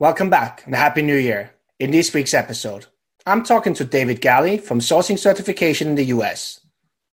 Welcome 0.00 0.28
back 0.28 0.64
and 0.66 0.74
Happy 0.74 1.02
New 1.02 1.16
Year. 1.16 1.52
In 1.78 1.92
this 1.92 2.12
week's 2.12 2.34
episode, 2.34 2.86
I'm 3.26 3.44
talking 3.44 3.74
to 3.74 3.84
David 3.84 4.20
Galley 4.20 4.58
from 4.58 4.80
Sourcing 4.80 5.16
Certification 5.16 5.86
in 5.86 5.94
the 5.94 6.06
US 6.06 6.60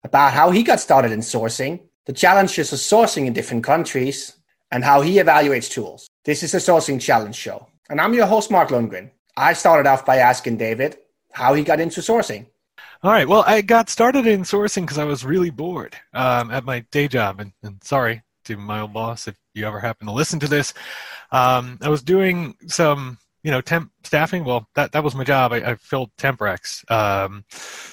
about 0.04 0.32
how 0.32 0.52
he 0.52 0.62
got 0.62 0.78
started 0.78 1.10
in 1.10 1.18
sourcing, 1.18 1.80
the 2.06 2.12
challenges 2.12 2.72
of 2.72 2.78
sourcing 2.78 3.26
in 3.26 3.32
different 3.32 3.64
countries, 3.64 4.36
and 4.70 4.84
how 4.84 5.00
he 5.00 5.14
evaluates 5.14 5.68
tools. 5.68 6.08
This 6.24 6.44
is 6.44 6.52
the 6.52 6.58
Sourcing 6.58 7.00
Challenge 7.00 7.34
Show, 7.34 7.66
and 7.90 8.00
I'm 8.00 8.14
your 8.14 8.26
host, 8.26 8.48
Mark 8.48 8.68
Lundgren. 8.68 9.10
I 9.36 9.54
started 9.54 9.88
off 9.88 10.06
by 10.06 10.18
asking 10.18 10.58
David 10.58 10.98
how 11.32 11.54
he 11.54 11.64
got 11.64 11.80
into 11.80 12.00
sourcing. 12.00 12.46
All 13.02 13.10
right. 13.10 13.28
Well, 13.28 13.42
I 13.44 13.60
got 13.60 13.88
started 13.88 14.24
in 14.24 14.42
sourcing 14.42 14.82
because 14.82 14.98
I 14.98 15.04
was 15.04 15.24
really 15.24 15.50
bored 15.50 15.96
um, 16.14 16.52
at 16.52 16.64
my 16.64 16.80
day 16.92 17.08
job. 17.08 17.40
And, 17.40 17.52
and, 17.64 17.82
sorry 17.82 18.22
to 18.48 18.56
my 18.56 18.80
old 18.80 18.92
boss 18.92 19.28
if 19.28 19.36
you 19.54 19.66
ever 19.66 19.80
happen 19.80 20.06
to 20.06 20.12
listen 20.12 20.40
to 20.40 20.48
this. 20.48 20.74
Um, 21.30 21.78
I 21.80 21.88
was 21.88 22.02
doing 22.02 22.54
some, 22.66 23.18
you 23.42 23.50
know, 23.50 23.60
temp 23.60 23.92
staffing. 24.04 24.44
Well, 24.44 24.66
that, 24.74 24.92
that 24.92 25.04
was 25.04 25.14
my 25.14 25.24
job. 25.24 25.52
I, 25.52 25.56
I 25.58 25.74
filled 25.76 26.10
temp 26.18 26.40
recs. 26.40 26.90
Um, 26.90 27.44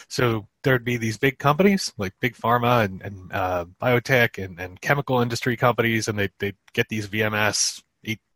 so 0.09 0.47
there'd 0.63 0.83
be 0.83 0.97
these 0.97 1.17
big 1.17 1.37
companies 1.37 1.93
like 1.97 2.13
big 2.19 2.35
pharma 2.35 2.85
and, 2.85 3.01
and 3.01 3.31
uh, 3.31 3.65
biotech 3.81 4.43
and, 4.43 4.59
and 4.59 4.81
chemical 4.81 5.21
industry 5.21 5.55
companies, 5.55 6.07
and 6.07 6.17
they 6.17 6.29
they'd 6.39 6.57
get 6.73 6.89
these 6.89 7.07
VMS, 7.07 7.83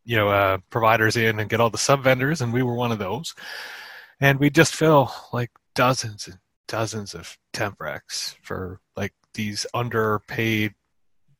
you 0.04 0.16
know, 0.16 0.28
uh, 0.28 0.58
providers 0.70 1.16
in 1.16 1.38
and 1.38 1.50
get 1.50 1.60
all 1.60 1.70
the 1.70 1.78
sub 1.78 2.02
vendors, 2.02 2.40
and 2.40 2.52
we 2.52 2.62
were 2.62 2.74
one 2.74 2.92
of 2.92 2.98
those. 2.98 3.34
And 4.20 4.38
we 4.38 4.50
just 4.50 4.74
fill 4.74 5.12
like 5.32 5.50
dozens 5.74 6.26
and 6.26 6.38
dozens 6.68 7.14
of 7.14 7.38
temp 7.52 7.78
recs 7.78 8.36
for 8.42 8.80
like 8.96 9.14
these 9.34 9.66
underpaid 9.74 10.74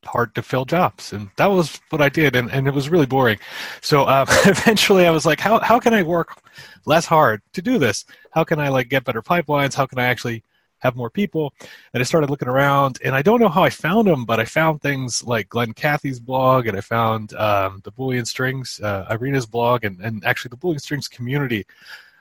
hard 0.05 0.35
to 0.35 0.43
fill 0.43 0.65
jobs. 0.65 1.13
And 1.13 1.31
that 1.37 1.47
was 1.47 1.81
what 1.91 2.03
i 2.03 2.09
did 2.09 2.37
and, 2.37 2.51
and 2.51 2.67
it 2.67 2.75
was 2.75 2.89
really 2.89 3.07
boring. 3.07 3.39
So 3.81 4.07
um, 4.09 4.27
eventually 4.47 5.07
i 5.07 5.11
was 5.11 5.27
like 5.27 5.41
how, 5.41 5.59
how 5.61 5.79
can 5.79 5.95
i 5.95 6.03
work 6.03 6.43
less 6.87 7.07
hard 7.07 7.43
to 7.53 7.63
do 7.63 7.79
this? 7.79 8.05
How 8.31 8.45
can 8.45 8.59
i 8.59 8.69
like 8.69 8.89
get 8.89 9.05
better 9.05 9.23
pipelines? 9.23 9.75
How 9.75 9.87
can 9.87 9.99
i 9.99 10.05
actually 10.05 10.43
have 10.79 10.97
more 10.97 11.11
people? 11.11 11.53
And 11.93 12.01
i 12.01 12.05
started 12.05 12.31
looking 12.31 12.49
around 12.49 12.99
and 13.05 13.15
i 13.15 13.23
don't 13.23 13.41
know 13.41 13.49
how 13.49 13.63
i 13.63 13.71
found 13.71 14.09
them 14.09 14.25
but 14.25 14.41
i 14.41 14.45
found 14.45 14.81
things 14.81 15.23
like 15.25 15.49
Glen 15.49 15.73
Cathey's 15.73 16.21
blog 16.21 16.67
and 16.67 16.77
i 16.77 16.81
found 16.81 17.35
um, 17.35 17.81
the 17.85 17.93
boolean 17.93 18.27
strings 18.27 18.81
uh, 18.83 19.07
irina's 19.11 19.47
blog 19.47 19.85
and, 19.85 20.01
and 20.01 20.25
actually 20.25 20.51
the 20.51 20.57
boolean 20.57 20.81
strings 20.81 21.09
community 21.09 21.67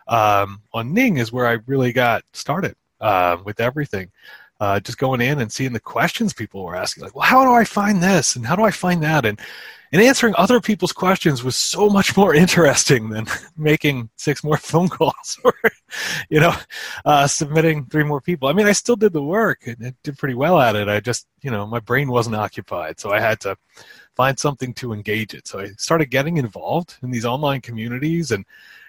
um, 0.08 0.62
on 0.74 0.94
ning 0.94 1.18
is 1.18 1.32
where 1.32 1.48
i 1.48 1.58
really 1.68 1.94
got 1.94 2.24
started 2.34 2.76
uh, 3.02 3.38
with 3.44 3.60
everything. 3.60 4.12
Uh, 4.60 4.80
just 4.80 4.98
going 4.98 5.22
in 5.22 5.40
and 5.40 5.52
seeing 5.52 5.72
the 5.72 5.80
questions 5.80 6.34
people 6.34 6.64
were 6.64 6.76
asking, 6.76 7.04
like, 7.04 7.16
well, 7.16 7.26
how 7.26 7.46
do 7.46 7.52
I 7.54 7.64
find 7.64 8.04
this 8.04 8.36
and 8.36 8.46
how 8.46 8.56
do 8.56 8.64
I 8.64 8.72
find 8.72 9.02
that? 9.04 9.26
And 9.26 9.40
and 9.92 10.02
answering 10.02 10.36
other 10.38 10.60
people's 10.60 10.92
questions 10.92 11.44
was 11.44 11.56
so 11.56 11.90
much 11.90 12.16
more 12.16 12.36
interesting 12.44 13.10
than 13.10 13.26
making 13.58 14.10
six 14.18 14.44
more 14.44 14.58
phone 14.58 14.90
calls 14.90 15.40
or, 15.44 15.54
you 16.30 16.40
know, 16.40 16.54
uh, 17.06 17.28
submitting 17.28 17.86
three 17.86 18.04
more 18.04 18.22
people. 18.22 18.50
I 18.50 18.54
mean, 18.54 18.68
I 18.68 18.72
still 18.74 18.96
did 18.96 19.14
the 19.14 19.24
work 19.24 19.66
and 19.66 19.78
I 19.84 19.94
did 20.04 20.18
pretty 20.18 20.36
well 20.36 20.60
at 20.60 20.76
it. 20.76 20.88
I 20.88 21.00
just, 21.00 21.28
you 21.42 21.52
know, 21.52 21.66
my 21.66 21.80
brain 21.80 22.10
wasn't 22.10 22.36
occupied, 22.36 23.00
so 23.00 23.12
I 23.12 23.20
had 23.20 23.40
to 23.42 23.58
find 24.16 24.38
something 24.38 24.74
to 24.76 24.94
engage 24.94 25.34
it. 25.34 25.48
So 25.48 25.60
I 25.60 25.70
started 25.78 26.12
getting 26.12 26.38
involved 26.38 26.98
in 27.02 27.10
these 27.10 27.26
online 27.26 27.62
communities 27.62 28.32
and 28.32 28.46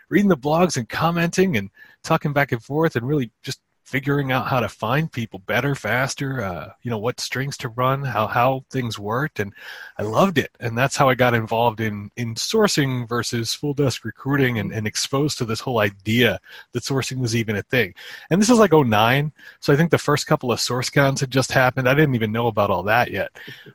reading 0.08 0.28
the 0.28 0.36
blogs 0.36 0.76
and 0.76 0.88
commenting 0.88 1.56
and 1.56 1.70
talking 2.02 2.32
back 2.32 2.52
and 2.52 2.62
forth 2.62 2.96
and 2.96 3.06
really 3.06 3.30
just 3.42 3.60
figuring 3.90 4.30
out 4.30 4.46
how 4.46 4.60
to 4.60 4.68
find 4.68 5.10
people 5.10 5.40
better, 5.40 5.74
faster, 5.74 6.40
uh, 6.40 6.72
you 6.82 6.90
know, 6.90 6.98
what 6.98 7.18
strings 7.18 7.56
to 7.56 7.68
run, 7.68 8.04
how, 8.04 8.28
how 8.28 8.64
things 8.70 9.00
worked. 9.00 9.40
And 9.40 9.52
I 9.98 10.04
loved 10.04 10.38
it. 10.38 10.52
And 10.60 10.78
that's 10.78 10.96
how 10.96 11.08
I 11.08 11.16
got 11.16 11.34
involved 11.34 11.80
in, 11.80 12.12
in 12.16 12.36
sourcing 12.36 13.08
versus 13.08 13.52
full 13.52 13.74
desk 13.74 14.04
recruiting 14.04 14.60
and, 14.60 14.72
and 14.72 14.86
exposed 14.86 15.38
to 15.38 15.44
this 15.44 15.58
whole 15.58 15.80
idea 15.80 16.38
that 16.70 16.84
sourcing 16.84 17.18
was 17.18 17.34
even 17.34 17.56
a 17.56 17.62
thing. 17.62 17.92
And 18.30 18.40
this 18.40 18.48
is 18.48 18.60
like 18.60 18.72
09. 18.72 19.32
So 19.58 19.72
I 19.72 19.76
think 19.76 19.90
the 19.90 19.98
first 19.98 20.28
couple 20.28 20.52
of 20.52 20.60
source 20.60 20.88
cons 20.88 21.20
had 21.20 21.32
just 21.32 21.50
happened. 21.50 21.88
I 21.88 21.94
didn't 21.94 22.14
even 22.14 22.30
know 22.30 22.46
about 22.46 22.70
all 22.70 22.84
that 22.84 23.10
yet. 23.10 23.32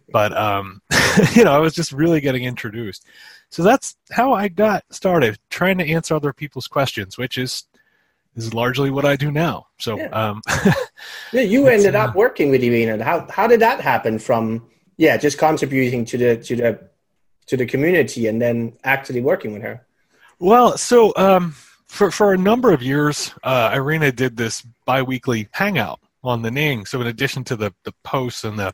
But, 0.10 0.36
um, 0.38 0.82
you 1.34 1.44
know, 1.44 1.52
I 1.52 1.60
was 1.60 1.76
just 1.76 1.92
really 1.92 2.22
getting 2.22 2.46
introduced. 2.46 3.06
So 3.50 3.64
that's 3.64 3.98
how 4.12 4.34
I 4.34 4.48
got 4.48 4.86
started, 4.92 5.40
trying 5.50 5.78
to 5.80 5.90
answer 5.90 6.16
other 6.16 6.32
people's 6.32 6.68
questions, 6.68 7.18
which 7.18 7.38
is 7.38 7.66
is 8.36 8.54
largely 8.54 8.92
what 8.92 9.06
I 9.06 9.16
do 9.16 9.32
now. 9.32 9.68
So, 9.80 9.98
yeah, 9.98 10.08
um, 10.08 10.42
yeah 11.34 11.42
you 11.42 11.68
ended 11.68 11.96
up 11.96 12.12
uh, 12.12 12.14
working 12.16 12.50
with 12.50 12.64
Irina. 12.64 13.04
How 13.04 13.28
how 13.30 13.48
did 13.48 13.62
that 13.62 13.82
happen? 13.82 14.20
From 14.20 14.68
yeah, 14.98 15.18
just 15.18 15.38
contributing 15.38 16.06
to 16.06 16.18
the 16.18 16.38
to 16.38 16.56
the 16.56 16.80
to 17.48 17.58
the 17.58 17.66
community 17.66 18.28
and 18.28 18.42
then 18.42 18.74
actually 18.84 19.22
working 19.22 19.54
with 19.54 19.62
her. 19.62 19.86
Well, 20.40 20.78
so 20.78 21.14
um, 21.16 21.56
for 21.88 22.12
for 22.12 22.34
a 22.34 22.38
number 22.38 22.74
of 22.74 22.82
years, 22.82 23.34
uh, 23.44 23.72
Irina 23.74 24.12
did 24.12 24.38
this 24.38 24.62
biweekly 24.86 25.48
hangout 25.52 26.00
on 26.24 26.42
the 26.42 26.52
Ning. 26.52 26.86
So 26.86 27.02
in 27.02 27.08
addition 27.08 27.44
to 27.46 27.56
the 27.56 27.74
the 27.84 27.94
posts 28.04 28.44
and 28.44 28.60
the 28.60 28.74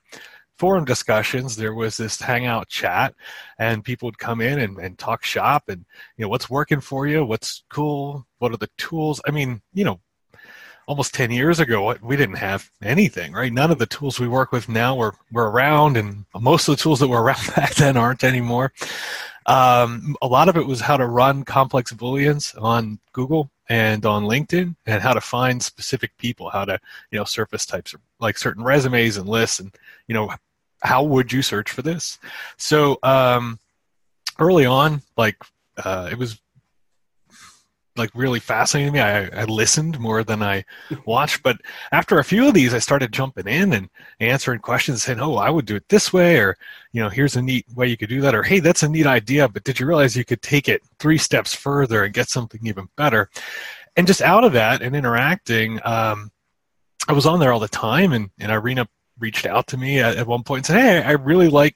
forum 0.62 0.86
discussions, 0.86 1.56
there 1.56 1.74
was 1.74 1.98
this 1.98 2.22
hangout 2.22 2.70
chat, 2.70 3.16
and 3.58 3.84
people 3.84 4.06
would 4.06 4.20
come 4.20 4.42
in 4.42 4.60
and, 4.60 4.78
and 4.78 4.96
talk 5.00 5.24
shop 5.24 5.64
and 5.70 5.84
you 6.18 6.24
know 6.24 6.30
what's 6.30 6.52
working 6.52 6.80
for 6.80 7.08
you, 7.08 7.26
what's 7.26 7.64
cool, 7.68 8.28
what 8.38 8.54
are 8.54 8.58
the 8.58 8.70
tools. 8.78 9.20
I 9.26 9.32
mean, 9.32 9.60
you 9.74 9.84
know, 9.84 10.00
almost 10.88 11.16
10 11.16 11.32
years 11.32 11.60
ago 11.60 11.96
we 12.04 12.16
didn't 12.16 12.36
have 12.36 12.70
anything 12.84 13.34
right? 13.34 13.52
None 13.52 13.72
of 13.72 13.80
the 13.80 13.88
tools 13.88 14.20
we 14.20 14.28
work 14.28 14.52
with 14.52 14.70
now 14.70 14.96
were, 14.96 15.16
were 15.32 15.50
around 15.50 15.98
and 15.98 16.26
most 16.40 16.68
of 16.68 16.78
the 16.78 16.84
tools 16.84 17.00
that 17.00 17.08
were 17.08 17.24
around 17.28 17.48
back 17.56 17.74
then 17.74 17.98
aren't 17.98 18.24
anymore. 18.24 18.72
Um, 19.48 20.16
a 20.22 20.28
lot 20.28 20.48
of 20.48 20.58
it 20.58 20.68
was 20.68 20.80
how 20.82 20.98
to 20.98 21.08
run 21.08 21.44
complex 21.44 21.92
booleans 21.92 22.56
on 22.62 23.00
google 23.14 23.50
and 23.70 24.06
on 24.06 24.26
linkedin 24.26 24.76
and 24.86 25.02
how 25.02 25.14
to 25.14 25.22
find 25.22 25.64
specific 25.64 26.16
people 26.18 26.52
how 26.52 26.66
to 26.66 26.78
you 27.10 27.18
know 27.18 27.24
surface 27.24 27.66
types 27.66 27.94
of 27.96 28.02
like 28.20 28.38
certain 28.38 28.64
resumes 28.64 29.18
and 29.18 29.28
lists 29.28 29.60
and 29.60 29.74
you 30.08 30.14
know 30.14 30.30
how 30.82 31.04
would 31.04 31.32
you 31.32 31.42
search 31.42 31.72
for 31.72 31.82
this? 31.82 32.20
So 32.58 32.98
um, 33.04 33.60
early 34.40 34.66
on, 34.66 35.02
like 35.18 35.38
uh, 35.78 36.10
it 36.12 36.18
was 36.18 36.40
like 37.98 38.10
really 38.16 38.40
fascinating 38.40 38.94
to 38.94 39.00
me. 39.00 39.02
I, 39.02 39.42
I 39.42 39.44
listened 39.46 40.00
more 40.00 40.24
than 40.24 40.42
I 40.42 40.64
watched, 41.06 41.44
but 41.44 41.58
after 41.92 42.20
a 42.20 42.24
few 42.24 42.48
of 42.48 42.54
these, 42.54 42.74
I 42.74 42.80
started 42.80 43.12
jumping 43.12 43.48
in 43.48 43.74
and 43.74 43.90
answering 44.20 44.60
questions, 44.60 45.04
saying, 45.04 45.20
"Oh, 45.20 45.36
I 45.36 45.50
would 45.50 45.66
do 45.66 45.76
it 45.76 45.88
this 45.90 46.12
way," 46.14 46.38
or 46.38 46.58
you 46.94 47.02
know, 47.02 47.10
"Here's 47.10 47.36
a 47.36 47.42
neat 47.42 47.66
way 47.76 47.88
you 47.88 47.98
could 47.98 48.10
do 48.10 48.22
that," 48.22 48.36
or 48.36 48.44
"Hey, 48.44 48.60
that's 48.60 48.84
a 48.84 48.90
neat 48.90 49.08
idea, 49.08 49.48
but 49.48 49.64
did 49.64 49.80
you 49.80 49.86
realize 49.86 50.16
you 50.16 50.26
could 50.26 50.42
take 50.42 50.70
it 50.70 50.82
three 51.00 51.18
steps 51.18 51.54
further 51.54 52.04
and 52.04 52.14
get 52.14 52.30
something 52.30 52.62
even 52.64 52.88
better?" 52.96 53.30
And 53.98 54.08
just 54.08 54.22
out 54.22 54.46
of 54.46 54.54
that 54.54 54.82
and 54.82 54.96
interacting, 54.96 55.80
um, 55.84 56.32
I 57.08 57.14
was 57.14 57.26
on 57.26 57.40
there 57.40 57.52
all 57.52 57.60
the 57.60 57.68
time, 57.68 58.14
and, 58.14 58.30
and 58.40 58.52
Irina 58.52 58.88
reached 59.22 59.46
out 59.46 59.68
to 59.68 59.78
me 59.78 60.00
at, 60.00 60.18
at 60.18 60.28
one 60.28 60.44
point 60.44 60.60
and 60.60 60.66
said, 60.66 60.82
"Hey, 60.82 61.02
I 61.04 61.12
really 61.12 61.48
like 61.48 61.76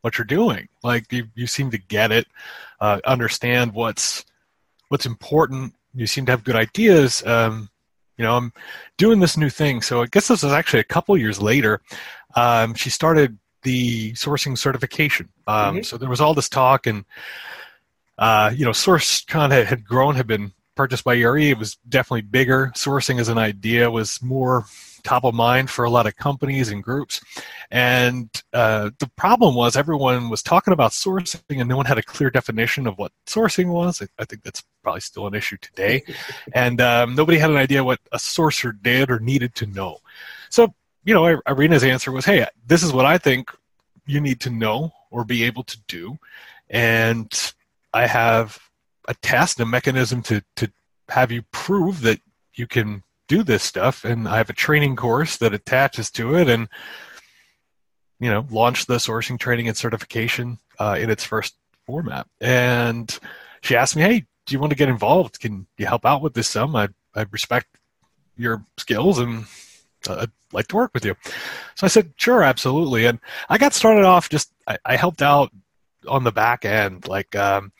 what 0.00 0.18
you're 0.18 0.24
doing. 0.24 0.68
Like 0.82 1.12
you, 1.12 1.28
you 1.34 1.46
seem 1.46 1.70
to 1.70 1.78
get 1.78 2.12
it, 2.12 2.26
uh, 2.80 3.00
understand 3.04 3.72
what's 3.72 4.24
what's 4.88 5.06
important. 5.06 5.74
You 5.94 6.06
seem 6.06 6.26
to 6.26 6.32
have 6.32 6.44
good 6.44 6.56
ideas. 6.56 7.24
Um, 7.26 7.68
you 8.16 8.24
know, 8.24 8.36
I'm 8.36 8.52
doing 8.96 9.20
this 9.20 9.36
new 9.36 9.50
thing. 9.50 9.82
So 9.82 10.02
I 10.02 10.06
guess 10.06 10.28
this 10.28 10.42
was 10.42 10.52
actually 10.52 10.80
a 10.80 10.84
couple 10.84 11.16
years 11.16 11.40
later. 11.40 11.80
Um, 12.34 12.74
she 12.74 12.90
started 12.90 13.38
the 13.62 14.12
sourcing 14.12 14.56
certification. 14.56 15.28
Um, 15.46 15.76
mm-hmm. 15.76 15.82
So 15.82 15.98
there 15.98 16.08
was 16.08 16.20
all 16.20 16.34
this 16.34 16.48
talk, 16.48 16.86
and 16.86 17.04
uh, 18.16 18.52
you 18.54 18.64
know, 18.64 18.72
SourceCon 18.72 19.50
had, 19.50 19.66
had 19.66 19.84
grown, 19.84 20.14
had 20.14 20.26
been 20.26 20.52
purchased 20.74 21.04
by 21.04 21.16
ERE. 21.16 21.38
It 21.38 21.58
was 21.58 21.76
definitely 21.88 22.22
bigger. 22.22 22.72
Sourcing 22.74 23.20
as 23.20 23.28
an 23.28 23.38
idea 23.38 23.90
was 23.90 24.22
more 24.22 24.64
top 25.08 25.24
of 25.24 25.34
mind 25.34 25.70
for 25.70 25.86
a 25.86 25.90
lot 25.90 26.06
of 26.06 26.16
companies 26.16 26.68
and 26.68 26.84
groups. 26.84 27.22
And 27.70 28.28
uh, 28.52 28.90
the 28.98 29.08
problem 29.16 29.54
was 29.54 29.74
everyone 29.74 30.28
was 30.28 30.42
talking 30.42 30.74
about 30.74 30.90
sourcing 30.90 31.40
and 31.48 31.68
no 31.68 31.78
one 31.78 31.86
had 31.86 31.96
a 31.96 32.02
clear 32.02 32.30
definition 32.30 32.86
of 32.86 32.98
what 32.98 33.12
sourcing 33.26 33.68
was. 33.68 34.02
I, 34.18 34.24
think 34.26 34.42
that's 34.42 34.62
probably 34.82 35.00
still 35.00 35.26
an 35.26 35.34
issue 35.34 35.56
today. 35.62 36.04
and 36.52 36.80
um, 36.82 37.14
nobody 37.14 37.38
had 37.38 37.50
an 37.50 37.56
idea 37.56 37.82
what 37.82 38.00
a 38.12 38.18
sourcer 38.18 38.76
did 38.82 39.10
or 39.10 39.18
needed 39.18 39.54
to 39.56 39.66
know. 39.66 39.98
So, 40.50 40.74
you 41.04 41.14
know, 41.14 41.40
Irina's 41.48 41.84
answer 41.84 42.12
was, 42.12 42.26
hey, 42.26 42.46
this 42.66 42.82
is 42.82 42.92
what 42.92 43.06
I 43.06 43.16
think 43.16 43.50
you 44.06 44.20
need 44.20 44.40
to 44.40 44.50
know 44.50 44.92
or 45.10 45.24
be 45.24 45.42
able 45.44 45.64
to 45.64 45.78
do. 45.88 46.18
And 46.68 47.32
I 47.94 48.06
have 48.06 48.58
a 49.06 49.14
test, 49.14 49.58
a 49.60 49.64
mechanism 49.64 50.22
to, 50.24 50.42
to 50.56 50.70
have 51.08 51.32
you 51.32 51.42
prove 51.50 52.02
that 52.02 52.20
you 52.52 52.66
can 52.66 53.02
do 53.28 53.42
this 53.42 53.62
stuff 53.62 54.04
and 54.04 54.26
i 54.28 54.36
have 54.36 54.50
a 54.50 54.54
training 54.54 54.96
course 54.96 55.36
that 55.36 55.54
attaches 55.54 56.10
to 56.10 56.34
it 56.34 56.48
and 56.48 56.68
you 58.18 58.30
know 58.30 58.46
launch 58.50 58.86
the 58.86 58.96
sourcing 58.96 59.38
training 59.38 59.68
and 59.68 59.76
certification 59.76 60.58
uh, 60.78 60.96
in 60.98 61.10
its 61.10 61.24
first 61.24 61.54
format 61.86 62.26
and 62.40 63.18
she 63.60 63.76
asked 63.76 63.96
me 63.96 64.02
hey 64.02 64.24
do 64.46 64.54
you 64.54 64.58
want 64.58 64.70
to 64.70 64.76
get 64.76 64.88
involved 64.88 65.38
can 65.40 65.66
you 65.76 65.86
help 65.86 66.04
out 66.04 66.22
with 66.22 66.34
this 66.34 66.48
some 66.48 66.74
i, 66.74 66.88
I 67.14 67.26
respect 67.30 67.66
your 68.36 68.64
skills 68.76 69.18
and 69.18 69.44
uh, 70.08 70.20
I'd 70.22 70.30
like 70.52 70.68
to 70.68 70.76
work 70.76 70.92
with 70.94 71.04
you. 71.04 71.16
So 71.74 71.84
I 71.84 71.88
said, 71.88 72.12
sure, 72.16 72.42
absolutely. 72.42 73.04
And 73.06 73.18
I 73.48 73.58
got 73.58 73.74
started 73.74 74.04
off 74.04 74.28
just, 74.28 74.52
I, 74.66 74.78
I 74.84 74.96
helped 74.96 75.22
out 75.22 75.50
on 76.06 76.24
the 76.24 76.32
back 76.32 76.64
end. 76.64 77.08
Like, 77.08 77.34
um, 77.36 77.72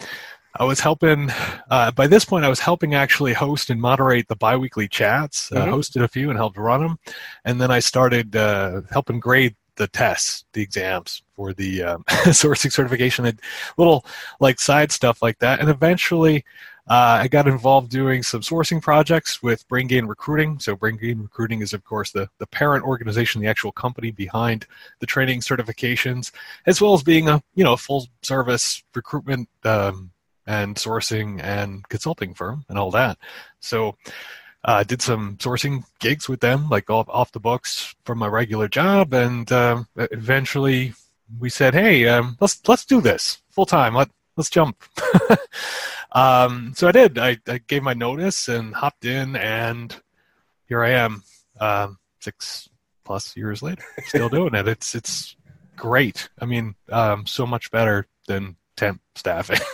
I 0.56 0.64
was 0.64 0.80
helping. 0.80 1.30
Uh, 1.70 1.90
by 1.92 2.06
this 2.06 2.24
point, 2.24 2.44
I 2.44 2.48
was 2.48 2.60
helping 2.60 2.94
actually 2.94 3.32
host 3.32 3.70
and 3.70 3.80
moderate 3.80 4.28
the 4.28 4.36
biweekly 4.36 4.88
chats. 4.88 5.52
Uh, 5.52 5.66
Mhm. 5.66 5.72
hosted 5.74 6.02
a 6.02 6.08
few 6.08 6.30
and 6.30 6.38
helped 6.38 6.56
run 6.58 6.80
them, 6.80 6.98
and 7.44 7.60
then 7.60 7.70
I 7.70 7.78
started 7.80 8.34
uh, 8.34 8.82
helping 8.90 9.20
grade 9.20 9.54
the 9.76 9.86
tests, 9.88 10.44
the 10.54 10.62
exams 10.62 11.22
for 11.36 11.52
the 11.52 11.82
um, 11.82 12.04
sourcing 12.08 12.72
certification, 12.72 13.24
and 13.26 13.40
little 13.76 14.04
like 14.40 14.58
side 14.58 14.90
stuff 14.90 15.22
like 15.22 15.38
that. 15.38 15.60
And 15.60 15.68
eventually, 15.68 16.44
uh, 16.88 17.20
I 17.22 17.28
got 17.28 17.46
involved 17.46 17.90
doing 17.90 18.22
some 18.24 18.40
sourcing 18.40 18.82
projects 18.82 19.40
with 19.42 19.68
Brain 19.68 19.86
Gain 19.86 20.06
Recruiting. 20.06 20.58
So 20.58 20.74
Brain 20.74 20.96
Gain 20.96 21.20
Recruiting 21.22 21.60
is, 21.60 21.72
of 21.72 21.84
course, 21.84 22.10
the 22.10 22.28
the 22.38 22.46
parent 22.46 22.84
organization, 22.84 23.40
the 23.40 23.46
actual 23.48 23.70
company 23.72 24.10
behind 24.10 24.66
the 24.98 25.06
training 25.06 25.40
certifications, 25.42 26.32
as 26.66 26.80
well 26.80 26.94
as 26.94 27.02
being 27.04 27.28
a 27.28 27.42
you 27.54 27.62
know 27.62 27.76
full 27.76 28.08
service 28.22 28.82
recruitment. 28.94 29.48
Um, 29.64 30.10
and 30.48 30.76
sourcing 30.76 31.40
and 31.42 31.86
consulting 31.90 32.32
firm 32.32 32.64
and 32.70 32.78
all 32.78 32.90
that. 32.90 33.18
So 33.60 33.96
uh, 34.64 34.82
did 34.82 35.02
some 35.02 35.36
sourcing 35.36 35.84
gigs 36.00 36.28
with 36.28 36.40
them, 36.40 36.68
like 36.70 36.88
off, 36.90 37.06
off 37.10 37.32
the 37.32 37.38
books 37.38 37.94
from 38.04 38.18
my 38.18 38.26
regular 38.26 38.66
job, 38.66 39.12
and 39.12 39.52
um, 39.52 39.86
eventually 39.96 40.94
we 41.38 41.50
said, 41.50 41.74
"Hey, 41.74 42.08
um, 42.08 42.36
let's 42.40 42.66
let's 42.66 42.84
do 42.84 43.00
this 43.00 43.42
full 43.50 43.66
time. 43.66 43.94
Let 43.94 44.08
let's 44.36 44.50
jump." 44.50 44.82
um, 46.12 46.72
so 46.74 46.88
I 46.88 46.92
did. 46.92 47.18
I, 47.18 47.38
I 47.46 47.58
gave 47.58 47.82
my 47.82 47.94
notice 47.94 48.48
and 48.48 48.74
hopped 48.74 49.04
in, 49.04 49.36
and 49.36 49.94
here 50.66 50.82
I 50.82 50.90
am, 50.90 51.22
um, 51.60 51.98
six 52.20 52.68
plus 53.04 53.36
years 53.36 53.62
later, 53.62 53.84
still 54.06 54.28
doing 54.28 54.54
it. 54.54 54.66
It's 54.66 54.94
it's 54.94 55.36
great. 55.76 56.30
I 56.40 56.46
mean, 56.46 56.74
um, 56.90 57.26
so 57.26 57.46
much 57.46 57.70
better 57.70 58.08
than 58.26 58.56
temp 58.78 59.00
staffing. 59.14 59.58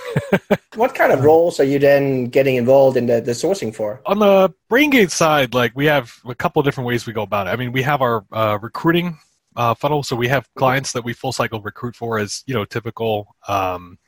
What 0.75 0.93
kind 0.97 1.12
of 1.12 1.23
roles 1.23 1.61
are 1.61 1.65
you 1.65 1.79
then 1.79 2.25
getting 2.25 2.56
involved 2.56 2.97
in 2.97 3.06
the, 3.06 3.21
the 3.21 3.31
sourcing 3.31 3.73
for? 3.73 4.01
on 4.06 4.19
the 4.19 4.53
Brain 4.69 4.91
Gain 4.91 5.09
side, 5.09 5.55
like 5.55 5.71
we 5.77 5.87
have 5.87 6.12
a 6.27 6.35
couple 6.35 6.59
of 6.59 6.65
different 6.67 6.89
ways 6.89 7.06
we 7.06 7.12
go 7.12 7.23
about 7.23 7.47
it. 7.47 7.51
I 7.51 7.56
mean, 7.56 7.71
we 7.71 7.83
have 7.83 8.03
our 8.03 8.25
uh, 8.33 8.59
recruiting 8.61 9.17
uh, 9.55 9.75
funnel, 9.75 10.03
so 10.03 10.17
we 10.17 10.27
have 10.27 10.49
clients 10.56 10.91
that 10.93 11.05
we 11.05 11.12
full 11.12 11.33
cycle 11.33 11.61
recruit 11.62 11.95
for 11.95 12.19
as 12.19 12.43
you 12.49 12.55
know 12.55 12.65
typical, 12.65 13.37
um, 13.47 13.99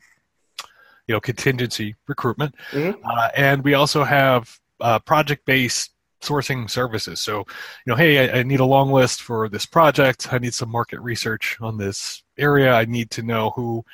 you 1.07 1.13
know, 1.15 1.21
contingency 1.21 1.95
recruitment, 2.07 2.53
Mhm. 2.73 2.97
uh, 3.05 3.29
and 3.37 3.63
we 3.63 3.73
also 3.73 4.03
have 4.03 4.59
uh, 4.81 4.99
project 4.99 5.45
based 5.45 5.91
sourcing 6.21 6.69
services. 6.69 7.21
So, 7.21 7.37
you 7.39 7.87
know, 7.87 7.95
hey, 7.95 8.29
I, 8.29 8.39
I 8.39 8.43
need 8.43 8.59
a 8.59 8.65
long 8.65 8.91
list 8.91 9.21
for 9.21 9.47
this 9.47 9.65
project. 9.65 10.33
I 10.33 10.39
need 10.39 10.53
some 10.53 10.69
market 10.69 10.99
research 10.99 11.57
on 11.61 11.77
this 11.77 12.23
area. 12.37 12.73
I 12.73 12.83
need 12.85 13.09
to 13.11 13.21
know 13.21 13.51
who, 13.51 13.85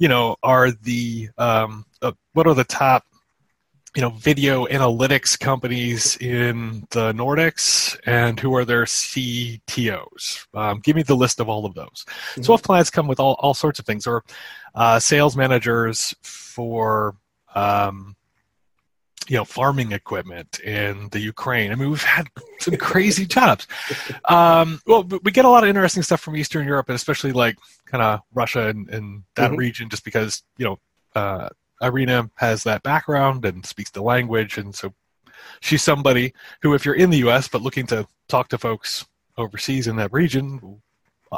you 0.00 0.08
know, 0.08 0.34
are 0.42 0.72
the 0.72 1.28
um, 1.38 1.84
uh, 2.02 2.12
what 2.32 2.48
are 2.48 2.54
the 2.54 2.64
top 2.64 3.04
you 3.94 4.02
know 4.02 4.10
video 4.10 4.66
analytics 4.66 5.38
companies 5.38 6.16
in 6.16 6.86
the 6.90 7.12
Nordics 7.12 7.98
and 8.06 8.40
who 8.40 8.54
are 8.54 8.64
their 8.64 8.84
CTOs. 8.84 10.46
Um, 10.54 10.80
give 10.80 10.96
me 10.96 11.02
the 11.02 11.14
list 11.14 11.38
of 11.38 11.48
all 11.48 11.66
of 11.66 11.74
those. 11.74 12.06
So 12.40 12.54
if 12.54 12.62
clients 12.62 12.88
come 12.88 13.08
with 13.08 13.20
all, 13.20 13.34
all 13.40 13.52
sorts 13.52 13.78
of 13.78 13.84
things, 13.84 14.06
or 14.06 14.24
uh, 14.74 14.98
sales 14.98 15.36
managers 15.36 16.14
for 16.22 17.16
um, 17.54 18.16
you 19.28 19.36
know 19.36 19.44
farming 19.44 19.92
equipment 19.92 20.60
in 20.60 21.08
the 21.10 21.20
Ukraine. 21.20 21.70
I 21.72 21.74
mean, 21.74 21.90
we've 21.90 22.02
had 22.02 22.26
some 22.60 22.76
crazy 22.76 23.26
jobs. 23.26 23.66
Um, 24.26 24.80
well, 24.86 25.04
we 25.04 25.30
get 25.30 25.44
a 25.44 25.48
lot 25.48 25.62
of 25.62 25.68
interesting 25.68 26.02
stuff 26.02 26.20
from 26.20 26.36
Eastern 26.36 26.66
Europe, 26.66 26.88
and 26.88 26.96
especially 26.96 27.32
like 27.32 27.56
kind 27.86 28.02
of 28.02 28.20
Russia 28.34 28.68
and, 28.68 28.88
and 28.90 29.22
that 29.36 29.50
Mhm. 29.52 29.56
region, 29.58 29.88
just 29.88 30.04
because 30.04 30.42
you 30.58 30.64
know. 30.66 30.78
Uh, 31.14 31.48
Irina 31.82 32.30
has 32.36 32.62
that 32.64 32.82
background 32.82 33.44
and 33.46 33.64
speaks 33.64 33.90
the 33.90 34.02
language, 34.02 34.58
and 34.58 34.74
so 34.74 34.92
she's 35.60 35.82
somebody 35.82 36.34
who, 36.60 36.74
if 36.74 36.84
you're 36.84 36.94
in 36.94 37.08
the 37.08 37.18
U.S. 37.18 37.48
but 37.48 37.62
looking 37.62 37.86
to 37.86 38.06
talk 38.28 38.48
to 38.50 38.58
folks 38.58 39.06
overseas 39.38 39.86
in 39.86 39.96
that 39.96 40.12
region, 40.12 40.82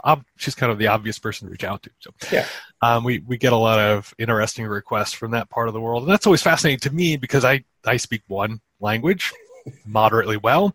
ob- 0.05 0.25
she's 0.37 0.55
kind 0.55 0.73
of 0.73 0.79
the 0.79 0.87
obvious 0.89 1.19
person 1.19 1.47
to 1.47 1.53
reach 1.53 1.65
out 1.65 1.83
to. 1.83 1.91
So, 2.00 2.11
Yeah. 2.31 2.47
um, 2.81 3.05
we 3.05 3.21
we 3.21 3.37
get 3.37 3.53
a 3.53 3.56
lot 3.56 3.79
of 3.79 4.15
interesting 4.19 4.67
requests 4.67 5.12
from 5.12 5.31
that 5.33 5.50
part 5.50 5.69
of 5.69 5.75
the 5.75 5.81
world, 5.81 6.03
and 6.05 6.12
that's 6.12 6.27
always 6.27 6.43
fascinating 6.43 6.81
to 6.81 6.94
me 6.94 7.17
because 7.17 7.44
I 7.44 7.65
I 7.85 7.97
speak 7.97 8.23
one 8.29 8.61
language 8.81 9.33
moderately 9.87 10.37
well, 10.37 10.75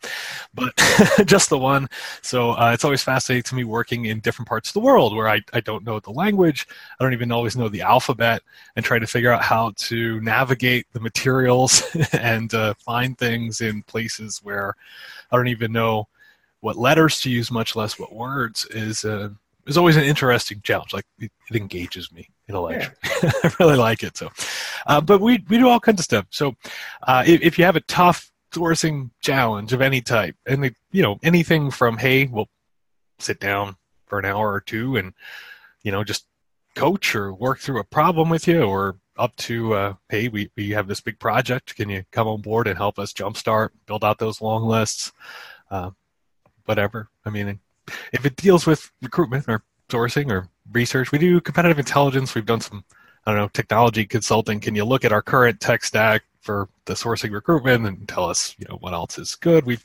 but 0.54 0.74
just 1.25 1.50
the 1.50 1.58
one. 1.58 1.88
So 2.22 2.52
uh, 2.52 2.72
it's 2.74 2.86
always 2.86 3.04
fascinating 3.04 3.44
to 3.44 3.56
me 3.56 3.64
working 3.64 4.06
in 4.06 4.19
different 4.19 4.48
parts 4.48 4.69
of 4.69 4.74
the 4.74 4.80
world 4.80 5.16
where 5.16 5.28
I, 5.28 5.42
I 5.54 5.60
don't 5.60 5.84
know 5.84 6.00
the 6.00 6.12
language, 6.12 6.68
I 7.00 7.04
don't 7.04 7.14
even 7.14 7.31
always 7.31 7.58
know 7.58 7.69
the 7.69 7.81
alphabet, 7.81 8.42
and 8.75 8.86
try 8.86 9.00
to 9.00 9.08
figure 9.08 9.31
out 9.31 9.42
how 9.44 9.74
to 9.75 10.22
navigate 10.22 10.88
the 10.94 11.00
materials 11.00 11.84
and 12.14 12.54
uh, 12.54 12.74
find 12.75 13.18
things 13.18 13.62
in 13.62 13.84
places 13.84 14.40
where 14.44 14.75
I 15.31 15.36
don't 15.36 15.50
even 15.50 15.72
know 15.72 16.08
what 16.62 16.75
letters 16.75 17.21
to 17.21 17.30
use, 17.30 17.51
much 17.51 17.75
less 17.75 18.00
what 18.00 18.13
words, 18.13 18.65
is 18.71 19.06
uh, 19.06 19.30
is 19.68 19.77
always 19.77 19.98
an 19.98 20.04
interesting 20.04 20.62
challenge. 20.62 20.94
Like 20.94 21.06
it, 21.19 21.31
it 21.50 21.56
engages 21.56 22.12
me 22.12 22.30
intellectually. 22.48 22.95
I 23.04 23.54
really 23.59 23.75
like 23.75 24.04
it. 24.04 24.18
So, 24.18 24.30
uh, 24.88 25.01
but 25.01 25.21
we 25.21 25.44
we 25.50 25.57
do 25.57 25.68
all 25.68 25.80
kinds 25.80 26.00
of 26.00 26.06
stuff. 26.06 26.25
So, 26.30 26.56
uh, 27.04 27.24
if, 27.27 27.42
if 27.42 27.59
you 27.59 27.65
have 27.65 27.75
a 27.75 27.81
tough 27.81 28.31
sourcing 28.51 29.12
challenge 29.21 29.74
of 29.74 29.81
any 29.81 30.01
type, 30.01 30.36
and 30.45 30.63
the, 30.63 30.74
you 30.92 31.04
know 31.04 31.19
anything 31.24 31.71
from 31.71 31.98
hey, 31.98 32.25
we'll 32.25 32.50
sit 33.19 33.39
down 33.39 33.75
for 34.06 34.19
an 34.19 34.25
hour 34.25 34.54
or 34.54 34.62
two 34.62 34.95
and 34.95 35.13
you 35.83 35.92
know 35.92 36.04
just 36.04 36.25
coach 36.75 37.15
or 37.15 37.33
work 37.33 37.59
through 37.59 37.80
a 37.80 37.83
problem 37.83 38.30
with 38.30 38.48
you, 38.48 38.63
or 38.63 38.98
up 39.18 39.36
to 39.36 39.74
uh, 39.74 39.94
hey, 40.09 40.27
we 40.27 40.50
we 40.56 40.71
have 40.71 40.88
this 40.88 41.01
big 41.01 41.19
project. 41.19 41.75
Can 41.75 41.89
you 41.89 42.04
come 42.12 42.27
on 42.27 42.42
board 42.42 42.68
and 42.68 42.77
help 42.77 42.98
us 43.00 43.13
jumpstart, 43.13 43.69
build 43.86 44.04
out 44.04 44.19
those 44.19 44.42
long 44.42 44.65
lists? 44.65 45.12
Whatever. 46.68 47.10
I 47.25 47.30
mean, 47.30 47.60
if 48.12 48.25
it 48.25 48.36
deals 48.36 48.66
with 48.68 48.92
recruitment 49.02 49.46
or 49.48 49.64
sourcing 49.90 50.30
or 50.30 50.50
research, 50.74 51.14
we 51.14 51.18
do 51.18 51.40
competitive 51.40 51.80
intelligence. 51.80 52.36
We've 52.36 52.46
done 52.46 52.60
some, 52.60 52.84
I 53.25 53.31
don't 53.31 53.40
know, 53.40 53.48
technology 53.48 54.06
consulting. 54.06 54.60
Can 54.60 54.75
you 54.75 54.84
look 54.84 55.06
at 55.06 55.14
our 55.14 55.22
current 55.22 55.62
tech 55.62 55.86
stack 55.86 56.24
for 56.42 56.68
the 56.84 56.94
sourcing 56.94 57.31
recruitment 57.31 57.86
and 57.86 58.06
tell 58.06 58.25
us, 58.25 58.54
you 58.58 58.66
know, 58.69 58.75
what 58.81 58.94
else 58.94 59.18
is 59.18 59.36
good? 59.36 59.66
We've 59.66 59.81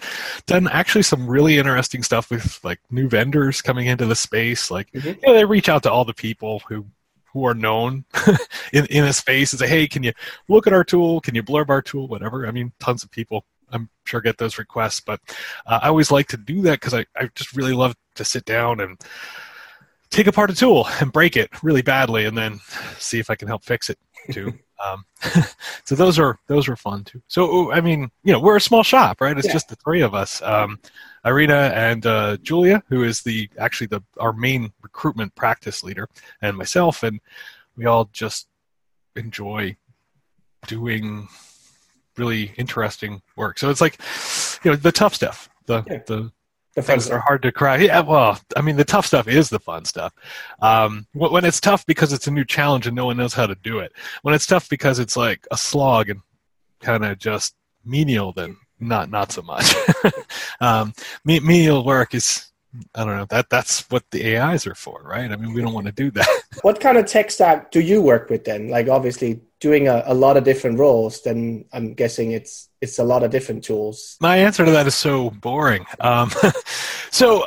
done 0.46 0.66
actually 0.66 1.02
some 1.02 1.28
really 1.28 1.56
interesting 1.58 2.02
stuff 2.02 2.30
with 2.32 2.58
like 2.64 2.80
new 2.90 3.08
vendors 3.08 3.62
coming 3.62 3.86
into 3.86 4.06
the 4.06 4.16
space. 4.16 4.68
Like, 4.68 4.90
Mhm. 4.90 5.04
you 5.04 5.20
know, 5.24 5.34
they 5.34 5.44
reach 5.44 5.68
out 5.68 5.84
to 5.84 5.92
all 5.92 6.04
the 6.04 6.14
people 6.14 6.62
who 6.68 6.86
who 7.32 7.46
are 7.46 7.54
known 7.54 8.04
in 8.74 8.86
in 8.86 9.04
a 9.04 9.12
space 9.12 9.52
and 9.52 9.60
say, 9.60 9.68
hey, 9.68 9.86
can 9.86 10.02
you 10.02 10.12
look 10.48 10.66
at 10.66 10.72
our 10.72 10.84
tool? 10.84 11.20
Can 11.20 11.34
you 11.36 11.42
blurb 11.44 11.70
our 11.70 11.80
tool? 11.80 12.06
Whatever. 12.08 12.46
I 12.46 12.50
mean, 12.50 12.72
tons 12.80 13.04
of 13.04 13.10
people 13.10 13.46
I'm 13.72 13.88
sure 14.04 14.20
get 14.20 14.38
those 14.38 14.58
requests, 14.58 15.00
but 15.00 15.20
uh, 15.66 15.80
I 15.82 15.88
always 15.88 16.10
like 16.10 16.28
to 16.28 16.36
do 16.36 16.62
that 16.62 16.80
because 16.80 16.94
I, 16.94 17.06
I 17.16 17.28
just 17.34 17.54
really 17.56 17.72
love 17.72 17.94
to 18.16 18.24
sit 18.24 18.44
down 18.44 18.80
and 18.80 19.00
take 20.10 20.26
apart 20.26 20.50
a 20.50 20.54
tool 20.54 20.86
and 21.00 21.12
break 21.12 21.36
it 21.36 21.50
really 21.62 21.82
badly 21.82 22.26
and 22.26 22.36
then 22.36 22.60
see 22.98 23.18
if 23.18 23.30
I 23.30 23.34
can 23.34 23.48
help 23.48 23.64
fix 23.64 23.90
it 23.90 23.98
too. 24.30 24.52
um, 24.84 25.04
so 25.84 25.94
those 25.94 26.18
are 26.18 26.38
those 26.46 26.68
are 26.68 26.76
fun 26.76 27.04
too. 27.04 27.22
So 27.28 27.72
I 27.72 27.80
mean, 27.80 28.10
you 28.22 28.32
know, 28.32 28.40
we're 28.40 28.56
a 28.56 28.60
small 28.60 28.82
shop, 28.82 29.20
right? 29.20 29.36
It's 29.36 29.46
Yeah. 29.46 29.54
just 29.54 29.68
the 29.68 29.76
three 29.76 30.02
of 30.02 30.14
us. 30.14 30.42
Um, 30.42 30.78
Irina 31.24 31.72
and 31.74 32.04
uh, 32.04 32.36
Julia, 32.38 32.82
who 32.88 33.04
is 33.04 33.22
the 33.22 33.48
actually 33.58 33.86
the 33.86 34.02
our 34.18 34.32
main 34.32 34.72
recruitment 34.82 35.34
practice 35.34 35.82
leader, 35.84 36.08
and 36.40 36.56
myself, 36.56 37.02
and 37.02 37.20
we 37.76 37.86
all 37.86 38.10
just 38.12 38.48
enjoy 39.16 39.76
doing 40.66 41.28
really 42.16 42.52
interesting 42.56 43.22
work. 43.36 43.58
So 43.58 43.70
it's 43.70 43.80
like, 43.80 43.98
you 44.64 44.70
know, 44.70 44.76
the 44.76 44.92
tough 44.92 45.14
stuff, 45.14 45.48
the 45.66 45.82
Yeah. 45.86 45.98
the 46.06 46.32
The 46.74 46.82
fun 46.82 46.94
things 46.94 47.08
that 47.08 47.14
are 47.14 47.20
hard 47.20 47.42
to 47.42 47.52
crack. 47.52 47.80
Yeah, 47.80 48.00
well, 48.00 48.40
I 48.56 48.60
mean, 48.62 48.76
the 48.76 48.84
tough 48.84 49.06
stuff 49.06 49.28
is 49.28 49.50
the 49.50 49.58
fun 49.60 49.84
stuff. 49.84 50.14
Um, 50.60 51.06
when 51.12 51.44
it's 51.44 51.60
tough 51.60 51.84
because 51.86 52.12
it's 52.12 52.26
a 52.26 52.30
new 52.30 52.44
challenge 52.44 52.86
and 52.86 52.96
no 52.96 53.06
one 53.06 53.16
knows 53.18 53.34
how 53.34 53.46
to 53.46 53.54
do 53.56 53.78
it. 53.80 53.92
When 54.22 54.34
it's 54.34 54.46
tough 54.46 54.68
because 54.68 54.98
it's 54.98 55.16
like 55.16 55.46
a 55.50 55.56
slog 55.56 56.08
and 56.08 56.20
kind 56.80 57.04
of 57.04 57.18
just 57.18 57.54
menial, 57.84 58.32
then 58.32 58.56
not 58.80 59.10
not 59.10 59.32
so 59.32 59.42
much. 59.42 59.74
um, 60.60 60.92
me- 61.24 61.40
menial 61.40 61.84
work 61.84 62.14
is. 62.14 62.48
I 62.94 63.04
don't 63.04 63.18
know. 63.18 63.26
That 63.26 63.50
that's 63.50 63.82
what 63.90 64.02
the 64.12 64.34
AIs 64.38 64.66
are 64.66 64.74
for, 64.74 65.02
right? 65.04 65.30
I 65.30 65.36
mean, 65.36 65.52
we 65.52 65.60
don't 65.60 65.74
want 65.74 65.86
to 65.86 65.92
do 65.92 66.10
that. 66.12 66.28
What 66.62 66.80
kind 66.80 66.96
of 66.96 67.04
tech 67.06 67.30
stack 67.30 67.70
do 67.70 67.80
you 67.80 68.00
work 68.00 68.30
with 68.30 68.44
then? 68.44 68.68
Like 68.70 68.88
obviously 68.88 69.40
doing 69.62 69.86
a, 69.86 70.02
a 70.06 70.14
lot 70.14 70.36
of 70.36 70.42
different 70.42 70.78
roles, 70.80 71.22
then 71.22 71.64
I'm 71.72 71.94
guessing 71.94 72.32
it's 72.32 72.68
it's 72.80 72.98
a 72.98 73.04
lot 73.04 73.22
of 73.22 73.30
different 73.30 73.62
tools. 73.62 74.16
My 74.20 74.36
answer 74.36 74.64
to 74.64 74.72
that 74.72 74.88
is 74.88 74.96
so 74.96 75.30
boring. 75.30 75.86
Um, 76.00 76.30
so 77.12 77.46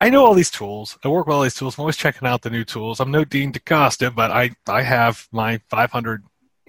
I, 0.00 0.08
know 0.08 0.24
all 0.24 0.34
these 0.34 0.52
tools. 0.52 0.96
I 1.04 1.08
work 1.08 1.26
with 1.26 1.34
all 1.34 1.42
these 1.42 1.56
tools. 1.56 1.76
I'm 1.76 1.82
always 1.82 1.96
checking 1.96 2.28
out 2.28 2.42
the 2.42 2.50
new 2.50 2.64
tools. 2.64 3.00
I'm 3.00 3.10
no 3.10 3.24
Dean 3.24 3.50
DaCosta, 3.50 4.12
but 4.12 4.30
I, 4.30 4.52
I 4.68 4.82
have 4.82 5.26
my 5.32 5.60
500 5.68 6.22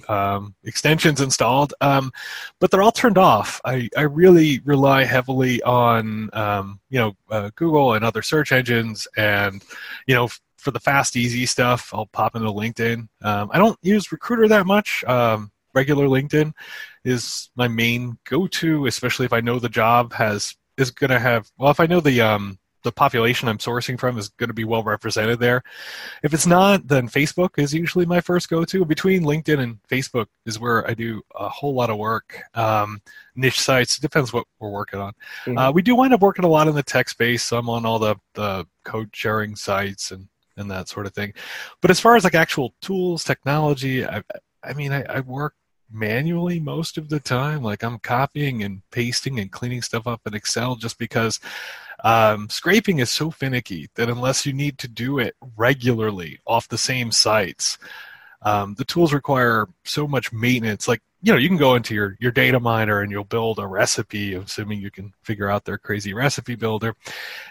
um, 0.07 0.55
extensions 0.63 1.21
installed, 1.21 1.75
um, 1.81 2.11
but 2.59 2.71
they're 2.71 2.81
all 2.81 2.91
turned 2.91 3.19
off. 3.19 3.61
I, 3.63 3.89
I 3.95 4.01
really 4.01 4.59
rely 4.65 5.03
heavily 5.03 5.61
on 5.61 6.31
um, 6.33 6.79
you 6.89 6.99
know 6.99 7.15
uh, 7.29 7.51
Google 7.55 7.93
and 7.93 8.03
other 8.03 8.23
search 8.23 8.51
engines, 8.51 9.07
and 9.15 9.63
you 10.07 10.15
know 10.15 10.29
for 10.59 10.71
the 10.71 10.79
fast, 10.79 11.15
easy 11.15 11.45
stuff, 11.45 11.91
I'll 11.93 12.07
pop 12.07 12.35
into 12.35 12.49
LinkedIn. 12.49 13.07
Um, 13.21 13.49
I 13.51 13.57
don't 13.57 13.77
use 13.81 14.11
Recruiter 14.11 14.47
that 14.49 14.65
much. 14.65 15.03
Um, 15.05 15.51
regular 15.73 16.07
LinkedIn 16.07 16.51
is 17.03 17.49
my 17.55 17.67
main 17.67 18.17
go-to, 18.25 18.85
especially 18.87 19.25
if 19.25 19.33
I 19.33 19.41
know 19.41 19.59
the 19.59 19.69
job 19.69 20.13
has 20.13 20.55
is 20.77 20.91
going 20.91 21.11
to 21.11 21.19
have. 21.19 21.51
Well, 21.57 21.71
if 21.71 21.79
I 21.79 21.85
know 21.85 21.99
the 21.99 22.21
um, 22.21 22.59
the 22.83 22.91
population 22.91 23.47
I'm 23.49 23.57
sourcing 23.57 23.99
from 23.99 24.17
is 24.17 24.29
going 24.29 24.47
to 24.47 24.53
be 24.53 24.63
well 24.63 24.83
represented 24.83 25.39
there. 25.39 25.63
If 26.23 26.33
it's 26.33 26.47
not, 26.47 26.87
then 26.87 27.09
Facebook 27.09 27.51
is 27.57 27.73
usually 27.73 28.05
my 28.05 28.21
first 28.21 28.49
go-to. 28.49 28.85
Between 28.85 29.23
LinkedIn 29.23 29.59
and 29.59 29.77
Facebook 29.89 30.27
is 30.45 30.59
where 30.59 30.89
I 30.89 30.93
do 30.93 31.21
a 31.35 31.49
whole 31.49 31.73
lot 31.73 31.89
of 31.89 31.97
work. 31.97 32.41
Um, 32.53 33.01
niche 33.35 33.59
sites 33.59 33.99
depends 33.99 34.31
what 34.31 34.45
we're 34.59 34.69
working 34.69 34.99
on. 34.99 35.13
Mm-hmm. 35.45 35.57
Uh, 35.57 35.71
we 35.71 35.81
do 35.81 35.95
wind 35.95 36.13
up 36.13 36.21
working 36.21 36.45
a 36.45 36.49
lot 36.49 36.67
in 36.67 36.75
the 36.75 36.83
tech 36.83 37.09
space. 37.09 37.43
So 37.43 37.57
I'm 37.57 37.69
on 37.69 37.85
all 37.85 37.99
the 37.99 38.15
the 38.33 38.65
code 38.85 39.09
sharing 39.13 39.55
sites 39.55 40.11
and 40.11 40.27
and 40.59 40.69
that 40.71 40.89
sort 40.89 41.05
of 41.05 41.13
thing. 41.13 41.33
But 41.81 41.91
as 41.91 41.99
far 41.99 42.15
as 42.15 42.23
like 42.23 42.35
actual 42.35 42.73
tools, 42.81 43.23
technology, 43.23 44.05
I, 44.05 44.23
I 44.63 44.73
mean, 44.73 44.91
I, 44.91 45.03
I 45.03 45.19
work 45.21 45.55
manually 45.91 46.59
most 46.59 46.97
of 46.97 47.09
the 47.09 47.19
time. 47.19 47.63
Like 47.63 47.83
I'm 47.83 47.99
copying 47.99 48.63
and 48.63 48.81
pasting 48.91 49.39
and 49.39 49.51
cleaning 49.51 49.81
stuff 49.81 50.07
up 50.07 50.21
in 50.25 50.33
Excel 50.33 50.75
just 50.75 50.99
because 50.99 51.39
um, 52.03 52.49
scraping 52.49 52.99
is 52.99 53.09
so 53.09 53.31
finicky 53.31 53.89
that 53.95 54.09
unless 54.09 54.45
you 54.45 54.53
need 54.53 54.77
to 54.79 54.87
do 54.87 55.19
it 55.19 55.35
regularly 55.57 56.39
off 56.45 56.67
the 56.67 56.77
same 56.77 57.11
sites, 57.11 57.77
um, 58.41 58.75
the 58.75 58.85
tools 58.85 59.13
require 59.13 59.67
so 59.83 60.07
much 60.07 60.31
maintenance. 60.31 60.87
Like 60.87 61.01
you 61.21 61.33
know, 61.33 61.39
you 61.39 61.49
can 61.49 61.57
go 61.57 61.75
into 61.75 61.93
your 61.93 62.15
your 62.19 62.31
data 62.31 62.59
miner 62.59 63.01
and 63.01 63.11
you'll 63.11 63.25
build 63.25 63.59
a 63.59 63.67
recipe, 63.67 64.35
assuming 64.35 64.79
you 64.79 64.91
can 64.91 65.13
figure 65.23 65.49
out 65.49 65.65
their 65.65 65.77
crazy 65.77 66.13
recipe 66.13 66.55
builder, 66.55 66.95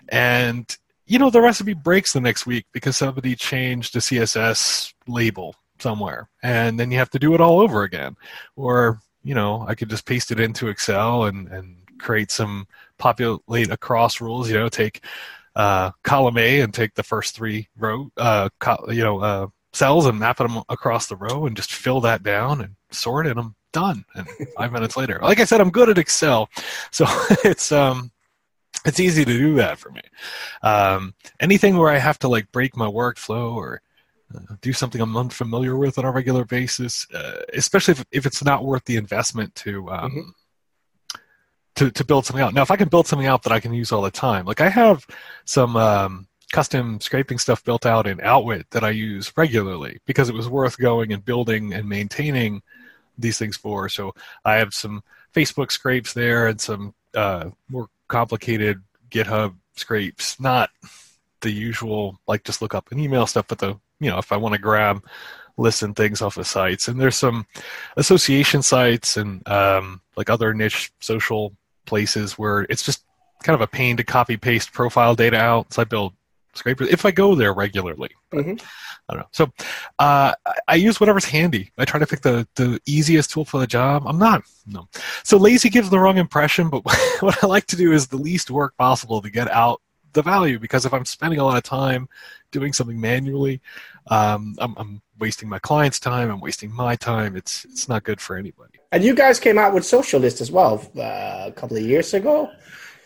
and 0.09 0.77
you 1.09 1.19
know 1.19 1.31
the 1.31 1.41
recipe 1.41 1.75
breaks 1.75 2.13
the 2.13 2.21
next 2.21 2.47
week 2.47 2.67
because 2.73 2.97
somebody 2.97 3.35
changed 3.35 3.97
a 3.97 3.99
CSS 3.99 4.93
label 5.09 5.57
somewhere, 5.81 6.29
and 6.43 6.79
then 6.79 6.91
you 6.91 6.99
have 6.99 7.11
to 7.11 7.19
do 7.19 7.35
it 7.35 7.41
all 7.41 7.61
over 7.61 7.83
again. 7.83 8.17
Or 8.55 9.01
you 9.25 9.35
know, 9.35 9.65
I 9.67 9.75
could 9.75 9.91
just 9.91 10.07
paste 10.07 10.31
it 10.31 10.39
into 10.39 10.69
Excel 10.69 11.25
and 11.25 11.49
and 11.49 11.77
create 11.99 12.31
some 12.31 12.69
populate 12.99 13.71
across 13.71 14.21
rules. 14.21 14.51
You 14.51 14.59
know, 14.59 14.69
take 14.69 15.03
uh, 15.57 15.93
column 16.05 16.39
A 16.39 16.61
and 16.61 16.73
take 16.73 16.95
the 16.95 17.03
first 17.03 17.35
three 17.35 17.69
row, 17.77 18.11
uh, 18.19 18.51
co- 18.61 18.91
you 18.91 19.03
know, 19.03 19.21
uh, 19.21 19.47
cells 19.73 20.07
and 20.07 20.19
map 20.19 20.37
them 20.37 20.63
across 20.69 21.07
the 21.09 21.17
row 21.17 21.47
and 21.47 21.57
just 21.57 21.73
fill 21.73 22.01
that 22.03 22.23
down 22.23 22.61
and 22.61 22.77
sort 22.91 23.27
it. 23.27 23.31
And 23.31 23.41
I'm 23.41 23.55
done. 23.73 24.05
And 24.15 24.29
five 24.57 24.73
minutes 24.73 24.97
later, 24.97 25.19
like 25.23 25.41
I 25.41 25.45
said, 25.45 25.61
I'm 25.61 25.71
good 25.71 25.89
at 25.89 25.99
Excel, 25.99 26.51
so 26.91 27.07
it's 27.45 27.73
um, 27.73 28.11
it's 28.85 29.01
easy 29.01 29.25
to 29.25 29.33
do 29.33 29.55
that 29.57 29.79
for 29.79 29.91
me. 29.91 30.03
Um, 30.63 31.15
anything 31.41 31.77
where 31.77 31.91
I 31.91 31.99
have 31.99 32.19
to 32.21 32.29
like 32.29 32.51
break 32.53 32.77
my 32.77 32.87
workflow 32.87 33.55
or 33.55 33.83
uh, 34.35 34.55
do 34.61 34.73
something 34.73 35.01
I'm 35.01 35.17
unfamiliar 35.17 35.77
with 35.77 35.99
on 35.99 36.05
a 36.05 36.11
regular 36.11 36.45
basis, 36.45 37.07
uh, 37.13 37.43
especially 37.55 37.93
if, 37.93 38.05
if 38.13 38.27
it's 38.27 38.45
not 38.45 38.65
worth 38.65 38.85
the 38.85 38.97
investment 38.97 39.55
to 39.57 39.91
um, 39.91 40.11
mm-hmm 40.11 40.31
to, 41.79 41.93
to 41.93 42.05
build 42.05 42.27
something 42.27 42.43
out. 42.43 42.55
Now, 42.55 42.63
if 42.63 42.73
I 42.73 42.77
can 42.77 42.89
build 42.89 43.07
something 43.07 43.29
out 43.29 43.45
that 43.45 43.53
I 43.53 43.61
can 43.61 43.73
use 43.73 43.93
all 43.93 44.03
the 44.03 44.11
time, 44.11 44.45
like 44.47 44.61
I 44.61 44.69
have 44.69 45.07
some 45.45 45.77
um, 45.77 46.27
custom 46.51 47.01
scraping 47.01 47.39
stuff 47.39 47.65
built 47.65 47.87
out 47.87 48.07
in 48.07 48.21
Outwit 48.21 48.69
that 48.71 48.83
I 48.83 48.91
use 48.91 49.33
regularly 49.37 50.01
because 50.05 50.29
it 50.29 50.35
was 50.35 50.49
worth 50.49 50.77
going 50.77 51.13
and 51.13 51.25
building 51.25 51.73
and 51.73 51.89
maintaining 51.89 52.63
these 53.17 53.39
things 53.39 53.57
for. 53.57 53.89
So 53.89 54.13
I 54.45 54.55
have 54.55 54.75
some 54.75 55.05
Facebook 55.33 55.71
scrapes 55.71 56.13
there 56.13 56.49
and 56.49 56.61
some 56.61 56.95
uh, 57.15 57.51
more 57.69 57.89
complicated 58.09 58.83
GitHub 59.11 59.55
scrapes, 59.77 60.41
not 60.41 60.71
the 61.41 61.51
usual 61.51 62.19
like 62.27 62.45
just 62.45 62.61
look 62.61 62.75
up 62.75 62.91
an 62.91 62.99
email 62.99 63.27
stuff, 63.27 63.47
but 63.49 63.59
the 63.59 63.79
you 64.01 64.11
know 64.11 64.19
if 64.19 64.33
I 64.33 64.37
want 64.37 64.55
to 64.55 64.61
grab 64.61 65.05
lists 65.57 65.83
and 65.83 65.95
things 65.95 66.23
off 66.23 66.37
of 66.37 66.47
sites, 66.47 66.89
and 66.89 67.01
there's 67.01 67.17
some 67.17 67.47
association 67.97 68.63
sites 68.63 69.17
and 69.17 69.47
um, 69.49 70.01
like 70.17 70.31
other 70.31 70.55
niche 70.55 70.93
social 71.01 71.55
places 71.87 72.39
where 72.39 72.63
it's 72.69 72.83
just 72.83 73.05
kind 73.43 73.55
of 73.55 73.61
a 73.61 73.67
pain 73.67 73.97
to 73.97 74.05
copy 74.05 74.37
paste 74.37 74.73
profile 74.73 75.15
data 75.15 75.37
out. 75.37 75.73
So 75.73 75.83
I 75.83 75.85
build 75.85 76.15
scrapers 76.55 76.89
if 76.89 77.05
I 77.05 77.11
go 77.11 77.35
there 77.35 77.53
regularly. 77.53 78.11
Mm-hmm. 78.33 78.65
I 79.09 79.15
don't 79.15 79.23
know. 79.23 79.29
So 79.33 79.51
uh, 79.99 80.35
I 80.67 80.75
use 80.75 81.01
whatever's 81.01 81.25
handy. 81.25 81.71
I 81.79 81.85
try 81.85 81.99
to 81.99 82.07
pick 82.07 82.21
the, 82.21 82.47
the 82.57 82.81
easiest 82.87 83.31
tool 83.31 83.45
for 83.45 83.59
the 83.59 83.67
job. 83.67 84.05
I'm 84.07 84.19
not. 84.19 84.43
No. 84.67 84.89
So 85.25 85.39
lazy 85.39 85.71
gives 85.71 85.89
the 85.89 85.99
wrong 85.99 86.19
impression, 86.19 86.69
but 86.69 86.85
what 87.21 87.43
I 87.43 87.47
like 87.47 87.67
to 87.69 87.77
do 87.77 87.93
is 87.93 88.07
the 88.07 88.19
least 88.19 88.51
work 88.51 88.77
possible 88.77 89.23
to 89.23 89.31
get 89.31 89.51
out 89.51 89.81
the 90.13 90.23
value 90.23 90.59
because 90.59 90.85
if 90.85 90.93
I'm 90.93 91.05
spending 91.05 91.39
a 91.39 91.45
lot 91.45 91.57
of 91.57 91.63
time 91.63 92.09
doing 92.51 92.73
something 92.73 93.01
manually, 93.01 93.61
um, 94.09 94.57
I'm, 94.59 94.75
I'm 94.77 95.03
wasting 95.19 95.49
my 95.49 95.59
client's 95.59 96.01
time. 96.01 96.31
I'm 96.31 96.41
wasting 96.41 96.73
my 96.73 96.97
time. 96.97 97.37
It's 97.37 97.65
it's 97.65 97.89
not 97.89 98.05
good 98.05 98.21
for 98.21 98.37
anybody. 98.37 98.79
And 98.93 99.05
you 99.05 99.15
guys 99.15 99.39
came 99.39 99.59
out 99.59 99.75
with 99.75 99.85
Social 99.85 100.21
List 100.21 100.41
as 100.41 100.51
well 100.51 100.81
uh, 100.97 101.45
a 101.47 101.53
couple 101.55 101.77
of 101.77 101.83
years 101.83 102.15
ago. 102.15 102.51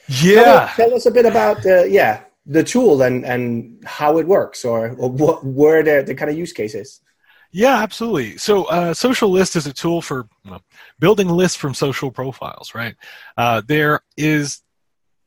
Yeah. 0.08 0.70
Tell, 0.74 0.88
tell 0.88 0.94
us 0.94 1.06
a 1.06 1.10
bit 1.10 1.26
about 1.26 1.64
uh, 1.66 1.84
yeah 1.84 2.24
the 2.46 2.64
tool 2.64 3.02
and 3.02 3.24
and 3.24 3.82
how 3.84 4.18
it 4.18 4.26
works, 4.26 4.64
or, 4.64 4.90
or 4.98 5.10
what 5.10 5.44
were 5.44 5.82
the 5.82 6.02
the 6.06 6.14
kind 6.14 6.30
of 6.30 6.36
use 6.36 6.52
cases. 6.52 7.00
Yeah, 7.54 7.82
absolutely. 7.82 8.38
So, 8.38 8.64
uh, 8.64 8.94
Social 8.94 9.28
List 9.28 9.56
is 9.56 9.66
a 9.66 9.74
tool 9.74 10.00
for 10.00 10.26
well, 10.48 10.62
building 10.98 11.28
lists 11.28 11.56
from 11.56 11.74
social 11.74 12.10
profiles, 12.10 12.74
right? 12.74 12.94
Uh, 13.36 13.60
there 13.66 14.00
is 14.16 14.62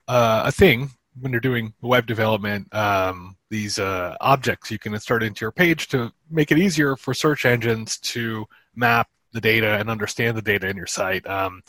uh, 0.07 0.43
a 0.45 0.51
thing 0.51 0.89
when 1.19 1.31
you're 1.31 1.41
doing 1.41 1.73
web 1.81 2.05
development, 2.05 2.73
um, 2.73 3.37
these 3.49 3.79
uh, 3.79 4.15
objects 4.19 4.69
you 4.69 4.77
can 4.79 4.93
insert 4.93 5.23
into 5.23 5.45
your 5.45 5.51
page 5.51 5.87
to 5.87 6.11
make 6.29 6.51
it 6.51 6.57
easier 6.57 6.95
for 6.95 7.13
search 7.13 7.45
engines 7.45 7.97
to 7.99 8.45
map 8.75 9.07
the 9.31 9.41
data 9.41 9.77
and 9.77 9.89
understand 9.89 10.35
the 10.35 10.41
data 10.41 10.67
in 10.67 10.75
your 10.75 10.87
site. 10.87 11.25
Um, 11.27 11.61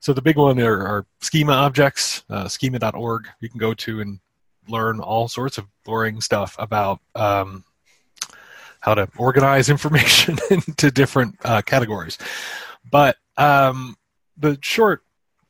so 0.00 0.12
the 0.12 0.22
big 0.22 0.36
one 0.36 0.60
are, 0.60 0.86
are 0.86 1.06
schema 1.20 1.52
objects, 1.52 2.24
uh, 2.30 2.48
schema.org. 2.48 3.28
You 3.40 3.48
can 3.48 3.58
go 3.58 3.74
to 3.74 4.00
and 4.00 4.20
learn 4.68 5.00
all 5.00 5.28
sorts 5.28 5.58
of 5.58 5.66
boring 5.84 6.20
stuff 6.20 6.56
about 6.58 7.00
um, 7.14 7.64
how 8.80 8.94
to 8.94 9.08
organize 9.16 9.68
information 9.76 10.38
into 10.50 10.90
different 10.90 11.36
uh, 11.44 11.62
categories. 11.62 12.18
But 12.90 13.16
um, 13.36 13.96
the 14.36 14.58
short 14.62 15.02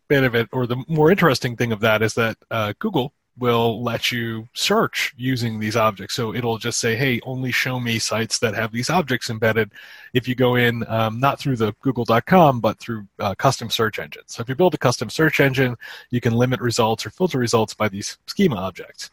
bit 0.08 0.24
of 0.24 0.34
it, 0.34 0.48
or 0.52 0.66
the 0.66 0.82
more 0.88 1.10
interesting 1.10 1.56
thing 1.56 1.72
of 1.72 1.80
that, 1.80 2.02
is 2.02 2.14
that 2.14 2.36
uh, 2.50 2.72
Google 2.78 3.12
will 3.38 3.82
let 3.82 4.10
you 4.10 4.48
search 4.54 5.14
using 5.16 5.58
these 5.58 5.76
objects. 5.76 6.14
So 6.14 6.34
it'll 6.34 6.58
just 6.58 6.80
say, 6.80 6.96
hey, 6.96 7.20
only 7.24 7.52
show 7.52 7.78
me 7.80 7.98
sites 7.98 8.38
that 8.40 8.54
have 8.54 8.72
these 8.72 8.90
objects 8.90 9.30
embedded 9.30 9.72
if 10.14 10.26
you 10.26 10.34
go 10.34 10.56
in, 10.56 10.84
um, 10.88 11.20
not 11.20 11.38
through 11.38 11.56
the 11.56 11.74
google.com, 11.80 12.60
but 12.60 12.78
through 12.78 13.06
uh, 13.18 13.34
custom 13.34 13.70
search 13.70 13.98
engines. 13.98 14.24
So 14.28 14.42
if 14.42 14.48
you 14.48 14.54
build 14.54 14.74
a 14.74 14.78
custom 14.78 15.10
search 15.10 15.40
engine, 15.40 15.76
you 16.10 16.20
can 16.20 16.34
limit 16.34 16.60
results 16.60 17.06
or 17.06 17.10
filter 17.10 17.38
results 17.38 17.74
by 17.74 17.88
these 17.88 18.18
schema 18.26 18.56
objects. 18.56 19.10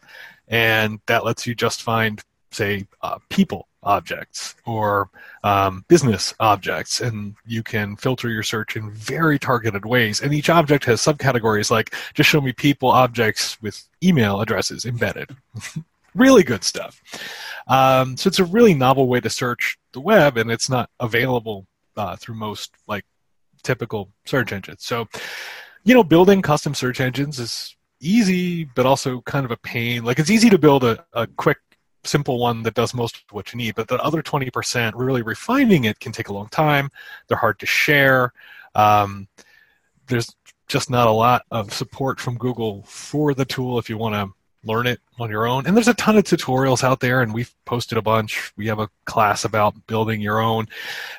And 0.48 1.00
that 1.06 1.24
lets 1.24 1.46
you 1.46 1.54
just 1.54 1.82
find, 1.82 2.22
say, 2.50 2.86
uh, 3.02 3.18
people 3.28 3.68
objects 3.86 4.56
or 4.66 5.08
um, 5.44 5.84
business 5.88 6.34
objects, 6.40 7.00
and 7.00 7.34
you 7.46 7.62
can 7.62 7.96
filter 7.96 8.28
your 8.28 8.42
search 8.42 8.76
in 8.76 8.90
very 8.90 9.38
targeted 9.38 9.86
ways. 9.86 10.20
And 10.20 10.34
each 10.34 10.50
object 10.50 10.84
has 10.84 11.00
subcategories 11.00 11.70
like 11.70 11.94
just 12.14 12.28
show 12.28 12.40
me 12.40 12.52
people 12.52 12.90
objects 12.90 13.60
with 13.62 13.88
email 14.02 14.40
addresses 14.40 14.84
embedded. 14.84 15.34
really 16.14 16.42
good 16.42 16.64
stuff. 16.64 17.00
Um, 17.68 18.16
so 18.16 18.28
it's 18.28 18.38
a 18.38 18.44
really 18.44 18.74
novel 18.74 19.06
way 19.08 19.20
to 19.20 19.30
search 19.30 19.78
the 19.92 20.00
web, 20.00 20.36
and 20.36 20.50
it's 20.50 20.68
not 20.68 20.90
available 21.00 21.66
uh, 21.96 22.16
through 22.16 22.34
most 22.34 22.72
like 22.86 23.04
typical 23.62 24.10
search 24.24 24.52
engines. 24.52 24.84
So, 24.84 25.08
you 25.84 25.94
know, 25.94 26.04
building 26.04 26.42
custom 26.42 26.74
search 26.74 27.00
engines 27.00 27.38
is 27.38 27.76
easy, 28.00 28.64
but 28.64 28.86
also 28.86 29.20
kind 29.22 29.44
of 29.44 29.50
a 29.50 29.56
pain. 29.56 30.04
Like 30.04 30.18
it's 30.18 30.30
easy 30.30 30.50
to 30.50 30.58
build 30.58 30.84
a, 30.84 31.04
a 31.12 31.26
quick 31.26 31.58
simple 32.06 32.38
one 32.38 32.62
that 32.62 32.74
does 32.74 32.94
most 32.94 33.16
of 33.16 33.32
what 33.32 33.52
you 33.52 33.56
need. 33.56 33.74
But 33.74 33.88
the 33.88 34.02
other 34.02 34.22
20%, 34.22 34.92
really 34.94 35.22
refining 35.22 35.84
it 35.84 36.00
can 36.00 36.12
take 36.12 36.28
a 36.28 36.32
long 36.32 36.48
time. 36.48 36.90
They're 37.28 37.36
hard 37.36 37.58
to 37.60 37.66
share. 37.66 38.32
Um, 38.74 39.28
there's 40.06 40.34
just 40.68 40.90
not 40.90 41.06
a 41.06 41.12
lot 41.12 41.42
of 41.50 41.72
support 41.72 42.20
from 42.20 42.38
Google 42.38 42.82
for 42.84 43.34
the 43.34 43.44
tool 43.44 43.78
if 43.78 43.88
you 43.88 43.96
want 43.96 44.14
to 44.14 44.34
learn 44.64 44.86
it 44.86 45.00
on 45.18 45.30
your 45.30 45.46
own. 45.46 45.66
And 45.66 45.76
there's 45.76 45.88
a 45.88 45.94
ton 45.94 46.16
of 46.16 46.24
tutorials 46.24 46.82
out 46.82 47.00
there, 47.00 47.22
and 47.22 47.32
we've 47.32 47.54
posted 47.64 47.98
a 47.98 48.02
bunch. 48.02 48.52
We 48.56 48.66
have 48.66 48.80
a 48.80 48.90
class 49.04 49.44
about 49.44 49.86
building 49.86 50.20
your 50.20 50.40
own. 50.40 50.66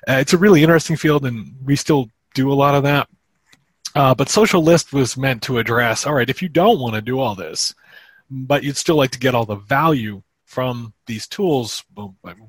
Uh, 0.08 0.17
it's 0.20 0.34
a 0.34 0.38
really 0.38 0.62
interesting 0.62 0.98
field, 0.98 1.25
and 1.25 1.56
we 1.63 1.75
still 1.75 2.10
do 2.34 2.51
a 2.51 2.53
lot 2.53 2.75
of 2.75 2.84
that. 2.84 3.08
Uh, 3.96 4.13
but 4.13 4.29
Social 4.29 4.62
List 4.62 4.94
was 4.94 5.17
meant 5.17 5.41
to 5.44 5.58
address 5.58 6.06
all 6.06 6.13
right, 6.13 6.29
if 6.29 6.41
you 6.41 6.50
don't 6.50 6.79
want 6.79 6.96
to 6.96 7.01
do 7.01 7.20
all 7.20 7.36
this, 7.36 7.74
but 8.29 8.63
you'd 8.63 8.77
still 8.77 8.98
like 8.98 9.12
to 9.12 9.20
get 9.20 9.34
all 9.34 9.46
the 9.46 9.56
value 9.56 10.22
from 10.48 10.94
these 11.06 11.27
tools, 11.27 11.84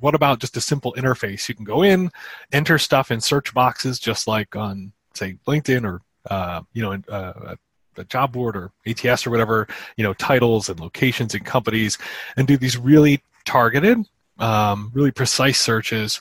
what 0.00 0.14
about 0.14 0.38
just 0.38 0.56
a 0.56 0.60
simple 0.60 0.94
interface? 0.96 1.48
You 1.48 1.54
can 1.54 1.64
go 1.64 1.82
in, 1.82 2.10
enter 2.52 2.78
stuff 2.78 3.10
in 3.10 3.20
search 3.20 3.52
boxes, 3.52 3.98
just 3.98 4.26
like 4.26 4.56
on, 4.56 4.92
say, 5.14 5.36
LinkedIn 5.46 5.84
or 5.84 6.00
uh, 6.30 6.62
you 6.72 6.82
know, 6.82 6.92
uh, 7.12 7.56
a 7.96 8.04
job 8.04 8.32
board 8.32 8.56
or 8.56 8.70
ATS 8.86 9.26
or 9.26 9.30
whatever, 9.30 9.66
you 9.96 10.04
know, 10.04 10.14
titles 10.14 10.68
and 10.68 10.78
locations 10.78 11.34
and 11.34 11.44
companies, 11.44 11.98
and 12.36 12.46
do 12.46 12.56
these 12.56 12.78
really 12.78 13.20
targeted 13.44 14.06
um, 14.38 14.90
really 14.94 15.10
precise 15.10 15.58
searches, 15.58 16.20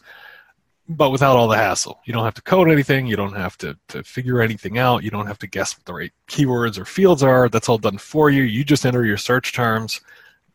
but 0.90 1.12
without 1.12 1.36
all 1.36 1.48
the 1.48 1.58
hassle. 1.58 2.00
You 2.06 2.14
don't 2.14 2.26
have 2.26 2.34
to 2.36 2.42
code 2.42 2.70
anything. 2.72 3.06
You 3.06 3.16
don't 3.16 3.36
have 3.36 3.58
to, 3.60 3.78
to 3.90 4.04
figure 4.04 4.42
anything 4.42 4.78
out. 4.78 5.04
You 5.04 5.12
don't 5.12 5.28
have 5.28 5.40
to 5.40 5.48
guess 5.48 5.78
what 5.78 5.86
the 5.86 5.94
right 5.94 6.14
keywords 6.28 6.78
or 6.78 6.86
fields 6.86 7.24
are. 7.24 7.50
That's 7.50 7.70
all 7.70 7.78
done 7.78 7.98
for 7.98 8.30
you. 8.30 8.44
You 8.44 8.64
just 8.64 8.86
enter 8.86 9.06
your 9.06 9.18
search 9.18 9.54
terms 9.54 10.02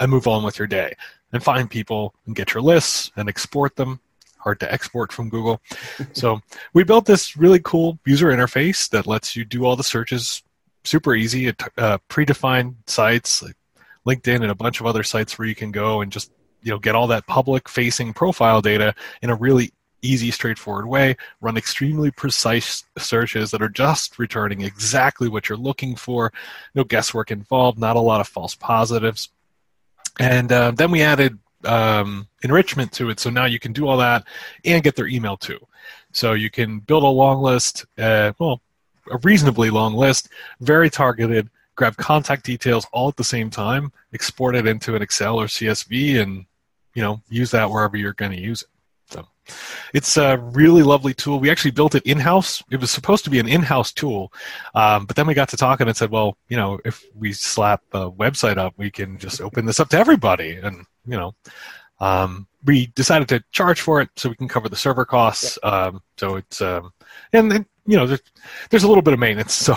and 0.02 0.10
move 0.10 0.26
on 0.26 0.44
with 0.44 0.58
your 0.58 0.68
day 0.68 0.94
and 1.32 1.42
find 1.42 1.70
people 1.70 2.14
and 2.26 2.36
get 2.36 2.54
your 2.54 2.62
lists 2.62 3.10
and 3.16 3.28
export 3.28 3.76
them. 3.76 4.00
Hard 4.38 4.60
to 4.60 4.72
export 4.72 5.12
from 5.12 5.28
Google. 5.28 5.60
so 6.12 6.40
we 6.74 6.84
built 6.84 7.06
this 7.06 7.36
really 7.36 7.60
cool 7.60 7.98
user 8.04 8.28
interface 8.28 8.90
that 8.90 9.06
lets 9.06 9.36
you 9.36 9.44
do 9.44 9.64
all 9.64 9.76
the 9.76 9.84
searches 9.84 10.42
super 10.84 11.14
easy. 11.14 11.48
uh, 11.48 11.98
predefined 12.08 12.74
sites 12.86 13.42
like 13.42 13.56
LinkedIn 14.06 14.42
and 14.42 14.50
a 14.50 14.54
bunch 14.54 14.80
of 14.80 14.86
other 14.86 15.04
sites 15.04 15.38
where 15.38 15.46
you 15.46 15.54
can 15.54 15.70
go 15.70 16.00
and 16.00 16.10
just 16.10 16.32
you 16.62 16.70
know 16.70 16.78
get 16.78 16.94
all 16.94 17.06
that 17.06 17.26
public 17.26 17.68
facing 17.68 18.12
profile 18.12 18.60
data 18.60 18.94
in 19.22 19.30
a 19.30 19.34
really 19.34 19.72
easy 20.04 20.32
straightforward 20.32 20.86
way 20.86 21.16
run 21.40 21.56
extremely 21.56 22.10
precise 22.10 22.84
searches 22.98 23.52
that 23.52 23.62
are 23.62 23.68
just 23.68 24.18
returning 24.18 24.62
exactly 24.62 25.28
what 25.28 25.48
you're 25.48 25.58
looking 25.58 25.94
for 25.94 26.32
no 26.74 26.82
guesswork 26.82 27.30
involved 27.30 27.78
not 27.78 27.94
a 27.94 28.00
lot 28.00 28.20
of 28.20 28.26
false 28.26 28.56
positives 28.56 29.28
and 30.18 30.52
uh, 30.52 30.70
then 30.72 30.90
we 30.90 31.02
added 31.02 31.38
um, 31.64 32.28
enrichment 32.42 32.92
to 32.92 33.10
it, 33.10 33.20
so 33.20 33.30
now 33.30 33.44
you 33.44 33.58
can 33.58 33.72
do 33.72 33.86
all 33.86 33.96
that 33.98 34.24
and 34.64 34.82
get 34.82 34.96
their 34.96 35.06
email 35.06 35.36
too. 35.36 35.58
So 36.12 36.34
you 36.34 36.50
can 36.50 36.80
build 36.80 37.04
a 37.04 37.06
long 37.06 37.42
list, 37.42 37.86
uh, 37.98 38.32
well, 38.38 38.60
a 39.10 39.18
reasonably 39.18 39.70
long 39.70 39.94
list, 39.94 40.28
very 40.60 40.90
targeted, 40.90 41.48
grab 41.74 41.96
contact 41.96 42.44
details 42.44 42.86
all 42.92 43.08
at 43.08 43.16
the 43.16 43.24
same 43.24 43.50
time, 43.50 43.92
export 44.12 44.54
it 44.54 44.66
into 44.66 44.94
an 44.94 45.02
Excel 45.02 45.40
or 45.40 45.46
CSV, 45.46 46.20
and 46.20 46.46
you 46.94 47.02
know 47.02 47.20
use 47.28 47.50
that 47.50 47.70
wherever 47.70 47.96
you're 47.96 48.12
going 48.12 48.32
to 48.32 48.40
use 48.40 48.62
it. 48.62 48.68
It's 49.94 50.16
a 50.16 50.38
really 50.38 50.82
lovely 50.82 51.14
tool. 51.14 51.40
We 51.40 51.50
actually 51.50 51.72
built 51.72 51.94
it 51.94 52.04
in 52.04 52.18
house. 52.18 52.62
It 52.70 52.80
was 52.80 52.90
supposed 52.90 53.24
to 53.24 53.30
be 53.30 53.38
an 53.38 53.48
in 53.48 53.62
house 53.62 53.92
tool, 53.92 54.32
um, 54.74 55.06
but 55.06 55.16
then 55.16 55.26
we 55.26 55.34
got 55.34 55.48
to 55.50 55.56
talking 55.56 55.88
and 55.88 55.96
said, 55.96 56.10
well, 56.10 56.36
you 56.48 56.56
know, 56.56 56.78
if 56.84 57.04
we 57.14 57.32
slap 57.32 57.82
a 57.92 58.10
website 58.10 58.56
up, 58.56 58.74
we 58.76 58.90
can 58.90 59.18
just 59.18 59.40
open 59.40 59.66
this 59.66 59.80
up 59.80 59.88
to 59.90 59.98
everybody. 59.98 60.56
And, 60.56 60.86
you 61.06 61.16
know, 61.16 61.34
um, 62.00 62.46
we 62.64 62.86
decided 62.88 63.28
to 63.28 63.42
charge 63.52 63.80
for 63.80 64.00
it 64.00 64.10
so 64.16 64.28
we 64.28 64.36
can 64.36 64.48
cover 64.48 64.68
the 64.68 64.76
server 64.76 65.04
costs. 65.04 65.58
Yeah. 65.62 65.86
Um, 65.86 66.02
so 66.16 66.36
it's, 66.36 66.60
um, 66.60 66.92
and 67.32 67.50
then, 67.50 67.66
you 67.86 67.96
know, 67.96 68.06
there's, 68.06 68.22
there's 68.70 68.84
a 68.84 68.88
little 68.88 69.02
bit 69.02 69.14
of 69.14 69.20
maintenance, 69.20 69.54
so 69.54 69.74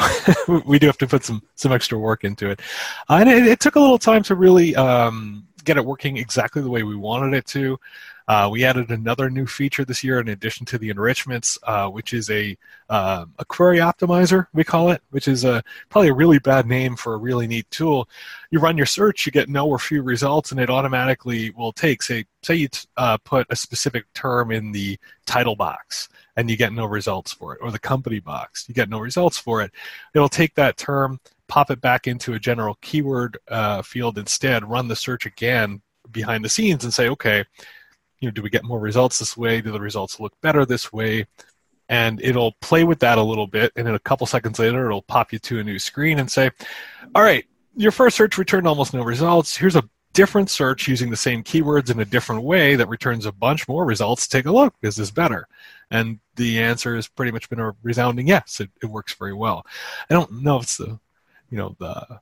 we 0.66 0.80
do 0.80 0.88
have 0.88 0.98
to 1.00 1.08
put 1.08 1.24
some, 1.24 1.42
some 1.56 1.72
extra 1.72 1.98
work 1.98 2.24
into 2.24 2.50
it. 2.50 2.62
Uh, 3.10 3.18
and 3.22 3.30
it, 3.30 3.48
it, 3.48 3.60
took 3.60 3.76
a 3.76 3.80
little 3.80 3.98
time 3.98 4.24
to 4.24 4.36
really 4.36 4.76
um, 4.76 5.48
get 5.64 5.78
it 5.78 5.86
working 5.86 6.18
exactly 6.18 6.62
the 6.62 6.70
way 6.70 6.84
we 6.84 6.96
wanted 6.96 7.36
it 7.36 7.46
to. 7.48 7.80
Uh, 8.28 8.50
we 8.52 8.66
added 8.66 8.90
another 8.90 9.30
new 9.30 9.46
feature 9.46 9.86
this 9.86 10.04
year 10.04 10.20
in 10.20 10.30
addition 10.30 10.66
to 10.66 10.78
the 10.78 10.90
enrichments, 10.90 11.60
uh, 11.64 11.88
which 11.88 12.14
is 12.14 12.30
a, 12.30 12.58
uh, 12.90 13.26
a 13.38 13.46
query 13.46 13.78
optimizer, 13.78 14.48
we 14.54 14.64
call 14.64 14.90
it, 14.90 15.02
which 15.12 15.28
is 15.28 15.44
a, 15.44 15.64
probably 15.90 16.10
a 16.10 16.14
really 16.14 16.40
bad 16.40 16.66
name 16.66 16.96
for 16.96 17.14
a 17.14 17.18
really 17.18 17.46
neat 17.46 17.70
tool. 17.70 18.10
You 18.50 18.60
run 18.60 18.78
your 18.78 18.88
search, 18.88 19.26
you 19.26 19.32
get 19.32 19.48
no 19.48 19.68
or 19.68 19.78
few 19.78 20.02
results, 20.02 20.52
and 20.52 20.60
it 20.60 20.70
automatically 20.70 21.52
will 21.52 21.72
take, 21.72 22.02
say, 22.02 22.26
say 22.42 22.56
you 22.56 22.68
t- 22.68 22.88
uh, 22.98 23.18
put 23.18 23.46
a 23.50 23.56
specific 23.56 24.12
term 24.14 24.52
in 24.52 24.72
the 24.72 24.98
title 25.26 25.56
box 25.56 26.10
and 26.36 26.50
you 26.50 26.58
get 26.58 26.74
no 26.74 26.86
results 26.86 27.32
for 27.32 27.54
it, 27.54 27.60
or 27.62 27.72
the 27.72 27.80
company 27.80 28.20
box, 28.20 28.66
you 28.68 28.74
get 28.74 28.90
no 28.90 29.00
results 29.00 29.38
for 29.38 29.62
it. 29.62 29.72
It'll 30.14 30.30
take 30.30 30.56
that 30.56 30.78
term, 30.78 31.20
pop 31.48 31.70
it 31.70 31.80
back 31.80 32.08
into 32.08 32.34
a 32.34 32.40
general 32.40 32.78
keyword 32.82 33.38
uh, 33.48 33.84
field 33.84 34.18
instead, 34.18 34.68
run 34.68 34.88
the 34.88 34.96
search 34.96 35.26
again 35.26 35.82
behind 36.12 36.44
the 36.44 36.50
scenes 36.50 36.84
and 36.84 36.94
say, 36.94 37.08
okay, 37.10 37.46
you 38.26 38.32
know, 38.32 38.34
do 38.34 38.42
we 38.42 38.50
get 38.50 38.64
more 38.64 38.80
results 38.80 39.20
this 39.20 39.38
way? 39.38 39.62
Do 39.62 39.72
the 39.72 39.80
results 39.80 40.20
look 40.20 40.34
better 40.42 40.66
this 40.66 40.92
way? 40.92 41.28
And 41.90 42.20
it'll 42.24 42.54
play 42.54 42.84
with 42.84 43.00
that 43.02 43.20
a 43.20 43.24
little 43.24 43.46
bit, 43.46 43.72
and 43.76 43.86
then 43.86 43.94
a 43.94 44.00
couple 44.00 44.26
seconds 44.26 44.58
later, 44.58 44.88
it'll 44.88 45.04
pop 45.04 45.32
you 45.32 45.38
to 45.38 45.60
a 45.60 45.64
new 45.64 45.78
screen 45.78 46.18
and 46.18 46.32
say, 46.32 46.50
"All 47.14 47.22
right, 47.22 47.46
your 47.76 47.92
first 47.92 48.18
search 48.18 48.40
returned 48.40 48.68
almost 48.68 48.96
no 48.96 49.04
results. 49.04 49.56
Here's 49.56 49.76
a 49.76 49.88
different 50.14 50.50
search 50.50 50.88
using 50.88 51.12
the 51.12 51.16
same 51.16 51.44
keywords 51.44 51.92
in 51.92 52.00
a 52.00 52.06
different 52.06 52.42
way 52.42 52.76
that 52.76 52.90
returns 52.90 53.28
a 53.28 53.32
bunch 53.32 53.68
more 53.68 53.86
results. 53.86 54.28
Take 54.28 54.48
a 54.48 54.52
look. 54.52 54.74
Is 54.82 54.96
this 54.96 55.12
better?" 55.12 55.48
And 55.92 56.20
the 56.36 56.60
answer 56.60 56.96
has 56.96 57.08
pretty 57.08 57.32
much 57.32 57.50
been 57.52 57.60
a 57.60 57.76
resounding 57.84 58.28
yes. 58.28 58.60
It, 58.60 58.72
it 58.82 58.88
works 58.88 59.14
very 59.14 59.36
well. 59.36 59.64
I 60.10 60.16
don't 60.16 60.42
know 60.42 60.58
if 60.58 60.64
it's 60.64 60.78
the, 60.78 61.00
you 61.52 61.58
know, 61.60 61.76
the 61.78 62.20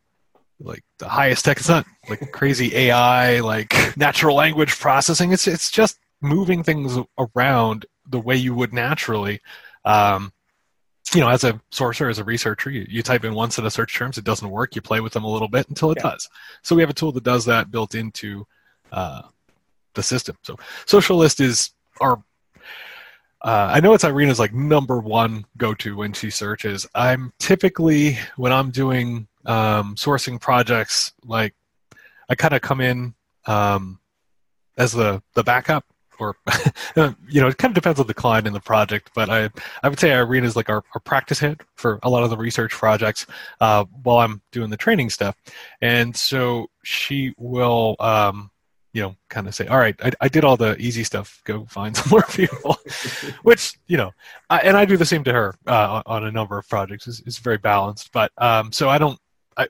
like 0.64 0.84
the 0.98 1.08
highest 1.08 1.46
tech. 1.46 1.58
It's 1.58 1.70
not 1.70 1.86
like 2.10 2.32
crazy 2.32 2.76
AI, 2.76 3.40
like 3.42 3.76
natural 3.98 4.36
language 4.36 4.80
processing. 4.80 5.32
It's 5.32 5.48
it's 5.48 5.70
just 5.70 6.00
moving 6.22 6.64
things 6.64 6.98
around 7.18 7.86
the 8.08 8.20
way 8.20 8.36
you 8.36 8.56
would 8.56 8.74
naturally. 8.74 9.42
Um, 9.86 10.32
you 11.14 11.20
know, 11.20 11.30
as 11.30 11.44
a 11.44 11.62
sourcer, 11.72 12.10
as 12.10 12.18
a 12.18 12.24
researcher, 12.24 12.72
you, 12.72 12.86
you 12.90 13.04
type 13.04 13.26
in 13.26 13.34
one 13.34 13.52
set 13.52 13.66
of 13.66 13.74
search 13.74 13.96
terms, 13.96 14.18
it 14.18 14.24
doesn't 14.24 14.50
work. 14.50 14.76
You 14.76 14.82
play 14.82 15.00
with 15.00 15.14
them 15.14 15.26
a 15.26 15.32
little 15.32 15.50
bit 15.50 15.70
until 15.70 15.92
it 15.92 16.00
yeah. 16.04 16.12
does. 16.12 16.30
So 16.64 16.76
we 16.76 16.82
have 16.82 16.90
a 16.90 16.94
tool 16.94 17.12
that 17.12 17.24
does 17.24 17.46
that 17.46 17.70
built 17.70 17.94
into 17.94 18.48
uh, 18.92 19.24
the 19.94 20.02
system. 20.02 20.38
So 20.42 20.58
Social 20.86 21.18
List 21.18 21.40
is 21.40 21.72
our 22.02 22.24
uh, 23.44 23.72
I 23.74 23.82
know 23.82 23.94
it's 23.94 24.06
Irina's 24.06 24.40
like 24.40 24.54
number 24.54 25.00
one 25.00 25.46
go 25.58 25.74
to 25.76 25.98
when 25.98 26.14
she 26.14 26.30
searches. 26.30 26.88
I'm 26.96 27.34
typically 27.40 28.18
when 28.38 28.54
I'm 28.54 28.72
doing 28.72 29.28
um, 29.46 29.96
sourcing 29.96 30.40
projects, 30.40 31.14
like 31.26 31.54
I 32.30 32.36
kind 32.36 32.54
of 32.54 32.62
come 32.62 32.82
in 32.82 33.14
um, 33.46 34.00
as 34.78 34.92
the 34.92 35.22
the 35.34 35.44
backup, 35.44 35.86
or 36.20 36.36
you 36.96 37.42
know, 37.42 37.48
it 37.48 37.58
kind 37.58 37.72
of 37.72 37.76
depends 37.76 38.00
on 38.00 38.08
the 38.08 38.14
client 38.14 38.48
and 38.48 38.56
the 38.56 38.62
project. 38.62 39.12
But 39.14 39.30
I 39.30 39.50
I 39.82 39.90
would 39.90 40.00
say 40.00 40.14
Irina 40.14 40.48
is 40.48 40.56
like 40.56 40.70
our, 40.70 40.84
our 40.94 41.02
practice 41.02 41.40
head 41.40 41.62
for 41.76 42.00
a 42.04 42.10
lot 42.10 42.24
of 42.24 42.30
the 42.30 42.38
research 42.38 42.72
projects 42.72 43.26
uh, 43.62 43.86
while 44.04 44.18
I'm 44.18 44.42
doing 44.52 44.70
the 44.70 44.78
training 44.78 45.10
stuff, 45.10 45.36
and 45.82 46.16
so 46.16 46.68
she 46.84 47.34
will. 47.38 47.96
Um, 48.00 48.50
you 48.96 49.02
know, 49.02 49.16
kind 49.28 49.48
of 49.48 49.56
say, 49.56 49.66
all 49.66 49.80
right, 49.80 49.96
I, 50.04 50.12
I 50.22 50.28
did 50.28 50.44
all 50.44 50.56
the 50.56 50.78
easy 50.78 51.04
stuff. 51.04 51.42
Go 51.46 51.66
find 51.66 51.98
some 51.98 52.12
more 52.12 52.22
people, 52.30 52.78
which 53.44 53.74
you 53.88 53.98
know, 53.98 54.12
I, 54.52 54.60
and 54.60 54.78
I 54.78 54.86
do 54.86 54.98
the 54.98 55.06
same 55.06 55.24
to 55.24 55.34
her 55.34 55.56
uh, 55.66 56.04
on 56.06 56.26
a 56.26 56.32
number 56.32 56.60
of 56.60 56.70
projects. 56.70 57.08
It's, 57.08 57.20
it's 57.22 57.40
very 57.40 57.58
balanced, 57.58 58.12
but 58.12 58.32
um, 58.38 58.72
so 58.72 58.90
I 58.90 59.00
don't, 59.00 59.20
I, 59.58 59.68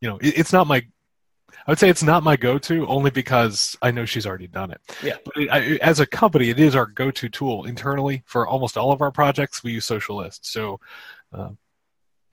you 0.00 0.08
know, 0.08 0.18
it, 0.18 0.38
it's 0.38 0.52
not 0.52 0.66
my. 0.66 0.86
I 1.66 1.70
would 1.70 1.78
say 1.78 1.88
it's 1.88 2.02
not 2.02 2.24
my 2.24 2.34
go-to 2.36 2.86
only 2.88 3.10
because 3.10 3.76
I 3.82 3.92
know 3.92 4.04
she's 4.04 4.26
already 4.26 4.48
done 4.48 4.72
it. 4.72 4.80
Yeah. 5.02 5.16
But 5.24 5.36
it, 5.36 5.48
I, 5.50 5.60
as 5.76 6.00
a 6.00 6.06
company, 6.06 6.48
it 6.48 6.58
is 6.58 6.74
our 6.74 6.86
go-to 6.86 7.28
tool 7.28 7.64
internally 7.64 8.24
for 8.26 8.46
almost 8.46 8.76
all 8.76 8.90
of 8.90 9.00
our 9.00 9.12
projects. 9.12 9.62
We 9.62 9.72
use 9.72 9.86
Social 9.86 10.16
List, 10.16 10.44
so 10.44 10.80
uh, 11.32 11.50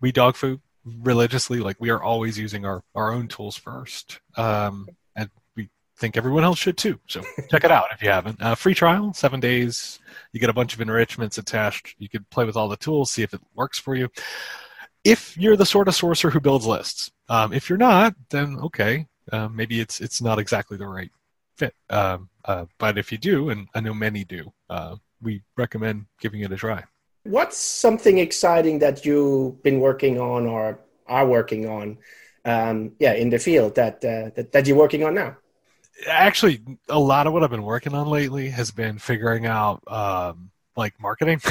we 0.02 0.12
dog 0.12 0.36
food 0.36 0.62
religiously. 0.84 1.60
Like 1.60 1.78
we 1.80 1.90
are 1.90 2.02
always 2.02 2.38
using 2.38 2.66
our 2.66 2.84
our 2.96 3.12
own 3.12 3.28
tools 3.28 3.56
first. 3.56 4.20
Um, 4.36 4.88
and 5.16 5.30
we 5.56 5.70
think 5.98 6.18
everyone 6.18 6.44
else 6.44 6.58
should 6.58 6.78
too. 6.78 7.00
So 7.08 7.22
check 7.50 7.64
it 7.64 7.72
out 7.72 7.86
if 7.92 8.02
you 8.02 8.10
haven't. 8.10 8.42
Uh, 8.42 8.56
free 8.56 8.74
trial, 8.74 9.14
seven 9.14 9.40
days. 9.40 10.00
You 10.32 10.40
get 10.40 10.50
a 10.50 10.54
bunch 10.54 10.74
of 10.74 10.82
enrichments 10.82 11.38
attached. 11.38 11.96
You 12.00 12.10
can 12.10 12.26
play 12.32 12.46
with 12.46 12.56
all 12.56 12.70
the 12.70 12.78
tools, 12.78 13.12
see 13.12 13.24
if 13.24 13.34
it 13.34 13.42
works 13.56 13.80
for 13.80 13.96
you. 13.96 14.10
If 15.10 15.38
you're 15.38 15.58
the 15.58 15.66
sort 15.66 15.88
of 15.88 15.96
sourcer 15.96 16.32
who 16.32 16.40
builds 16.40 16.66
lists, 16.66 17.12
um, 17.28 17.54
if 17.54 17.70
you're 17.70 17.78
not, 17.78 18.16
then 18.30 18.58
okay, 18.60 19.08
uh, 19.32 19.48
maybe 19.48 19.80
it's 19.80 20.02
it's 20.02 20.22
not 20.22 20.40
exactly 20.40 20.78
the 20.78 20.88
right 20.88 21.12
fit. 21.58 21.74
Um, 21.90 22.30
uh, 22.46 22.66
but 22.78 22.98
if 22.98 23.12
you 23.12 23.18
do, 23.18 23.50
and 23.50 23.68
I 23.74 23.82
know 23.82 23.94
many 23.94 24.24
do, 24.24 24.52
uh, 24.70 24.96
we 25.22 25.42
recommend 25.58 26.06
giving 26.20 26.42
it 26.42 26.52
a 26.52 26.56
try. 26.56 26.84
What's 27.24 27.58
something 27.58 28.18
exciting 28.18 28.80
that 28.80 29.06
you've 29.06 29.62
been 29.62 29.80
working 29.80 30.20
on 30.20 30.46
or 30.46 30.80
are 31.08 31.28
working 31.28 31.68
on? 31.68 31.98
Um, 32.46 32.94
yeah, 33.00 33.14
in 33.14 33.30
the 33.30 33.40
field 33.40 33.76
that, 33.76 33.96
uh, 33.96 34.32
that 34.36 34.52
that 34.54 34.68
you're 34.68 34.78
working 34.78 35.04
on 35.04 35.14
now 35.14 35.38
actually 36.08 36.62
a 36.88 37.00
lot 37.00 37.28
of 37.28 37.34
what 37.34 37.44
I've 37.44 37.50
been 37.50 37.64
working 37.64 37.94
on 37.94 38.08
lately 38.08 38.50
has 38.50 38.72
been 38.72 38.98
figuring 38.98 39.46
out 39.46 39.82
um, 39.88 40.52
like 40.76 41.00
marketing 41.00 41.42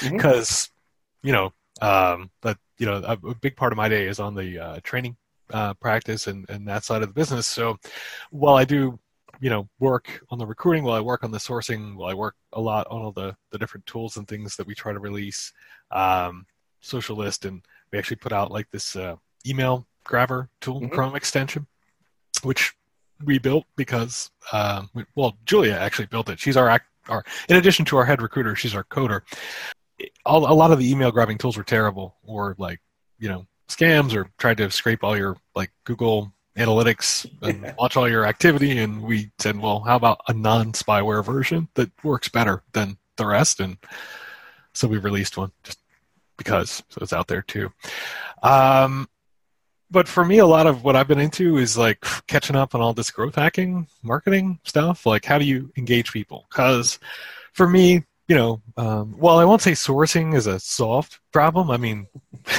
mm-hmm. 0.00 1.26
you 1.26 1.32
know 1.32 1.52
um, 1.80 2.30
that 2.42 2.58
you 2.80 2.86
know 2.86 2.96
a, 3.06 3.12
a, 3.28 3.34
big 3.36 3.54
part 3.54 3.72
of 3.72 3.76
my 3.76 3.88
day 3.88 4.06
is 4.06 4.18
on 4.18 4.34
the 4.34 4.58
uh, 4.58 4.80
training 4.82 5.16
uh, 5.52 5.74
practice 5.74 6.26
and, 6.26 6.48
and 6.48 6.66
that 6.66 6.82
side 6.82 7.02
of 7.02 7.08
the 7.08 7.14
business. 7.14 7.46
So 7.46 7.78
while 8.30 8.56
I 8.56 8.64
do 8.64 8.98
you 9.40 9.50
know 9.50 9.68
work 9.78 10.22
on 10.30 10.38
the 10.38 10.46
recruiting, 10.46 10.82
while 10.82 10.96
I 10.96 11.00
work 11.00 11.22
on 11.22 11.30
the 11.30 11.38
sourcing, 11.38 11.94
while 11.94 12.10
I 12.10 12.14
work 12.14 12.34
a 12.54 12.60
lot 12.60 12.86
on 12.90 13.02
all 13.02 13.12
the 13.12 13.36
the 13.50 13.58
different 13.58 13.86
tools 13.86 14.16
and 14.16 14.26
things 14.26 14.56
that 14.56 14.66
we 14.66 14.74
try 14.74 14.92
to 14.92 14.98
release, 14.98 15.52
um, 15.90 16.46
Social 16.80 17.16
List, 17.16 17.44
and 17.44 17.62
we 17.92 17.98
actually 17.98 18.16
put 18.16 18.32
out 18.32 18.50
like 18.50 18.70
this 18.70 18.96
uh, 18.96 19.16
email 19.46 19.86
grabber 20.04 20.48
tool, 20.60 20.80
mm-hmm. 20.80 20.94
Chrome 20.94 21.16
extension, 21.16 21.66
which 22.42 22.74
we 23.24 23.38
built 23.38 23.66
because 23.76 24.30
uh, 24.52 24.84
well 25.14 25.36
Julia 25.44 25.74
actually 25.74 26.06
built 26.06 26.30
it. 26.30 26.40
She's 26.40 26.56
our 26.56 26.80
our 27.08 27.24
in 27.48 27.56
addition 27.56 27.84
to 27.86 27.96
our 27.98 28.04
head 28.04 28.22
recruiter, 28.22 28.56
she's 28.56 28.74
our 28.74 28.84
coder. 28.84 29.22
All, 30.24 30.50
a 30.50 30.54
lot 30.54 30.72
of 30.72 30.78
the 30.78 30.90
email 30.90 31.10
grabbing 31.10 31.38
tools 31.38 31.56
were 31.56 31.64
terrible, 31.64 32.16
or 32.24 32.54
like 32.58 32.80
you 33.18 33.28
know 33.28 33.46
scams, 33.68 34.14
or 34.14 34.28
tried 34.38 34.58
to 34.58 34.70
scrape 34.70 35.04
all 35.04 35.16
your 35.16 35.36
like 35.54 35.70
Google 35.84 36.32
analytics 36.56 37.26
and 37.42 37.74
watch 37.78 37.96
all 37.96 38.08
your 38.08 38.26
activity. 38.26 38.78
And 38.78 39.02
we 39.02 39.30
said, 39.38 39.58
well, 39.58 39.80
how 39.80 39.96
about 39.96 40.20
a 40.28 40.32
non 40.32 40.72
spyware 40.72 41.24
version 41.24 41.68
that 41.74 41.90
works 42.04 42.28
better 42.28 42.62
than 42.72 42.98
the 43.16 43.26
rest? 43.26 43.60
And 43.60 43.78
so 44.72 44.88
we 44.88 44.98
released 44.98 45.36
one 45.36 45.52
just 45.62 45.78
because. 46.36 46.82
So 46.88 46.98
it's 47.02 47.12
out 47.12 47.28
there 47.28 47.42
too. 47.42 47.72
Um, 48.42 49.08
but 49.90 50.06
for 50.06 50.24
me, 50.24 50.38
a 50.38 50.46
lot 50.46 50.66
of 50.66 50.84
what 50.84 50.94
I've 50.94 51.08
been 51.08 51.18
into 51.18 51.56
is 51.58 51.76
like 51.76 52.04
catching 52.28 52.56
up 52.56 52.74
on 52.74 52.80
all 52.80 52.94
this 52.94 53.10
growth 53.10 53.34
hacking, 53.34 53.88
marketing 54.02 54.60
stuff. 54.64 55.04
Like, 55.04 55.24
how 55.24 55.38
do 55.38 55.44
you 55.44 55.72
engage 55.76 56.12
people? 56.12 56.46
Because 56.48 56.98
for 57.52 57.68
me, 57.68 58.04
you 58.30 58.36
know, 58.36 58.62
um, 58.76 59.16
well, 59.18 59.40
I 59.40 59.44
won't 59.44 59.60
say 59.60 59.72
sourcing 59.72 60.36
is 60.36 60.46
a 60.46 60.60
solved 60.60 61.18
problem. 61.32 61.68
I 61.68 61.76
mean, 61.76 62.06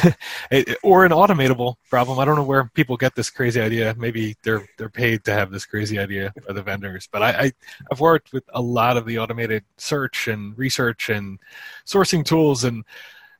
it, 0.52 0.78
or 0.84 1.06
an 1.06 1.14
automatable 1.14 1.76
problem. 1.90 2.20
I 2.20 2.26
don't 2.26 2.36
know 2.36 2.44
where 2.44 2.70
people 2.74 2.98
get 2.98 3.16
this 3.16 3.30
crazy 3.30 3.62
idea. 3.62 3.96
Maybe 3.98 4.36
they're 4.44 4.68
they're 4.78 4.90
paid 4.90 5.24
to 5.24 5.32
have 5.32 5.50
this 5.50 5.66
crazy 5.66 5.98
idea 5.98 6.34
by 6.46 6.52
the 6.52 6.62
vendors. 6.62 7.08
But 7.10 7.24
I, 7.24 7.30
I 7.30 7.52
I've 7.90 8.02
worked 8.02 8.34
with 8.34 8.44
a 8.54 8.62
lot 8.62 8.98
of 8.98 9.06
the 9.06 9.18
automated 9.20 9.64
search 9.78 10.28
and 10.28 10.58
research 10.58 11.08
and 11.08 11.40
sourcing 11.86 12.26
tools, 12.26 12.66
and 12.66 12.84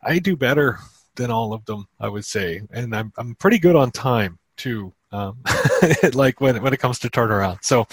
I 0.02 0.20
do 0.20 0.38
better 0.38 0.80
than 1.18 1.32
all 1.32 1.52
of 1.52 1.66
them. 1.66 1.90
I 2.00 2.08
would 2.08 2.24
say, 2.24 2.62
and 2.72 2.96
I'm 2.96 3.12
I'm 3.18 3.36
pretty 3.36 3.60
good 3.60 3.76
on 3.76 3.92
time 3.92 4.40
too. 4.56 4.94
Um, 5.12 5.40
like 6.14 6.40
when 6.40 6.64
when 6.64 6.72
it 6.72 6.80
comes 6.80 7.00
to 7.00 7.10
turnaround. 7.10 7.58
So 7.62 7.88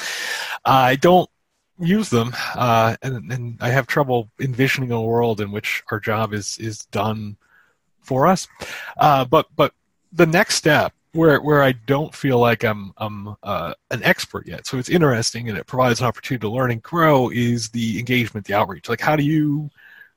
I 0.64 0.94
don't 0.94 1.28
use 1.78 2.10
them, 2.10 2.34
uh, 2.54 2.96
and, 3.02 3.32
and 3.32 3.58
I 3.60 3.70
have 3.70 3.86
trouble 3.86 4.30
envisioning 4.40 4.92
a 4.92 5.00
world 5.00 5.40
in 5.40 5.50
which 5.50 5.82
our 5.90 6.00
job 6.00 6.32
is 6.32 6.58
is 6.58 6.84
done 6.86 7.36
for 8.00 8.26
us. 8.26 8.48
Uh, 8.96 9.24
but 9.24 9.46
but 9.54 9.72
the 10.12 10.26
next 10.26 10.56
step 10.56 10.92
where 11.12 11.40
where 11.40 11.62
I 11.62 11.72
don't 11.72 12.14
feel 12.14 12.38
like 12.38 12.64
I'm 12.64 12.92
I'm 12.96 13.36
uh, 13.42 13.74
an 13.90 14.02
expert 14.02 14.46
yet, 14.46 14.66
so 14.66 14.78
it's 14.78 14.88
interesting 14.88 15.48
and 15.48 15.58
it 15.58 15.66
provides 15.66 16.00
an 16.00 16.06
opportunity 16.06 16.42
to 16.42 16.50
learn 16.50 16.70
and 16.70 16.82
grow 16.82 17.30
is 17.30 17.68
the 17.70 17.98
engagement, 17.98 18.46
the 18.46 18.54
outreach. 18.54 18.88
Like 18.88 19.00
how 19.00 19.16
do 19.16 19.22
you 19.22 19.70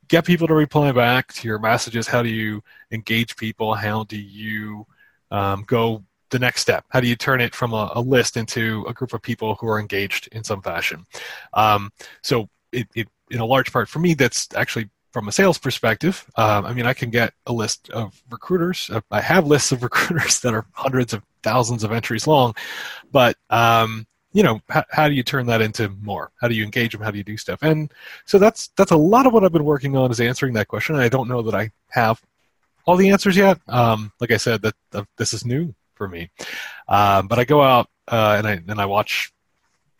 get 0.07 0.25
people 0.25 0.47
to 0.47 0.53
reply 0.53 0.91
back 0.91 1.33
to 1.33 1.47
your 1.47 1.59
messages? 1.59 2.07
How 2.07 2.21
do 2.21 2.29
you 2.29 2.63
engage 2.91 3.35
people? 3.37 3.73
How 3.73 4.03
do 4.03 4.17
you 4.17 4.85
um, 5.31 5.63
go 5.65 6.03
the 6.31 6.39
next 6.39 6.61
step? 6.61 6.85
How 6.89 6.99
do 6.99 7.07
you 7.07 7.15
turn 7.15 7.41
it 7.41 7.53
from 7.53 7.73
a, 7.73 7.91
a, 7.95 8.01
list 8.01 8.37
into 8.37 8.85
a 8.87 8.93
group 8.93 9.13
of 9.13 9.21
people 9.21 9.55
who 9.55 9.67
are 9.67 9.79
engaged 9.79 10.27
in 10.31 10.43
some 10.43 10.61
fashion? 10.61 11.05
Um, 11.53 11.91
so, 12.21 12.49
it, 12.71 12.87
it, 12.95 13.07
in 13.29 13.39
a 13.39 13.45
large 13.45 13.71
part 13.71 13.87
for 13.87 13.99
me, 13.99 14.13
that's 14.13 14.47
actually 14.55 14.89
from 15.11 15.27
a 15.27 15.31
sales 15.31 15.57
perspective. 15.57 16.25
Um, 16.35 16.65
I 16.65 16.73
mean, 16.73 16.85
I 16.85 16.93
can 16.93 17.09
get 17.09 17.33
a 17.45 17.53
list 17.53 17.89
of 17.89 18.21
recruiters. 18.29 18.89
Uh, 18.89 19.01
I 19.11 19.21
have 19.21 19.45
lists 19.45 19.71
of 19.71 19.83
recruiters 19.83 20.39
that 20.39 20.53
are 20.53 20.65
hundreds 20.73 21.13
of 21.13 21.23
thousands 21.43 21.83
of 21.83 21.91
entries 21.91 22.27
long, 22.27 22.55
but 23.11 23.37
um, 23.49 24.07
you 24.33 24.43
know, 24.43 24.61
how, 24.69 25.09
do 25.09 25.13
you 25.13 25.23
turn 25.23 25.45
that 25.47 25.61
into 25.61 25.89
more? 26.01 26.31
How 26.39 26.47
do 26.47 26.55
you 26.55 26.63
engage 26.63 26.93
them? 26.93 27.01
How 27.01 27.11
do 27.11 27.17
you 27.17 27.23
do 27.23 27.35
stuff? 27.35 27.59
And 27.61 27.91
so 28.25 28.39
that's 28.39 28.69
that's 28.77 28.91
a 28.91 28.97
lot 28.97 29.27
of 29.27 29.33
what 29.33 29.43
I've 29.43 29.51
been 29.51 29.65
working 29.65 29.97
on 29.97 30.09
is 30.09 30.21
answering 30.21 30.53
that 30.53 30.69
question. 30.69 30.95
I 30.95 31.09
don't 31.09 31.27
know 31.27 31.41
that 31.41 31.55
I 31.55 31.71
have 31.89 32.21
all 32.85 32.95
the 32.95 33.09
answers 33.09 33.35
yet. 33.35 33.59
Um, 33.67 34.11
like 34.21 34.31
I 34.31 34.37
said, 34.37 34.61
that, 34.61 34.75
that 34.91 35.05
this 35.17 35.33
is 35.33 35.45
new 35.45 35.75
for 36.01 36.07
me. 36.07 36.31
Um, 36.87 37.27
but 37.27 37.37
I 37.37 37.43
go 37.43 37.61
out 37.61 37.87
uh, 38.07 38.33
and 38.39 38.47
I 38.47 38.53
and 38.67 38.81
I 38.81 38.87
watch 38.87 39.31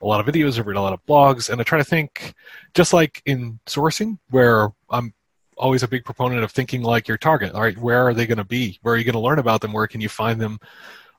a 0.01 0.05
lot 0.07 0.19
of 0.19 0.33
videos, 0.33 0.57
I 0.57 0.61
read 0.61 0.77
a 0.77 0.81
lot 0.81 0.93
of 0.93 1.05
blogs, 1.05 1.47
and 1.47 1.61
I 1.61 1.63
try 1.63 1.77
to 1.77 1.83
think, 1.83 2.33
just 2.73 2.91
like 2.91 3.21
in 3.27 3.59
sourcing, 3.67 4.17
where 4.31 4.69
I'm 4.89 5.13
always 5.57 5.83
a 5.83 5.87
big 5.87 6.03
proponent 6.03 6.43
of 6.43 6.51
thinking 6.51 6.81
like 6.81 7.07
your 7.07 7.19
target. 7.19 7.53
All 7.53 7.61
right, 7.61 7.77
where 7.77 8.07
are 8.07 8.15
they 8.15 8.25
going 8.25 8.39
to 8.39 8.43
be? 8.43 8.79
Where 8.81 8.95
are 8.95 8.97
you 8.97 9.03
going 9.03 9.13
to 9.13 9.19
learn 9.19 9.37
about 9.37 9.61
them? 9.61 9.73
Where 9.73 9.85
can 9.85 10.01
you 10.01 10.09
find 10.09 10.41
them 10.41 10.57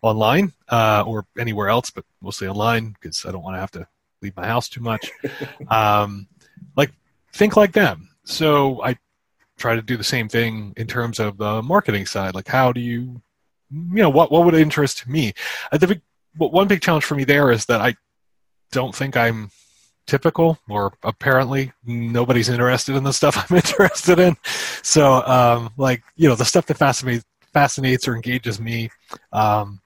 online 0.02 0.52
uh, 0.68 1.04
or 1.06 1.26
anywhere 1.38 1.68
else, 1.68 1.90
but 1.90 2.04
mostly 2.20 2.48
online 2.48 2.96
because 3.00 3.24
I 3.24 3.30
don't 3.30 3.44
want 3.44 3.54
to 3.54 3.60
have 3.60 3.70
to 3.72 3.86
leave 4.20 4.36
my 4.36 4.48
house 4.48 4.68
too 4.68 4.80
much. 4.80 5.08
um, 5.68 6.26
like 6.76 6.90
think 7.32 7.56
like 7.56 7.70
them. 7.70 8.08
So 8.24 8.82
I 8.82 8.98
try 9.58 9.76
to 9.76 9.82
do 9.82 9.96
the 9.96 10.02
same 10.02 10.28
thing 10.28 10.74
in 10.76 10.88
terms 10.88 11.20
of 11.20 11.38
the 11.38 11.62
marketing 11.62 12.06
side. 12.06 12.34
Like 12.34 12.48
how 12.48 12.72
do 12.72 12.80
you 12.80 13.22
you 13.72 14.02
know 14.02 14.10
what 14.10 14.30
what 14.30 14.44
would 14.44 14.54
interest 14.54 15.06
me? 15.06 15.32
Uh, 15.70 15.78
the 15.78 15.86
big 15.86 16.02
one 16.36 16.68
big 16.68 16.80
challenge 16.80 17.04
for 17.04 17.14
me 17.14 17.24
there 17.24 17.50
is 17.50 17.66
that 17.66 17.80
i 17.80 17.94
don't 18.70 18.94
think 18.94 19.16
i'm 19.16 19.50
typical 20.06 20.58
or 20.68 20.92
apparently 21.02 21.72
nobody's 21.84 22.48
interested 22.48 22.96
in 22.96 23.04
the 23.04 23.12
stuff 23.12 23.36
i'm 23.50 23.56
interested 23.56 24.18
in. 24.18 24.36
So 24.82 25.22
um, 25.26 25.70
like 25.76 26.02
you 26.16 26.28
know 26.28 26.34
the 26.34 26.44
stuff 26.44 26.66
that 26.66 26.76
fascinates 26.76 27.24
fascinates 27.52 28.08
or 28.08 28.14
engages 28.14 28.58
me 28.58 28.90
um, 29.32 29.80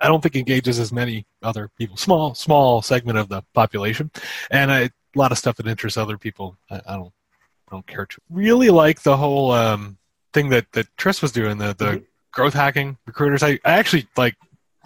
i 0.00 0.08
don't 0.08 0.20
think 0.20 0.34
engages 0.36 0.78
as 0.78 0.92
many 0.92 1.26
other 1.42 1.70
people. 1.78 1.96
Small 1.96 2.34
small 2.34 2.82
segment 2.82 3.18
of 3.18 3.28
the 3.28 3.42
population. 3.54 4.10
And 4.50 4.72
I, 4.72 4.80
a 4.80 4.90
lot 5.14 5.30
of 5.30 5.38
stuff 5.38 5.56
that 5.56 5.66
interests 5.66 5.96
other 5.96 6.18
people 6.18 6.56
i, 6.70 6.80
I 6.86 6.96
don't 6.96 7.12
I 7.68 7.76
don't 7.76 7.86
care 7.86 8.04
to 8.04 8.18
really 8.28 8.68
like 8.68 9.02
the 9.02 9.16
whole 9.16 9.52
um, 9.52 9.96
thing 10.34 10.50
that 10.50 10.66
that 10.72 10.86
Tris 10.98 11.22
was 11.22 11.32
doing 11.32 11.58
the 11.58 11.74
the 11.74 11.84
mm-hmm 11.84 12.04
growth 12.34 12.54
hacking 12.54 12.96
recruiters. 13.06 13.42
I, 13.42 13.58
I 13.64 13.72
actually 13.72 14.06
like 14.16 14.36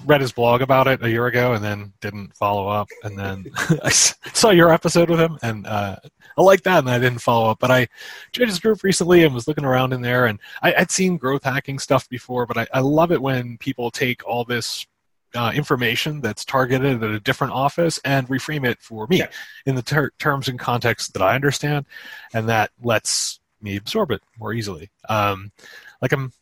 read 0.06 0.20
his 0.20 0.32
blog 0.32 0.62
about 0.62 0.86
it 0.86 1.02
a 1.02 1.10
year 1.10 1.26
ago 1.26 1.54
and 1.54 1.64
then 1.64 1.92
didn't 2.00 2.34
follow 2.36 2.68
up. 2.68 2.88
And 3.02 3.18
then 3.18 3.46
I 3.82 3.90
saw 3.90 4.50
your 4.50 4.72
episode 4.72 5.10
with 5.10 5.20
him 5.20 5.38
and 5.42 5.66
uh, 5.66 5.96
I 6.36 6.42
like 6.42 6.62
that 6.62 6.80
and 6.80 6.90
I 6.90 6.98
didn't 6.98 7.18
follow 7.18 7.50
up. 7.50 7.58
But 7.58 7.70
I 7.70 7.88
joined 8.32 8.50
his 8.50 8.60
group 8.60 8.82
recently 8.82 9.24
and 9.24 9.34
was 9.34 9.48
looking 9.48 9.64
around 9.64 9.92
in 9.92 10.02
there 10.02 10.26
and 10.26 10.38
I, 10.62 10.74
would 10.78 10.90
seen 10.90 11.16
growth 11.16 11.44
hacking 11.44 11.78
stuff 11.78 12.08
before, 12.08 12.46
but 12.46 12.58
I, 12.58 12.66
I, 12.72 12.80
love 12.80 13.12
it 13.12 13.20
when 13.20 13.58
people 13.58 13.90
take 13.90 14.26
all 14.26 14.44
this 14.44 14.86
uh, 15.34 15.52
information 15.54 16.20
that's 16.20 16.44
targeted 16.44 17.02
at 17.02 17.10
a 17.10 17.20
different 17.20 17.52
office 17.52 18.00
and 18.04 18.28
reframe 18.28 18.66
it 18.66 18.80
for 18.80 19.06
me 19.08 19.18
yeah. 19.18 19.28
in 19.66 19.74
the 19.74 19.82
ter- 19.82 20.12
terms 20.18 20.48
and 20.48 20.58
context 20.58 21.12
that 21.12 21.22
I 21.22 21.34
understand. 21.34 21.86
And 22.32 22.48
that 22.48 22.70
lets 22.82 23.40
me 23.60 23.76
absorb 23.76 24.10
it 24.10 24.22
more 24.38 24.52
easily. 24.52 24.90
Um, 25.08 25.52
like 26.00 26.12
I'm 26.12 26.32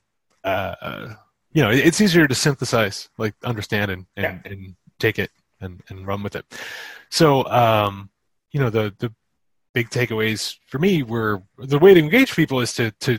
uh, 0.46 1.14
you 1.52 1.62
know, 1.62 1.70
it's 1.70 2.00
easier 2.00 2.26
to 2.26 2.34
synthesize, 2.34 3.08
like 3.18 3.34
understand 3.44 3.90
and 3.90 4.06
and, 4.16 4.40
yeah. 4.44 4.52
and 4.52 4.76
take 4.98 5.18
it 5.18 5.30
and, 5.60 5.82
and 5.88 6.06
run 6.06 6.22
with 6.22 6.36
it. 6.36 6.44
So, 7.10 7.44
um, 7.46 8.10
you 8.52 8.60
know, 8.60 8.70
the 8.70 8.94
the 8.98 9.12
big 9.74 9.90
takeaways 9.90 10.56
for 10.66 10.78
me 10.78 11.02
were 11.02 11.42
the 11.58 11.78
way 11.78 11.94
to 11.94 12.00
engage 12.00 12.34
people 12.34 12.60
is 12.60 12.72
to 12.74 12.90
to 13.00 13.18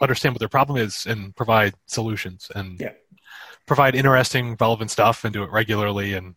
understand 0.00 0.34
what 0.34 0.40
their 0.40 0.48
problem 0.48 0.78
is 0.78 1.06
and 1.06 1.34
provide 1.36 1.74
solutions 1.86 2.50
and 2.54 2.80
yeah. 2.80 2.92
provide 3.66 3.94
interesting, 3.94 4.56
relevant 4.58 4.90
stuff 4.90 5.24
and 5.24 5.32
do 5.32 5.42
it 5.42 5.50
regularly 5.50 6.14
and 6.14 6.34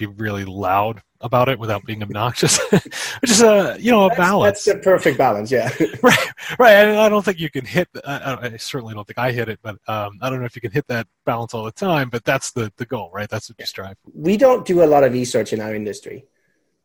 be 0.00 0.06
really 0.06 0.44
loud 0.44 1.02
about 1.20 1.48
it 1.48 1.58
without 1.58 1.84
being 1.84 2.02
obnoxious, 2.02 2.58
which 2.70 3.30
is 3.30 3.42
a 3.42 3.76
you 3.78 3.90
know 3.90 4.06
a 4.06 4.08
that's, 4.08 4.18
balance. 4.18 4.64
That's 4.64 4.78
the 4.78 4.82
perfect 4.82 5.18
balance, 5.18 5.50
yeah. 5.50 5.70
right, 6.02 6.28
right. 6.58 6.72
And 6.72 6.98
I 6.98 7.08
don't 7.08 7.24
think 7.24 7.38
you 7.38 7.50
can 7.50 7.64
hit. 7.64 7.88
I, 8.04 8.38
I, 8.42 8.56
certainly 8.56 8.94
don't 8.94 9.06
think 9.06 9.18
I 9.18 9.30
hit 9.30 9.48
it, 9.48 9.60
but 9.62 9.76
um, 9.86 10.18
I 10.22 10.30
don't 10.30 10.40
know 10.40 10.46
if 10.46 10.56
you 10.56 10.62
can 10.62 10.72
hit 10.72 10.86
that 10.88 11.06
balance 11.26 11.54
all 11.54 11.64
the 11.64 11.72
time. 11.72 12.08
But 12.08 12.24
that's 12.24 12.52
the 12.52 12.72
the 12.76 12.86
goal, 12.86 13.10
right? 13.12 13.28
That's 13.28 13.50
what 13.50 13.58
you 13.58 13.66
strive. 13.66 13.96
For. 14.02 14.10
We 14.14 14.36
don't 14.36 14.66
do 14.66 14.82
a 14.82 14.86
lot 14.86 15.04
of 15.04 15.12
research 15.12 15.52
in 15.52 15.60
our 15.60 15.74
industry. 15.74 16.24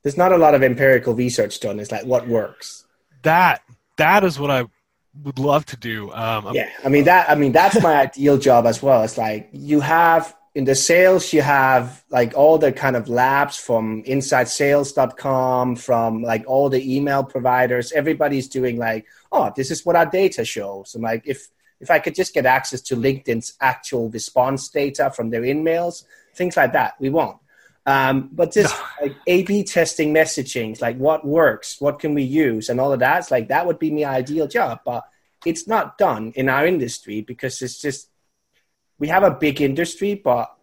There's 0.03 0.17
not 0.17 0.31
a 0.31 0.37
lot 0.37 0.53
of 0.53 0.61
empirical 0.61 1.15
research 1.15 1.59
done. 1.59 1.79
It's 1.79 1.91
like 1.91 2.05
what 2.05 2.27
works. 2.27 2.85
That 3.23 3.61
that 3.97 4.23
is 4.23 4.39
what 4.39 4.51
I 4.51 4.65
would 5.23 5.39
love 5.39 5.65
to 5.67 5.77
do. 5.77 6.11
Um, 6.11 6.49
yeah, 6.53 6.69
I 6.83 6.89
mean 6.89 7.05
that. 7.05 7.29
I 7.29 7.35
mean 7.35 7.53
that's 7.53 7.81
my 7.81 7.95
ideal 8.01 8.37
job 8.37 8.65
as 8.65 8.83
well. 8.83 9.03
It's 9.03 9.17
like 9.17 9.49
you 9.53 9.79
have 9.79 10.35
in 10.55 10.63
the 10.63 10.73
sales 10.73 11.33
you 11.33 11.41
have 11.41 12.03
like 12.09 12.33
all 12.33 12.57
the 12.57 12.71
kind 12.71 12.95
of 12.95 13.09
labs 13.09 13.57
from 13.57 14.01
insidesales.com 14.03 15.75
from 15.75 16.23
like 16.23 16.45
all 16.47 16.69
the 16.69 16.95
email 16.95 17.23
providers. 17.25 17.91
Everybody's 17.91 18.47
doing 18.47 18.77
like 18.77 19.05
oh 19.31 19.51
this 19.55 19.69
is 19.69 19.85
what 19.85 19.97
our 19.97 20.05
data 20.05 20.45
shows. 20.45 20.95
I'm 20.95 21.01
like 21.01 21.23
if 21.25 21.49
if 21.81 21.91
i 21.91 21.99
could 21.99 22.15
just 22.15 22.33
get 22.33 22.45
access 22.45 22.79
to 22.79 22.95
linkedin's 22.95 23.55
actual 23.59 24.09
response 24.09 24.69
data 24.69 25.11
from 25.11 25.29
their 25.29 25.41
emails 25.41 26.05
things 26.33 26.55
like 26.57 26.73
that. 26.73 26.95
We 26.99 27.09
won't. 27.09 27.37
Um, 27.85 28.29
but 28.31 28.51
just 28.53 28.75
like 29.01 29.15
a-b 29.27 29.65
testing 29.65 30.13
messaging 30.13 30.79
like 30.81 30.97
what 30.97 31.25
works 31.25 31.81
what 31.81 31.99
can 31.99 32.13
we 32.13 32.23
use 32.23 32.69
and 32.69 32.79
all 32.79 32.93
of 32.93 32.99
that 32.99 33.19
it's 33.19 33.31
like 33.31 33.49
that 33.49 33.67
would 33.67 33.77
be 33.77 33.91
my 33.91 34.05
ideal 34.05 34.47
job 34.47 34.79
but 34.85 35.03
it's 35.45 35.67
not 35.67 35.97
done 35.97 36.31
in 36.35 36.49
our 36.49 36.65
industry 36.65 37.21
because 37.21 37.61
it's 37.61 37.79
just 37.79 38.09
we 38.99 39.07
have 39.07 39.23
a 39.23 39.31
big 39.31 39.61
industry, 39.61 40.15
but 40.15 40.55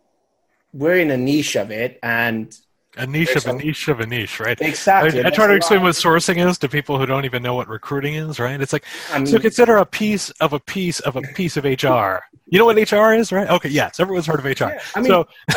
we're 0.73 0.99
in 0.99 1.11
a 1.11 1.16
niche 1.16 1.57
of 1.57 1.71
it, 1.71 1.99
and 2.03 2.57
a 2.97 3.07
niche 3.07 3.37
of 3.37 3.47
a 3.47 3.53
niche 3.55 3.88
of 3.88 4.01
a 4.01 4.07
niche, 4.07 4.38
right? 4.40 4.61
Exactly. 4.61 5.25
I, 5.25 5.29
I 5.29 5.31
try 5.31 5.47
to 5.47 5.55
explain 5.55 5.83
what 5.83 5.95
sourcing 5.95 6.47
is 6.47 6.59
to 6.59 6.68
people 6.68 6.99
who 6.99 7.07
don't 7.07 7.25
even 7.25 7.42
know 7.42 7.55
what 7.55 7.68
recruiting 7.68 8.14
is, 8.14 8.38
right? 8.38 8.61
It's 8.61 8.73
like 8.73 8.85
I 9.11 9.18
mean, 9.18 9.27
so 9.27 9.38
consider 9.38 9.79
a 9.79 9.87
piece 9.87 10.31
of 10.40 10.53
a 10.53 10.61
piece 10.61 11.01
of 11.01 11.16
a 11.16 11.23
piece 11.23 11.57
of 11.57 11.64
HR. 11.64 12.21
You 12.47 12.59
know 12.59 12.66
what 12.66 12.77
HR 12.77 13.14
is, 13.14 13.33
right? 13.33 13.49
Okay, 13.49 13.71
yes, 13.71 13.99
everyone's 13.99 14.27
heard 14.27 14.40
of 14.40 14.45
HR. 14.45 14.75
Yeah, 14.75 14.81
I 14.95 15.01
mean, 15.01 15.09
so 15.09 15.27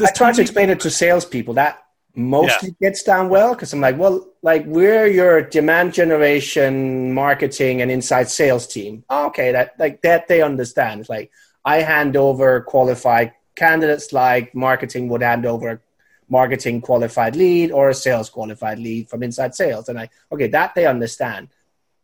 I 0.00 0.10
try 0.14 0.32
to 0.32 0.40
explain 0.40 0.70
it 0.70 0.80
to 0.80 0.90
salespeople 0.90 1.54
that 1.54 1.82
mostly 2.14 2.70
yeah. 2.80 2.88
gets 2.88 3.02
down 3.02 3.28
well 3.28 3.54
because 3.54 3.72
I'm 3.72 3.80
like, 3.80 3.98
well, 3.98 4.26
like 4.42 4.64
we're 4.66 5.06
your 5.06 5.42
demand 5.42 5.94
generation, 5.94 7.12
marketing, 7.12 7.82
and 7.82 7.90
inside 7.90 8.28
sales 8.28 8.66
team. 8.66 9.04
Oh, 9.08 9.26
okay, 9.26 9.52
that 9.52 9.74
like 9.78 10.02
that 10.02 10.28
they 10.28 10.42
understand. 10.42 11.00
It's 11.00 11.10
like 11.10 11.30
I 11.64 11.82
hand 11.82 12.16
over 12.16 12.60
qualified 12.62 13.32
candidates 13.54 14.12
like 14.12 14.54
marketing 14.54 15.08
would 15.08 15.22
hand 15.22 15.44
over 15.44 15.82
marketing 16.28 16.80
qualified 16.80 17.36
lead 17.36 17.72
or 17.72 17.90
a 17.90 17.94
sales 17.94 18.30
qualified 18.30 18.78
lead 18.78 19.08
from 19.10 19.22
inside 19.22 19.54
sales. 19.54 19.88
And 19.88 19.98
I, 19.98 20.08
okay, 20.32 20.46
that 20.48 20.74
they 20.74 20.86
understand. 20.86 21.48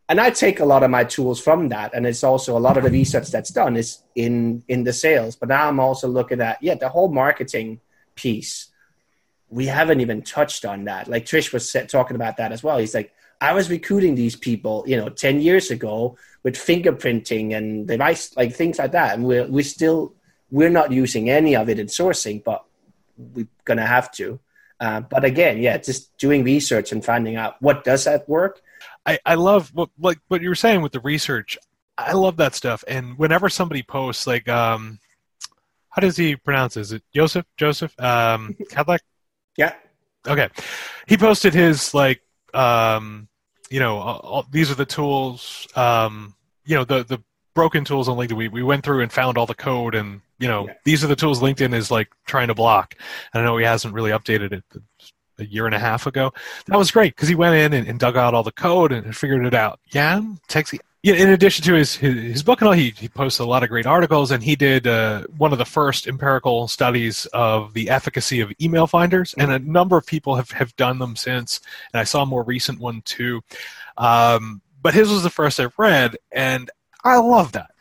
And 0.08 0.20
I 0.20 0.30
take 0.30 0.60
a 0.60 0.64
lot 0.64 0.82
of 0.82 0.90
my 0.90 1.04
tools 1.04 1.40
from 1.40 1.68
that. 1.70 1.94
And 1.94 2.06
it's 2.06 2.22
also 2.22 2.56
a 2.56 2.60
lot 2.60 2.76
of 2.76 2.84
the 2.84 2.90
research 2.90 3.30
that's 3.30 3.50
done 3.50 3.76
is 3.76 4.02
in, 4.14 4.62
in 4.68 4.84
the 4.84 4.92
sales. 4.92 5.36
But 5.36 5.48
now 5.48 5.68
I'm 5.68 5.80
also 5.80 6.08
looking 6.08 6.40
at, 6.40 6.62
yeah, 6.62 6.74
the 6.74 6.88
whole 6.88 7.08
marketing 7.08 7.80
piece. 8.14 8.68
We 9.48 9.66
haven't 9.66 10.00
even 10.00 10.22
touched 10.22 10.64
on 10.64 10.84
that. 10.84 11.08
Like 11.08 11.24
Trish 11.24 11.52
was 11.52 11.74
talking 11.88 12.16
about 12.16 12.36
that 12.36 12.52
as 12.52 12.62
well. 12.62 12.78
He's 12.78 12.94
like, 12.94 13.12
I 13.40 13.52
was 13.52 13.70
recruiting 13.70 14.14
these 14.14 14.36
people, 14.36 14.84
you 14.86 14.96
know, 14.96 15.08
10 15.08 15.40
years 15.40 15.70
ago 15.70 16.16
with 16.46 16.54
fingerprinting 16.54 17.56
and 17.56 17.88
device, 17.88 18.36
like 18.36 18.54
things 18.54 18.78
like 18.78 18.92
that. 18.92 19.14
And 19.14 19.24
we're, 19.26 19.48
we 19.48 19.64
still, 19.64 20.14
we're 20.48 20.70
not 20.70 20.92
using 20.92 21.28
any 21.28 21.56
of 21.56 21.68
it 21.68 21.80
in 21.80 21.88
sourcing, 21.88 22.44
but 22.44 22.64
we're 23.18 23.48
going 23.64 23.78
to 23.78 23.84
have 23.84 24.12
to. 24.12 24.38
Uh, 24.78 25.00
but 25.00 25.24
again, 25.24 25.58
yeah, 25.58 25.76
just 25.76 26.16
doing 26.18 26.44
research 26.44 26.92
and 26.92 27.04
finding 27.04 27.34
out 27.34 27.60
what 27.60 27.82
does 27.82 28.04
that 28.04 28.28
work. 28.28 28.62
I, 29.04 29.18
I 29.26 29.34
love 29.34 29.72
what 29.74 29.90
like 29.98 30.20
what 30.28 30.40
you 30.40 30.48
were 30.48 30.54
saying 30.54 30.82
with 30.82 30.92
the 30.92 31.00
research. 31.00 31.58
I 31.98 32.12
love 32.12 32.36
that 32.36 32.54
stuff. 32.54 32.84
And 32.86 33.18
whenever 33.18 33.48
somebody 33.48 33.82
posts, 33.82 34.28
like, 34.28 34.48
um, 34.48 35.00
how 35.90 36.00
does 36.00 36.16
he 36.16 36.36
pronounce 36.36 36.76
it? 36.76 36.82
Is 36.82 36.92
it 36.92 37.02
Joseph? 37.12 37.46
Joseph? 37.56 37.92
Um, 37.98 38.54
Kadlec? 38.70 39.00
yeah. 39.56 39.74
Okay. 40.28 40.48
He 41.08 41.16
posted 41.16 41.54
his 41.54 41.92
like, 41.92 42.22
um, 42.54 43.26
you 43.68 43.80
know, 43.80 43.96
all, 43.98 44.46
these 44.48 44.70
are 44.70 44.76
the 44.76 44.86
tools. 44.86 45.66
Um, 45.74 46.35
you 46.66 46.76
know, 46.76 46.84
the 46.84 47.04
the 47.04 47.22
broken 47.54 47.84
tools 47.84 48.08
on 48.08 48.16
LinkedIn. 48.16 48.36
We 48.36 48.48
we 48.48 48.62
went 48.62 48.84
through 48.84 49.00
and 49.00 49.12
found 49.12 49.38
all 49.38 49.46
the 49.46 49.54
code 49.54 49.94
and 49.94 50.20
you 50.38 50.48
know, 50.48 50.66
yeah. 50.66 50.74
these 50.84 51.02
are 51.02 51.06
the 51.06 51.16
tools 51.16 51.40
LinkedIn 51.40 51.74
is 51.74 51.90
like 51.90 52.08
trying 52.26 52.48
to 52.48 52.54
block. 52.54 52.94
I 53.32 53.42
know 53.42 53.56
he 53.56 53.64
hasn't 53.64 53.94
really 53.94 54.10
updated 54.10 54.52
it 54.52 54.64
a 55.38 55.44
year 55.44 55.66
and 55.66 55.74
a 55.74 55.78
half 55.78 56.06
ago. 56.06 56.32
That 56.66 56.78
was 56.78 56.90
great 56.90 57.14
because 57.14 57.28
he 57.28 57.34
went 57.34 57.54
in 57.54 57.72
and, 57.72 57.88
and, 57.88 57.98
dug 57.98 58.16
out 58.16 58.34
all 58.34 58.42
the 58.42 58.52
code 58.52 58.92
and 58.92 59.16
figured 59.16 59.44
it 59.44 59.54
out. 59.54 59.80
Yeah, 59.92 60.22
Texi. 60.48 60.78
Yeah, 61.02 61.14
in 61.14 61.28
addition 61.28 61.64
to 61.66 61.74
his, 61.74 61.94
his, 61.94 62.14
his 62.14 62.42
book 62.42 62.60
and 62.60 62.68
all, 62.68 62.74
he, 62.74 62.90
he 62.90 63.08
posts 63.08 63.38
a 63.38 63.44
lot 63.44 63.62
of 63.62 63.68
great 63.68 63.86
articles, 63.86 64.32
and 64.32 64.42
he 64.42 64.56
did 64.56 64.88
uh, 64.88 65.22
one 65.36 65.52
of 65.52 65.58
the 65.58 65.64
first 65.64 66.08
empirical 66.08 66.66
studies 66.66 67.26
of 67.26 67.74
the 67.74 67.90
efficacy 67.90 68.40
of 68.40 68.52
email 68.60 68.88
finders, 68.88 69.32
and 69.38 69.52
a 69.52 69.60
number 69.60 69.96
of 69.96 70.04
people 70.04 70.34
have, 70.34 70.50
have 70.50 70.74
done 70.74 70.98
them 70.98 71.14
since, 71.14 71.60
and 71.92 72.00
I 72.00 72.04
saw 72.04 72.22
a 72.22 72.26
more 72.26 72.42
recent 72.42 72.80
one 72.80 73.02
too. 73.02 73.40
Um, 73.98 74.62
but 74.86 74.94
his 74.94 75.10
was 75.10 75.24
the 75.24 75.30
first 75.30 75.58
I've 75.58 75.76
read, 75.80 76.16
and 76.30 76.70
I 77.02 77.16
love 77.16 77.50
that 77.50 77.72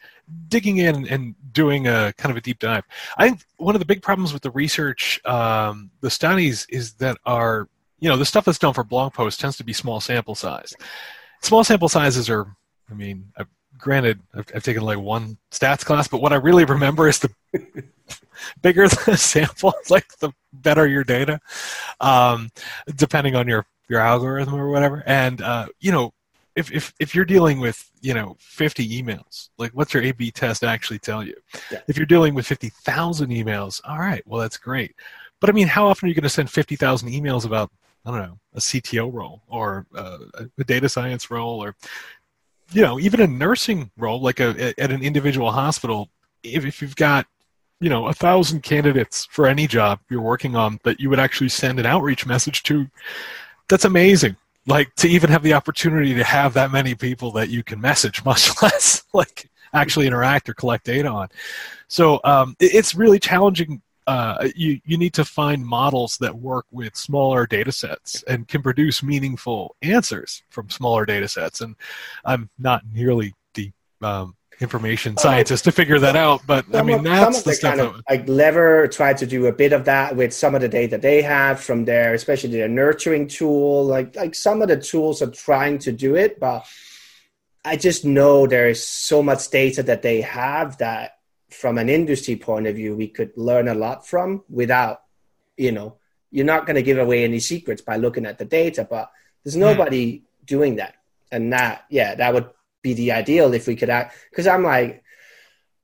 digging 0.48 0.78
in 0.78 1.08
and 1.08 1.36
doing 1.52 1.86
a 1.86 2.12
kind 2.18 2.32
of 2.32 2.38
a 2.38 2.42
deep 2.42 2.58
dive. 2.58 2.84
I 3.16 3.28
think 3.28 3.42
one 3.58 3.76
of 3.76 3.80
the 3.80 3.86
big 3.86 4.02
problems 4.02 4.34
with 4.34 4.42
the 4.42 4.50
research, 4.50 5.24
um, 5.24 5.92
the 6.02 6.10
studies, 6.10 6.66
is 6.68 6.94
that 6.94 7.20
are 7.24 7.70
you 8.00 8.10
know 8.10 8.18
the 8.18 8.26
stuff 8.26 8.46
that's 8.46 8.58
done 8.58 8.74
for 8.74 8.84
blog 8.84 9.14
posts 9.14 9.40
tends 9.40 9.56
to 9.58 9.64
be 9.64 9.72
small 9.72 10.00
sample 10.00 10.34
size. 10.34 10.74
Small 11.44 11.64
sample 11.64 11.90
sizes 11.90 12.28
are, 12.28 12.48
I 12.90 12.96
mean, 12.96 13.32
I've, 13.38 13.50
granted, 13.78 14.22
I've, 14.34 14.50
I've 14.56 14.64
taken 14.64 14.82
like 14.82 14.98
one 14.98 15.38
stats 15.52 15.86
class, 15.86 16.08
but 16.08 16.24
what 16.24 16.34
I 16.34 16.38
really 16.38 16.66
remember 16.66 17.08
is 17.08 17.20
the 17.20 17.30
bigger 18.64 18.88
the 18.88 19.16
sample, 19.16 19.76
like 19.92 20.08
the 20.22 20.32
better 20.54 20.88
your 20.88 21.04
data, 21.04 21.40
um, 22.02 22.50
depending 22.96 23.36
on 23.36 23.48
your 23.48 23.68
your 23.88 24.00
algorithm 24.00 24.56
or 24.56 24.70
whatever. 24.70 25.04
And 25.06 25.40
uh, 25.40 25.68
you 25.80 25.92
know, 25.92 26.15
if, 26.56 26.72
if 26.72 26.94
if 27.00 27.14
you're 27.14 27.26
dealing 27.26 27.60
with 27.60 27.92
you 28.02 28.14
know 28.14 28.36
50 28.40 29.02
emails 29.02 29.50
like 29.58 29.72
what's 29.72 29.94
your 29.94 30.04
a 30.04 30.12
b 30.12 30.32
test 30.32 30.64
actually 30.64 31.00
tell 31.00 31.24
you? 31.24 31.36
Yeah. 31.72 31.82
if 31.88 31.98
you're 31.98 32.06
dealing 32.06 32.34
with 32.34 32.48
50000 32.48 33.30
emails 33.30 33.82
all 33.86 34.00
right 34.00 34.24
well 34.26 34.42
that's 34.42 34.58
great. 34.58 34.96
But 35.42 35.50
i 35.50 35.54
mean 35.54 35.68
how 35.68 35.88
often 35.88 36.08
are 36.08 36.10
you 36.10 36.16
going 36.16 36.24
to 36.24 36.30
send 36.30 36.50
50000 36.50 37.10
emails 37.10 37.46
about 37.46 37.72
i 38.06 38.12
don't 38.12 38.22
know 38.22 38.40
a 38.54 38.60
cto 38.60 39.12
role 39.12 39.42
or 39.48 39.86
uh, 39.96 40.20
a 40.58 40.64
data 40.64 40.88
science 40.88 41.30
role 41.30 41.64
or 41.64 41.76
you 42.72 42.82
know 42.82 43.00
even 43.00 43.22
a 43.22 43.28
nursing 43.28 43.92
role 43.98 44.22
like 44.22 44.40
a, 44.40 44.74
at 44.80 44.92
an 44.92 45.04
individual 45.04 45.52
hospital? 45.52 46.10
If, 46.44 46.66
if 46.66 46.82
you've 46.82 46.96
got 46.96 47.26
you 47.82 47.90
know 47.90 48.08
a 48.08 48.14
thousand 48.14 48.62
candidates 48.62 49.26
for 49.26 49.48
any 49.48 49.68
job 49.68 50.00
you're 50.10 50.22
working 50.22 50.56
on 50.56 50.80
that 50.84 51.00
you 51.00 51.10
would 51.10 51.20
actually 51.20 51.50
send 51.50 51.80
an 51.80 51.86
outreach 51.86 52.26
message 52.26 52.64
to 52.64 52.88
that's 53.68 53.86
amazing 53.86 54.38
like 54.68 54.94
to 54.96 55.08
even 55.08 55.30
have 55.30 55.44
the 55.44 55.54
opportunity 55.54 56.14
to 56.16 56.24
have 56.24 56.54
that 56.54 56.72
many 56.72 56.96
people 56.96 57.32
that 57.34 57.50
you 57.50 57.64
can 57.64 57.80
message, 57.80 58.24
much 58.26 58.62
less 58.62 59.04
like 59.14 59.50
actually 59.74 60.08
interact 60.08 60.50
or 60.50 60.54
collect 60.54 60.86
data 60.86 61.08
on. 61.08 61.28
So 61.88 62.20
um, 62.24 62.56
it's 62.60 62.96
really 62.96 63.20
challenging. 63.20 63.82
Uh, 64.08 64.50
you 64.56 64.80
you 64.86 64.98
need 64.98 65.14
to 65.16 65.26
find 65.26 65.66
models 65.66 66.18
that 66.20 66.36
work 66.36 66.66
with 66.72 66.96
smaller 66.96 67.48
data 67.48 67.72
sets 67.72 68.22
and 68.24 68.48
can 68.48 68.62
produce 68.62 69.02
meaningful 69.02 69.76
answers 69.82 70.44
from 70.50 70.70
smaller 70.70 71.08
data 71.08 71.28
sets. 71.28 71.62
And 71.62 71.76
I'm 72.24 72.50
not 72.60 72.84
nearly 72.94 73.34
the 73.56 73.72
um, 74.02 74.36
information 74.60 75.18
scientist 75.18 75.64
to 75.66 75.72
figure 75.72 76.00
that 76.00 76.16
out. 76.16 76.42
But 76.48 76.66
I 76.74 76.82
mean, 76.82 77.00
of, 77.00 77.04
that's 77.04 77.44
the, 77.44 77.52
the 77.52 77.56
stuff. 77.56 77.78
Kind 77.78 77.88
of, 77.88 78.02
like 78.10 78.28
Lever 78.28 78.88
tried 78.88 79.18
to 79.18 79.26
do 79.26 79.48
a 79.48 79.52
bit 79.52 79.74
of 79.74 79.86
that 79.86 80.16
with 80.16 80.34
some 80.34 80.56
of 80.56 80.62
the 80.62 80.70
data 80.70 80.98
they 80.98 81.22
have 81.22 81.60
from 81.60 81.86
their, 81.86 82.14
especially 82.14 82.52
their 82.52 82.68
nurturing 82.68 83.28
tool. 83.28 83.86
Like 83.86 84.16
like 84.16 84.36
some 84.36 84.62
of 84.62 84.68
the 84.68 84.78
tools 84.78 85.22
are 85.22 85.32
trying 85.32 85.80
to 85.80 85.92
do 85.92 86.16
it, 86.16 86.40
but 86.40 86.66
I 87.66 87.78
just 87.78 88.06
know 88.06 88.46
there 88.46 88.70
is 88.70 88.86
so 88.86 89.24
much 89.24 89.50
data 89.50 89.82
that 89.84 90.04
they 90.04 90.22
have 90.22 90.78
that, 90.78 91.18
from 91.50 91.78
an 91.78 91.90
industry 91.90 92.36
point 92.36 92.68
of 92.68 92.76
view, 92.76 92.96
we 92.96 93.08
could 93.08 93.32
learn 93.36 93.68
a 93.68 93.74
lot 93.74 94.06
from 94.06 94.44
without, 94.50 95.02
you 95.58 95.72
know, 95.72 95.96
you're 96.30 96.46
not 96.46 96.66
going 96.66 96.76
to 96.76 96.84
give 96.84 96.98
away 96.98 97.24
any 97.24 97.40
secrets 97.40 97.82
by 97.82 97.96
looking 97.96 98.26
at 98.26 98.38
the 98.38 98.46
data, 98.46 98.86
but 98.88 99.10
there's 99.44 99.56
hmm. 99.56 99.62
nobody 99.62 100.24
doing 100.46 100.76
that. 100.76 100.96
And 101.32 101.54
that, 101.54 101.86
yeah, 101.90 102.14
that 102.16 102.34
would 102.34 102.50
be 102.86 102.94
the 102.94 103.12
ideal 103.12 103.50
if 103.60 103.66
we 103.68 103.76
could 103.76 103.90
act 103.90 104.16
because 104.30 104.48
i'm 104.54 104.64
like 104.64 105.04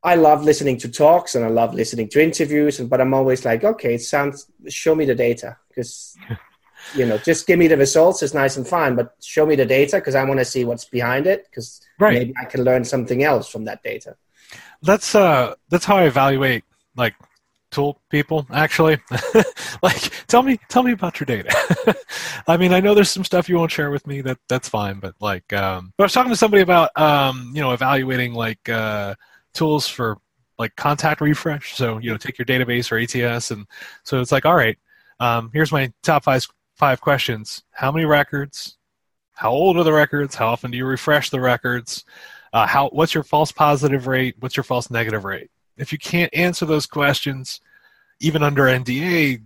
i 0.03 0.13
love 0.27 0.43
listening 0.49 0.77
to 0.77 0.87
talks 1.03 1.33
and 1.35 1.43
i 1.43 1.51
love 1.61 1.73
listening 1.81 2.07
to 2.13 2.23
interviews 2.29 2.79
but 2.91 3.01
i'm 3.01 3.13
always 3.19 3.43
like 3.49 3.63
okay 3.63 3.95
it 3.95 4.03
sounds 4.13 4.37
show 4.67 4.93
me 4.99 5.05
the 5.11 5.15
data 5.27 5.57
because 5.67 6.15
you 6.99 7.05
know 7.07 7.17
just 7.29 7.47
give 7.47 7.57
me 7.57 7.67
the 7.67 7.81
results 7.85 8.21
it's 8.21 8.35
nice 8.43 8.55
and 8.57 8.67
fine 8.67 8.93
but 8.95 9.15
show 9.19 9.45
me 9.51 9.55
the 9.55 9.65
data 9.65 9.95
because 9.97 10.15
i 10.21 10.23
want 10.23 10.39
to 10.39 10.45
see 10.53 10.63
what's 10.63 10.85
behind 10.85 11.25
it 11.25 11.47
because 11.49 11.81
right. 11.99 12.13
maybe 12.13 12.33
i 12.39 12.45
can 12.45 12.63
learn 12.63 12.83
something 12.83 13.23
else 13.23 13.49
from 13.49 13.65
that 13.65 13.81
data 13.81 14.15
that's 14.83 15.15
uh 15.15 15.55
that's 15.69 15.85
how 15.85 15.97
i 15.97 16.03
evaluate 16.03 16.63
like 16.95 17.15
tool 17.71 18.01
people 18.09 18.45
actually. 18.51 18.97
Like 19.83 20.27
tell 20.27 20.43
me 20.43 20.59
tell 20.69 20.83
me 20.83 20.91
about 20.91 21.19
your 21.19 21.25
data. 21.25 21.95
I 22.47 22.57
mean 22.57 22.71
i 22.71 22.79
know 22.79 22.93
there's 22.93 23.09
some 23.09 23.23
stuff 23.23 23.49
you 23.49 23.55
won't 23.55 23.71
share 23.71 23.89
with 23.89 24.05
me 24.05 24.21
that 24.21 24.37
that's 24.47 24.69
fine 24.69 24.99
but 24.99 25.15
like 25.19 25.51
um 25.53 25.93
but 25.97 26.03
i 26.03 26.05
was 26.05 26.13
talking 26.13 26.31
to 26.31 26.35
somebody 26.35 26.61
about 26.61 26.95
um 26.99 27.51
you 27.55 27.61
know 27.61 27.71
evaluating 27.71 28.33
like 28.33 28.69
uh 28.69 29.15
tools 29.53 29.87
for 29.87 30.17
like 30.59 30.75
contact 30.75 31.21
refresh. 31.21 31.75
So 31.75 31.97
you 31.97 32.11
know 32.11 32.17
take 32.17 32.37
your 32.37 32.45
database 32.45 32.91
or 32.91 32.99
ats 32.99 33.51
and 33.51 33.65
so 34.03 34.21
it's 34.21 34.31
like 34.31 34.45
all 34.45 34.55
right 34.55 34.77
um 35.19 35.49
here's 35.53 35.71
my 35.71 35.91
top 36.03 36.23
five 36.23 36.45
five 36.75 37.01
questions. 37.01 37.63
How 37.71 37.91
many 37.91 38.05
records? 38.05 38.77
How 39.33 39.51
old 39.51 39.77
are 39.77 39.83
the 39.83 39.93
records? 39.93 40.35
How 40.35 40.47
often 40.47 40.69
do 40.69 40.77
you 40.77 40.85
refresh 40.85 41.29
the 41.31 41.39
records? 41.39 42.05
Uh, 42.53 42.67
how 42.67 42.89
what's 42.89 43.13
your 43.13 43.23
false 43.23 43.51
positive 43.51 44.05
rate? 44.05 44.35
What's 44.39 44.57
your 44.57 44.63
false 44.63 44.91
negative 44.91 45.23
rate 45.25 45.49
if 45.81 45.91
you 45.91 45.97
can't 45.97 46.33
answer 46.33 46.65
those 46.65 46.85
questions, 46.85 47.59
even 48.19 48.43
under 48.43 48.63
NDA, 48.63 49.41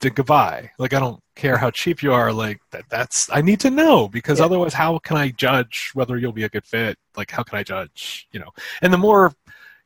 then 0.00 0.12
goodbye. 0.12 0.70
Like 0.78 0.92
I 0.92 1.00
don't 1.00 1.20
care 1.34 1.56
how 1.56 1.70
cheap 1.70 2.02
you 2.02 2.12
are. 2.12 2.32
Like 2.32 2.60
that, 2.70 2.84
that's 2.90 3.28
I 3.32 3.40
need 3.40 3.60
to 3.60 3.70
know 3.70 4.08
because 4.08 4.38
yeah. 4.38 4.44
otherwise, 4.44 4.74
how 4.74 4.98
can 4.98 5.16
I 5.16 5.30
judge 5.30 5.90
whether 5.94 6.16
you'll 6.18 6.32
be 6.32 6.44
a 6.44 6.48
good 6.48 6.66
fit? 6.66 6.98
Like 7.16 7.30
how 7.30 7.42
can 7.42 7.58
I 7.58 7.62
judge? 7.62 8.28
You 8.32 8.40
know, 8.40 8.50
and 8.82 8.92
the 8.92 8.98
more 8.98 9.32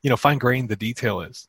you 0.02 0.10
know 0.10 0.16
fine 0.16 0.38
grained 0.38 0.68
the 0.68 0.76
detail 0.76 1.20
is, 1.20 1.48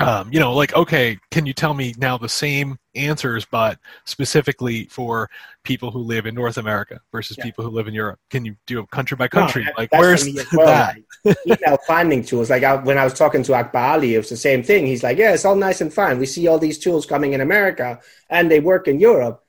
um, 0.00 0.32
you 0.32 0.38
know, 0.38 0.54
like, 0.54 0.74
okay, 0.74 1.18
can 1.30 1.44
you 1.44 1.52
tell 1.52 1.74
me 1.74 1.94
now 1.98 2.16
the 2.16 2.28
same 2.28 2.78
answers, 2.94 3.44
but 3.44 3.78
specifically 4.04 4.84
for 4.84 5.28
people 5.64 5.90
who 5.90 5.98
live 5.98 6.26
in 6.26 6.34
North 6.34 6.56
America 6.56 7.00
versus 7.10 7.36
yeah. 7.36 7.44
people 7.44 7.64
who 7.64 7.70
live 7.70 7.88
in 7.88 7.94
Europe? 7.94 8.20
Can 8.30 8.44
you 8.44 8.56
do 8.66 8.80
it 8.80 8.90
country 8.90 9.16
by 9.16 9.28
country? 9.28 9.64
No, 9.64 9.72
like, 9.76 9.90
where's 9.92 10.24
well, 10.52 10.66
that? 10.66 10.98
email 11.46 11.78
finding 11.86 12.22
tools. 12.22 12.48
Like, 12.48 12.62
I, 12.62 12.76
when 12.76 12.96
I 12.96 13.04
was 13.04 13.14
talking 13.14 13.42
to 13.44 13.54
Akbar 13.54 13.94
Ali, 13.94 14.14
it 14.14 14.18
was 14.18 14.28
the 14.28 14.36
same 14.36 14.62
thing. 14.62 14.86
He's 14.86 15.02
like, 15.02 15.18
yeah, 15.18 15.34
it's 15.34 15.44
all 15.44 15.56
nice 15.56 15.80
and 15.80 15.92
fine. 15.92 16.18
We 16.18 16.26
see 16.26 16.46
all 16.46 16.58
these 16.58 16.78
tools 16.78 17.04
coming 17.04 17.32
in 17.32 17.40
America 17.40 18.00
and 18.30 18.50
they 18.50 18.60
work 18.60 18.86
in 18.88 19.00
Europe. 19.00 19.44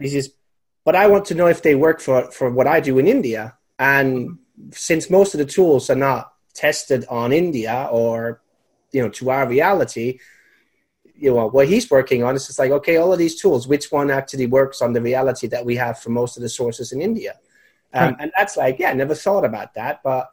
He 0.00 0.08
says, 0.08 0.32
but 0.84 0.96
I 0.96 1.06
want 1.06 1.26
to 1.26 1.34
know 1.34 1.46
if 1.46 1.62
they 1.62 1.76
work 1.76 2.00
for, 2.00 2.30
for 2.32 2.50
what 2.50 2.66
I 2.66 2.80
do 2.80 2.98
in 2.98 3.06
India. 3.06 3.56
And 3.78 4.38
since 4.72 5.10
most 5.10 5.34
of 5.34 5.38
the 5.38 5.46
tools 5.46 5.90
are 5.90 5.96
not 5.96 6.32
tested 6.54 7.04
on 7.08 7.32
India 7.32 7.88
or 7.90 8.41
you 8.92 9.02
know 9.02 9.08
to 9.08 9.30
our 9.30 9.48
reality 9.48 10.18
you 11.14 11.34
know 11.34 11.48
what 11.48 11.68
he's 11.68 11.90
working 11.90 12.22
on 12.22 12.34
is 12.34 12.46
just 12.46 12.58
like 12.58 12.70
okay 12.70 12.96
all 12.96 13.12
of 13.12 13.18
these 13.18 13.40
tools 13.40 13.68
which 13.68 13.90
one 13.92 14.10
actually 14.10 14.46
works 14.46 14.82
on 14.82 14.92
the 14.92 15.00
reality 15.00 15.46
that 15.46 15.64
we 15.64 15.76
have 15.76 15.98
for 15.98 16.10
most 16.10 16.36
of 16.36 16.42
the 16.42 16.48
sources 16.48 16.92
in 16.92 17.00
india 17.00 17.34
um, 17.94 18.16
and 18.20 18.32
that's 18.36 18.56
like 18.56 18.78
yeah 18.78 18.92
never 18.92 19.14
thought 19.14 19.44
about 19.44 19.74
that 19.74 20.00
but 20.02 20.30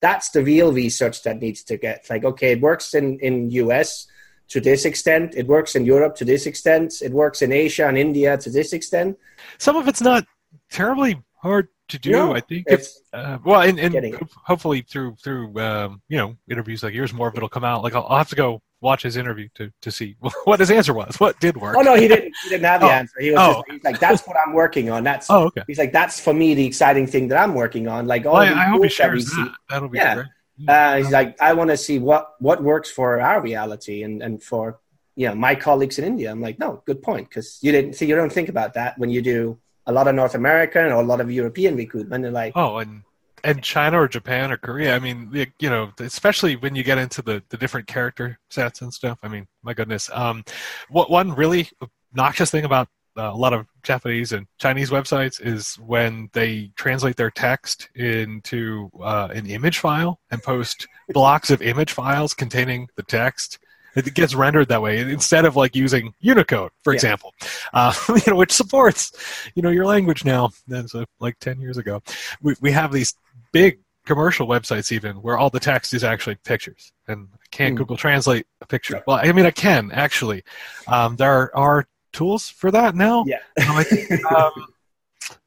that's 0.00 0.30
the 0.30 0.42
real 0.42 0.72
research 0.72 1.22
that 1.22 1.40
needs 1.40 1.62
to 1.62 1.76
get 1.76 2.04
like 2.10 2.24
okay 2.24 2.52
it 2.52 2.60
works 2.60 2.94
in 2.94 3.18
in 3.20 3.50
us 3.50 4.06
to 4.50 4.60
this 4.60 4.84
extent. 4.84 5.34
It 5.36 5.46
works 5.46 5.74
in 5.74 5.84
Europe 5.84 6.16
to 6.16 6.24
this 6.24 6.46
extent. 6.46 7.00
It 7.02 7.12
works 7.12 7.40
in 7.40 7.52
Asia 7.52 7.86
and 7.86 7.96
India 7.96 8.36
to 8.36 8.50
this 8.50 8.72
extent. 8.72 9.16
Some 9.58 9.76
of 9.76 9.88
it's 9.88 10.02
not 10.02 10.26
terribly 10.70 11.22
hard 11.36 11.68
to 11.90 11.98
do. 11.98 12.10
No, 12.12 12.34
I 12.34 12.40
think 12.40 12.66
it's- 12.68 12.98
it's 12.98 13.00
uh, 13.12 13.38
well, 13.44 13.60
and, 13.62 13.78
and 13.78 13.92
Getting 13.92 14.14
it. 14.14 14.20
ho- 14.20 14.28
hopefully 14.44 14.82
through 14.82 15.16
through 15.22 15.58
um, 15.60 16.00
you 16.08 16.16
know 16.18 16.36
interviews 16.50 16.82
like 16.82 16.94
yours, 16.94 17.12
more 17.12 17.28
of 17.28 17.36
it'll 17.36 17.48
come 17.48 17.64
out. 17.64 17.82
Like 17.82 17.94
I'll, 17.94 18.06
I'll 18.08 18.18
have 18.18 18.28
to 18.30 18.36
go 18.36 18.62
watch 18.82 19.02
his 19.02 19.16
interview 19.16 19.48
to 19.56 19.70
to 19.82 19.90
see 19.90 20.16
what 20.44 20.58
his 20.60 20.70
answer 20.70 20.94
was, 20.94 21.18
what 21.20 21.38
did 21.40 21.56
work. 21.56 21.76
Oh 21.76 21.82
no, 21.82 21.94
he 21.96 22.08
didn't. 22.08 22.32
He 22.44 22.48
didn't 22.50 22.64
have 22.64 22.80
the 22.80 22.86
Oh. 22.90 22.90
answer. 22.90 23.14
He 23.20 23.30
was 23.30 23.38
Oh. 23.40 23.52
just 23.54 23.64
he's 23.72 23.84
like, 23.84 23.98
"That's 24.00 24.26
what 24.26 24.36
I'm 24.46 24.52
working 24.54 24.90
on. 24.90 25.04
That's." 25.04 25.28
Oh, 25.30 25.44
okay. 25.46 25.62
He's 25.66 25.78
like, 25.78 25.92
"That's 25.92 26.18
for 26.20 26.32
me 26.34 26.54
the 26.54 26.64
exciting 26.66 27.06
thing 27.06 27.28
that 27.28 27.38
I'm 27.38 27.54
working 27.54 27.88
on." 27.88 28.06
Like 28.06 28.26
all 28.26 28.34
Well, 28.34 28.42
I, 28.54 28.62
I 28.62 28.64
hope 28.66 28.82
he 28.84 28.88
tools 28.88 28.96
that 28.98 29.04
shares 29.04 29.30
see. 29.34 29.42
that. 29.42 29.52
That'll 29.68 29.88
be 29.88 29.98
Yeah. 29.98 30.14
great. 30.14 30.26
Uh, 30.68 30.96
he's 30.98 31.10
like, 31.10 31.40
I 31.40 31.54
want 31.54 31.70
to 31.70 31.76
see 31.76 31.98
what 31.98 32.32
what 32.38 32.62
works 32.62 32.90
for 32.90 33.20
our 33.20 33.40
reality 33.40 34.02
and 34.02 34.22
and 34.22 34.42
for 34.42 34.78
you 35.16 35.26
know 35.28 35.34
my 35.34 35.54
colleagues 35.54 35.98
in 35.98 36.04
India. 36.04 36.30
I'm 36.30 36.40
like, 36.42 36.58
no, 36.58 36.82
good 36.86 37.02
point 37.02 37.28
because 37.30 37.58
you 37.62 37.72
didn't 37.72 37.94
see 37.94 38.06
you 38.06 38.14
don't 38.14 38.32
think 38.32 38.48
about 38.50 38.74
that 38.74 38.98
when 38.98 39.08
you 39.10 39.22
do 39.22 39.58
a 39.86 39.92
lot 39.92 40.08
of 40.08 40.14
North 40.14 40.34
American 40.34 40.86
or 40.86 41.00
a 41.00 41.02
lot 41.02 41.20
of 41.20 41.30
European 41.30 41.76
recruitment. 41.76 42.22
They're 42.22 42.32
like, 42.32 42.52
Oh, 42.56 42.78
and 42.78 43.02
and 43.42 43.62
China 43.62 44.00
or 44.00 44.08
Japan 44.08 44.52
or 44.52 44.56
Korea. 44.56 44.94
I 44.94 44.98
mean, 44.98 45.30
you 45.58 45.70
know, 45.70 45.92
especially 45.98 46.56
when 46.56 46.74
you 46.74 46.82
get 46.82 46.98
into 46.98 47.22
the 47.22 47.42
the 47.48 47.56
different 47.56 47.86
character 47.86 48.38
sets 48.50 48.82
and 48.82 48.92
stuff. 48.92 49.18
I 49.22 49.28
mean, 49.28 49.46
my 49.62 49.74
goodness. 49.74 50.10
Um, 50.12 50.44
what 50.88 51.10
one 51.10 51.34
really 51.34 51.68
obnoxious 52.12 52.50
thing 52.50 52.64
about 52.64 52.88
uh, 53.16 53.30
a 53.32 53.36
lot 53.36 53.52
of 53.52 53.66
Japanese 53.82 54.32
and 54.32 54.46
Chinese 54.58 54.90
websites 54.90 55.44
is 55.44 55.74
when 55.76 56.30
they 56.32 56.70
translate 56.76 57.16
their 57.16 57.30
text 57.30 57.88
into 57.94 58.88
uh, 59.02 59.28
an 59.32 59.46
image 59.46 59.78
file 59.78 60.20
and 60.30 60.42
post 60.42 60.86
blocks 61.08 61.50
of 61.50 61.60
image 61.62 61.92
files 61.92 62.34
containing 62.34 62.88
the 62.96 63.02
text. 63.02 63.58
It 63.96 64.14
gets 64.14 64.34
rendered 64.34 64.68
that 64.68 64.82
way 64.82 65.00
instead 65.00 65.44
of 65.44 65.56
like 65.56 65.74
using 65.74 66.14
Unicode, 66.20 66.70
for 66.84 66.92
Yeah. 66.92 66.96
example, 66.96 67.34
uh, 67.72 67.92
you 68.08 68.22
know, 68.32 68.36
which 68.36 68.52
supports, 68.52 69.12
you 69.54 69.62
know, 69.62 69.70
your 69.70 69.86
language 69.86 70.24
now. 70.24 70.50
That's 70.68 70.94
uh, 70.94 71.04
like 71.18 71.38
ten 71.40 71.60
years 71.60 71.76
ago. 71.78 72.02
We 72.42 72.54
we 72.60 72.70
have 72.72 72.92
these 72.92 73.14
big 73.52 73.80
commercial 74.06 74.46
websites 74.46 74.90
even 74.92 75.16
where 75.22 75.36
all 75.38 75.50
the 75.50 75.60
text 75.60 75.92
is 75.94 76.02
actually 76.04 76.36
pictures, 76.44 76.92
and 77.08 77.28
I 77.32 77.36
can't 77.50 77.72
Hmm. 77.72 77.78
Google 77.78 77.96
Translate 77.96 78.46
a 78.60 78.66
picture. 78.66 79.02
Well, 79.06 79.20
I 79.22 79.32
mean, 79.32 79.46
I 79.46 79.50
can 79.50 79.90
actually. 79.92 80.42
Um, 80.88 81.16
there 81.16 81.54
are 81.56 81.86
tools 82.12 82.48
for 82.48 82.70
that 82.70 82.94
now. 82.94 83.24
yeah, 83.26 83.38
Um, 83.68 83.76
I 83.76 83.84
think, 83.84 84.10
um, 84.32 84.52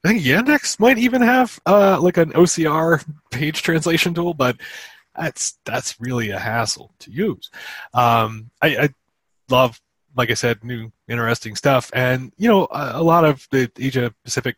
I 0.04 0.08
think 0.08 0.22
Yandex 0.24 0.80
might 0.80 0.98
even 0.98 1.22
have 1.22 1.60
uh, 1.66 2.00
like 2.00 2.18
an 2.18 2.32
OCR 2.34 3.04
page 3.32 3.62
translation 3.64 4.14
tool, 4.14 4.34
but 4.34 4.56
that's 5.16 5.58
that's 5.66 6.00
really 6.00 6.30
a 6.30 6.40
hassle 6.40 6.94
to 7.00 7.12
use. 7.12 7.50
Um, 7.94 8.50
I, 8.62 8.78
I 8.78 8.90
love, 9.50 9.80
like 10.16 10.32
I 10.32 10.36
said, 10.36 10.64
new 10.64 10.92
interesting 11.08 11.56
stuff, 11.56 11.92
and 11.94 12.32
you 12.38 12.50
know, 12.50 12.68
a, 12.72 12.94
a 12.96 13.04
lot 13.04 13.26
of 13.26 13.48
the 13.52 13.72
Asia 13.78 14.14
Pacific 14.24 14.56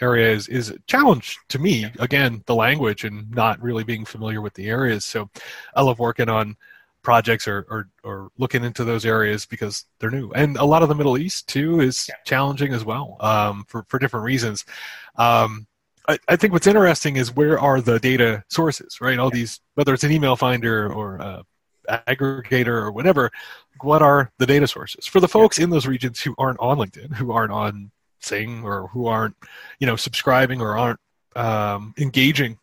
area 0.00 0.30
is, 0.30 0.46
is 0.48 0.70
a 0.70 0.78
challenge 0.86 1.38
to 1.48 1.58
me. 1.58 1.86
Again, 1.98 2.42
the 2.46 2.54
language 2.54 3.04
and 3.04 3.30
not 3.32 3.60
really 3.60 3.84
being 3.84 4.04
familiar 4.04 4.40
with 4.40 4.54
the 4.54 4.68
areas. 4.68 5.04
So, 5.04 5.28
I 5.74 5.82
love 5.82 5.98
working 5.98 6.28
on 6.28 6.56
projects 7.02 7.48
or, 7.48 7.66
or, 7.70 7.88
or 8.04 8.30
looking 8.36 8.64
into 8.64 8.84
those 8.84 9.06
areas 9.06 9.46
because 9.46 9.86
they're 9.98 10.10
new. 10.10 10.30
And 10.32 10.58
a 10.58 10.64
lot 10.64 10.82
of 10.82 10.90
the 10.90 10.94
Middle 10.94 11.16
East 11.16 11.48
too 11.48 11.80
is 11.80 12.10
challenging 12.26 12.74
as 12.74 12.84
well 12.84 13.16
um, 13.20 13.64
for, 13.66 13.86
for 13.88 13.98
different 13.98 14.26
reasons. 14.26 14.66
Um, 15.16 15.66
I, 16.08 16.18
I 16.26 16.36
think 16.36 16.52
what's 16.54 16.66
interesting 16.66 17.16
is 17.16 17.36
where 17.36 17.60
are 17.60 17.80
the 17.80 18.00
data 18.00 18.42
sources, 18.48 19.00
right? 19.00 19.18
All 19.18 19.30
these, 19.30 19.60
whether 19.74 19.92
it's 19.92 20.04
an 20.04 20.10
email 20.10 20.36
finder 20.36 20.90
or 20.90 21.20
uh, 21.20 21.42
aggregator 21.88 22.68
or 22.68 22.90
whatever, 22.90 23.30
what 23.82 24.02
are 24.02 24.32
the 24.38 24.46
data 24.46 24.66
sources? 24.66 25.06
For 25.06 25.20
the 25.20 25.28
folks 25.28 25.58
in 25.58 25.70
those 25.70 25.86
regions 25.86 26.20
who 26.20 26.34
aren't 26.38 26.58
on 26.60 26.78
LinkedIn, 26.78 27.14
who 27.14 27.32
aren't 27.32 27.52
on 27.52 27.90
Xing, 28.22 28.64
or 28.64 28.88
who 28.88 29.06
aren't, 29.06 29.36
you 29.78 29.86
know, 29.86 29.96
subscribing 29.96 30.60
or 30.60 30.76
aren't 30.76 31.00
um, 31.36 31.94
engaging 31.98 32.58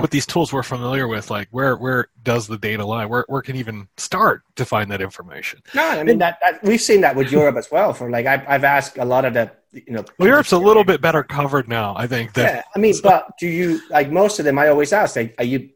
with 0.00 0.10
these 0.10 0.26
tools 0.26 0.52
we're 0.52 0.62
familiar 0.62 1.06
with? 1.06 1.30
Like, 1.30 1.48
where 1.50 1.76
where 1.76 2.08
does 2.22 2.46
the 2.46 2.58
data 2.58 2.84
lie? 2.84 3.04
Where 3.04 3.24
where 3.28 3.42
can 3.42 3.56
even 3.56 3.88
start 3.96 4.42
to 4.56 4.64
find 4.64 4.90
that 4.90 5.00
information? 5.00 5.60
no, 5.74 5.86
I 5.86 6.02
mean 6.02 6.18
that, 6.18 6.38
that 6.40 6.62
we've 6.62 6.80
seen 6.80 7.00
that 7.02 7.16
with 7.16 7.30
Europe 7.30 7.56
as 7.56 7.70
well. 7.70 7.92
For 7.92 8.10
like, 8.10 8.26
I've, 8.26 8.44
I've 8.48 8.64
asked 8.64 8.98
a 8.98 9.04
lot 9.04 9.24
of 9.24 9.34
the 9.34 9.52
you 9.72 9.92
know. 9.92 10.04
Well, 10.18 10.28
Europe's 10.28 10.52
a 10.52 10.58
little 10.58 10.84
bit 10.84 11.00
better 11.00 11.22
covered 11.22 11.68
now, 11.68 11.94
I 11.96 12.06
think. 12.06 12.34
That, 12.34 12.54
Yeah, 12.54 12.62
I 12.74 12.78
mean, 12.78 12.94
but 13.02 13.32
do 13.38 13.48
you 13.48 13.80
like 13.90 14.10
most 14.10 14.38
of 14.38 14.44
them? 14.44 14.58
I 14.58 14.68
always 14.68 14.92
ask, 14.92 15.16
like, 15.16 15.34
are 15.38 15.44
you 15.44 15.70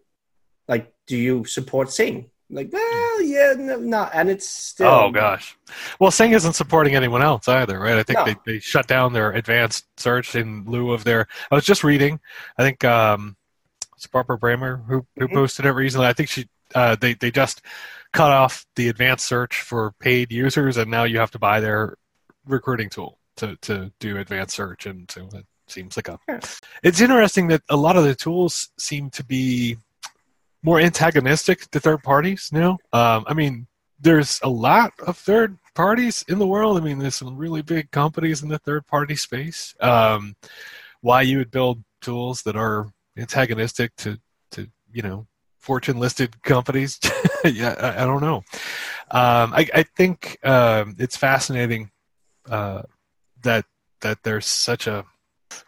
like, 0.69 0.93
do 1.07 1.17
you 1.17 1.45
support 1.45 1.89
Xing? 1.89 2.31
Like, 2.49 2.73
well, 2.73 3.23
yeah, 3.23 3.55
no, 3.59 3.77
no, 3.79 4.09
and 4.13 4.31
it's 4.31 4.47
still. 4.47 4.87
Oh 4.89 5.11
gosh. 5.11 5.57
Well, 5.99 6.13
Xing 6.13 6.33
isn't 6.33 6.53
supporting 6.53 6.95
anyone 6.95 7.23
else 7.23 7.49
either, 7.49 7.79
right? 7.81 7.97
I 7.97 8.05
think 8.05 8.19
No. 8.21 8.25
they, 8.25 8.37
they 8.47 8.59
shut 8.61 8.87
down 8.87 9.13
their 9.13 9.33
advanced 9.33 9.87
search 9.97 10.37
in 10.37 10.65
lieu 10.65 10.93
of 10.93 11.03
their. 11.03 11.27
I 11.51 11.55
was 11.57 11.65
just 11.65 11.83
reading. 11.83 12.21
I 12.57 12.63
think 12.63 12.85
um, 12.85 13.36
it's 13.97 14.07
Barbara 14.07 14.39
Braehmer 14.39 14.85
who 14.87 15.07
who 15.19 15.29
Mhm. 15.29 15.35
posted 15.35 15.67
it 15.67 15.73
recently. 15.73 16.07
I 16.07 16.13
think 16.13 16.29
she 16.29 16.49
uh, 16.75 16.97
they 16.97 17.15
they 17.15 17.31
just 17.31 17.63
cut 18.13 18.31
off 18.33 18.67
the 18.77 18.89
advanced 18.89 19.27
search 19.27 19.61
for 19.61 19.93
paid 20.01 20.33
users, 20.33 20.77
and 20.77 20.91
now 20.91 21.05
you 21.05 21.19
have 21.19 21.31
to 21.33 21.39
buy 21.39 21.61
their 21.61 21.97
recruiting 22.47 22.89
tool 22.91 23.19
to 23.37 23.57
to 23.63 23.93
do 24.01 24.19
advanced 24.19 24.55
search, 24.57 24.87
and 24.87 25.11
so 25.11 25.29
it 25.35 25.47
seems 25.69 25.97
like 25.97 26.09
a. 26.09 26.19
It's 26.83 27.01
interesting 27.01 27.49
that 27.49 27.63
a 27.69 27.77
lot 27.77 27.97
of 27.97 28.05
the 28.05 28.15
tools 28.15 28.71
seem 28.79 29.11
to 29.11 29.25
be 29.25 29.77
more 30.63 30.81
antagonistic 30.81 31.71
to 31.71 31.81
third 31.81 32.03
parties 32.03 32.51
now. 32.53 32.79
Um, 32.93 33.25
I 33.29 33.35
mean, 33.35 33.67
there's 34.01 34.41
a 34.43 34.49
lot 34.49 34.93
of 35.07 35.17
third 35.17 35.57
parties 35.75 36.25
in 36.29 36.39
the 36.39 36.47
world. 36.47 36.77
I 36.77 36.81
mean, 36.81 36.99
there's 36.99 37.17
some 37.17 37.37
really 37.37 37.63
big 37.63 37.91
companies 37.93 38.43
in 38.43 38.49
the 38.49 38.59
third 38.59 38.87
party 38.87 39.15
space. 39.17 39.75
Um, 39.81 40.35
why 41.03 41.23
you 41.23 41.39
would 41.39 41.51
build 41.51 41.85
tools 42.01 42.43
that 42.43 42.57
are 42.57 42.89
antagonistic 43.17 43.95
to, 43.97 44.19
to 44.53 44.69
you 44.93 45.03
know, 45.03 45.27
fortune 45.59 45.99
listed 45.99 46.43
companies? 46.43 46.99
yeah, 47.45 47.75
I, 47.81 48.03
I 48.03 48.07
don't 48.07 48.23
know. 48.23 48.37
Um, 49.11 49.55
I, 49.55 49.69
I 49.75 49.83
think 49.83 50.39
um, 50.45 50.97
it's 50.99 51.17
fascinating 51.17 51.91
uh, 52.49 52.83
that 53.43 53.65
that 54.03 54.19
there's 54.23 54.47
such 54.47 54.87
a 54.87 55.05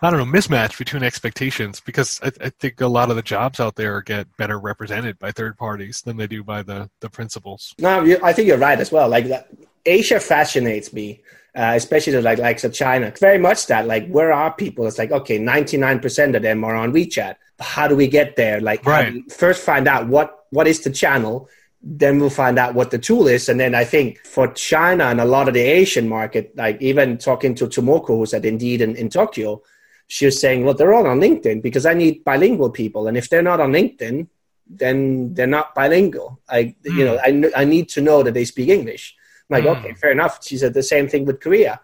I 0.03 0.11
don't 0.11 0.19
know 0.19 0.39
mismatch 0.39 0.79
between 0.79 1.03
expectations 1.03 1.81
because 1.81 2.21
I, 2.23 2.33
I 2.41 2.51
think 2.51 2.81
a 2.81 2.87
lot 2.87 3.11
of 3.11 3.17
the 3.17 3.23
jobs 3.23 3.61
out 3.61 3.77
there 3.77 4.01
get 4.03 4.27
better 4.37 4.59
represented 4.59 5.19
by 5.19 5.33
third 5.33 5.57
parties 5.57 6.03
than 6.03 6.17
they 6.17 6.27
do 6.27 6.43
by 6.45 6.63
the 6.63 6.91
the 7.01 7.11
principals. 7.11 7.75
No, 7.79 8.01
I 8.23 8.33
think 8.33 8.49
you're 8.49 8.59
right 8.59 8.79
as 8.79 8.93
well. 8.93 9.09
Like 9.09 9.27
that, 9.27 9.49
Asia 9.87 10.21
fascinates 10.21 10.93
me, 10.93 11.23
uh, 11.57 11.73
especially 11.75 12.13
the 12.13 12.23
like 12.23 12.39
likes 12.39 12.65
of 12.65 12.73
China. 12.73 13.13
Very 13.19 13.39
much 13.39 13.67
that. 13.67 13.87
Like, 13.87 14.09
where 14.09 14.33
are 14.33 14.53
people? 14.53 14.87
It's 14.87 14.99
like 14.99 15.13
okay, 15.13 15.39
ninety 15.39 15.77
nine 15.77 16.01
percent 16.01 16.37
of 16.37 16.43
them 16.43 16.65
are 16.65 16.75
on 16.77 16.93
WeChat. 16.93 17.37
How 17.61 17.89
do 17.89 17.97
we 17.97 18.07
get 18.07 18.37
there? 18.37 18.61
Like, 18.61 18.85
Right. 18.87 19.31
first 19.33 19.65
find 19.65 19.89
out 19.89 20.07
what 20.09 20.45
what 20.51 20.67
is 20.67 20.81
the 20.81 20.91
channel, 20.91 21.49
then 21.83 22.19
we'll 22.19 22.31
find 22.31 22.59
out 22.59 22.75
what 22.75 22.91
the 22.91 22.99
tool 22.99 23.27
is, 23.29 23.49
and 23.49 23.59
then 23.59 23.75
I 23.75 23.85
think 23.85 24.19
for 24.25 24.49
China 24.49 25.05
and 25.05 25.21
a 25.21 25.25
lot 25.25 25.49
of 25.49 25.55
the 25.55 25.61
Asian 25.61 26.09
market, 26.09 26.57
like 26.57 26.81
even 26.81 27.19
talking 27.19 27.55
to 27.57 27.67
Tomoko, 27.67 28.09
who's 28.19 28.35
at 28.35 28.45
Indeed 28.45 28.81
in, 28.81 28.97
in 28.97 29.09
Tokyo, 29.09 29.63
she 30.07 30.25
was 30.27 30.41
saying, 30.41 30.65
well, 30.65 30.75
they're 30.75 30.95
all 30.95 31.07
on 31.07 31.21
LinkedIn 31.21 31.63
because 31.63 31.85
I 31.87 31.95
need 31.95 32.25
bilingual 32.25 32.71
people, 32.71 33.09
and 33.09 33.17
if 33.17 33.29
they're 33.29 33.43
not 33.43 33.61
on 33.61 33.73
LinkedIn, 33.73 34.27
then 34.71 35.35
they're 35.35 35.47
not 35.47 35.75
bilingual. 35.75 36.41
I, 36.49 36.75
you 36.85 37.05
know, 37.05 37.19
I, 37.23 37.51
I 37.57 37.65
need 37.65 37.89
to 37.91 38.01
know 38.01 38.23
that 38.23 38.35
they 38.35 38.45
speak 38.45 38.69
English. 38.69 39.15
I'm 39.51 39.65
like, 39.65 39.65
Hmm. 39.65 39.85
okay, 39.85 39.95
fair 39.95 40.11
enough. 40.13 40.45
She 40.45 40.57
said 40.59 40.75
the 40.75 40.83
same 40.83 41.09
thing 41.09 41.25
with 41.25 41.41
Korea. 41.41 41.81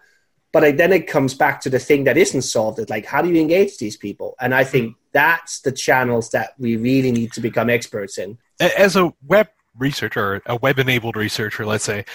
But 0.51 0.63
I, 0.63 0.71
then 0.71 0.93
it 0.93 1.05
comes 1.07 1.33
back 1.33 1.59
to 1.61 1.69
the 1.69 1.79
thing 1.79 2.05
that 2.05 2.17
isn't 2.17 2.43
solved. 2.43 2.79
It's 2.79 2.89
like, 2.89 3.05
how 3.05 3.21
do 3.21 3.29
you 3.29 3.41
engage 3.41 3.77
these 3.77 3.97
people? 3.97 4.35
And 4.39 4.55
I 4.55 4.63
think 4.63 4.95
that's 5.11 5.59
the 5.59 5.71
channels 5.71 6.29
that 6.31 6.53
we 6.57 6.77
really 6.77 7.11
need 7.11 7.33
to 7.33 7.41
become 7.41 7.69
experts 7.69 8.17
in. 8.17 8.37
As 8.59 8.95
a 8.95 9.13
web 9.27 9.49
researcher, 9.77 10.41
a 10.45 10.55
web 10.55 10.79
enabled 10.79 11.17
researcher, 11.17 11.65
let's 11.65 11.83
say, 11.83 12.05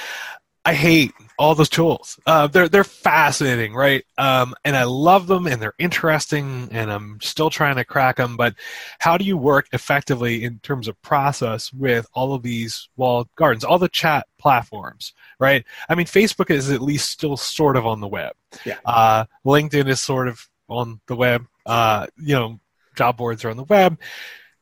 I 0.65 0.75
hate 0.75 1.13
all 1.39 1.55
those 1.55 1.71
tools. 1.71 2.21
Uh, 2.27 2.47
they're 2.47 2.69
they're 2.69 2.85
fascinating, 2.85 3.73
right? 3.75 4.05
Um, 4.19 4.55
and 4.63 4.77
I 4.77 4.85
love 4.85 5.27
them, 5.27 5.47
and 5.47 5.61
they're 5.61 5.75
interesting, 5.79 6.69
and 6.71 6.93
I'm 6.93 7.19
still 7.23 7.49
trying 7.49 7.77
to 7.77 7.85
crack 7.85 8.17
them. 8.17 8.37
But 8.37 8.55
how 8.99 9.17
do 9.17 9.25
you 9.25 9.39
work 9.39 9.69
effectively 9.73 10.45
in 10.45 10.59
terms 10.59 10.87
of 10.87 11.01
process 11.01 11.73
with 11.73 12.07
all 12.13 12.35
of 12.35 12.43
these 12.43 12.91
walled 12.97 13.29
gardens, 13.37 13.65
all 13.65 13.79
the 13.79 13.89
chat 13.89 14.27
platforms, 14.39 15.15
right? 15.39 15.65
I 15.89 15.95
mean, 15.95 16.07
Facebook 16.07 16.51
is 16.51 16.71
at 16.71 16.83
least 16.83 17.11
still 17.11 17.39
sort 17.39 17.77
of 17.77 17.87
on 17.87 18.01
the 18.01 18.09
web. 18.09 18.33
Yeah. 18.67 18.77
Uh, 18.85 19.25
LinkedIn 19.47 19.89
is 19.89 20.01
sort 20.01 20.29
of 20.29 20.47
on 20.69 21.01
the 21.07 21.17
web. 21.17 21.47
Uh, 21.65 22.07
you 22.19 22.35
know, 22.35 22.61
job 22.97 23.17
boards 23.17 23.47
are 23.47 23.51
on 23.51 23.57
the 23.57 23.65
web. 23.65 23.99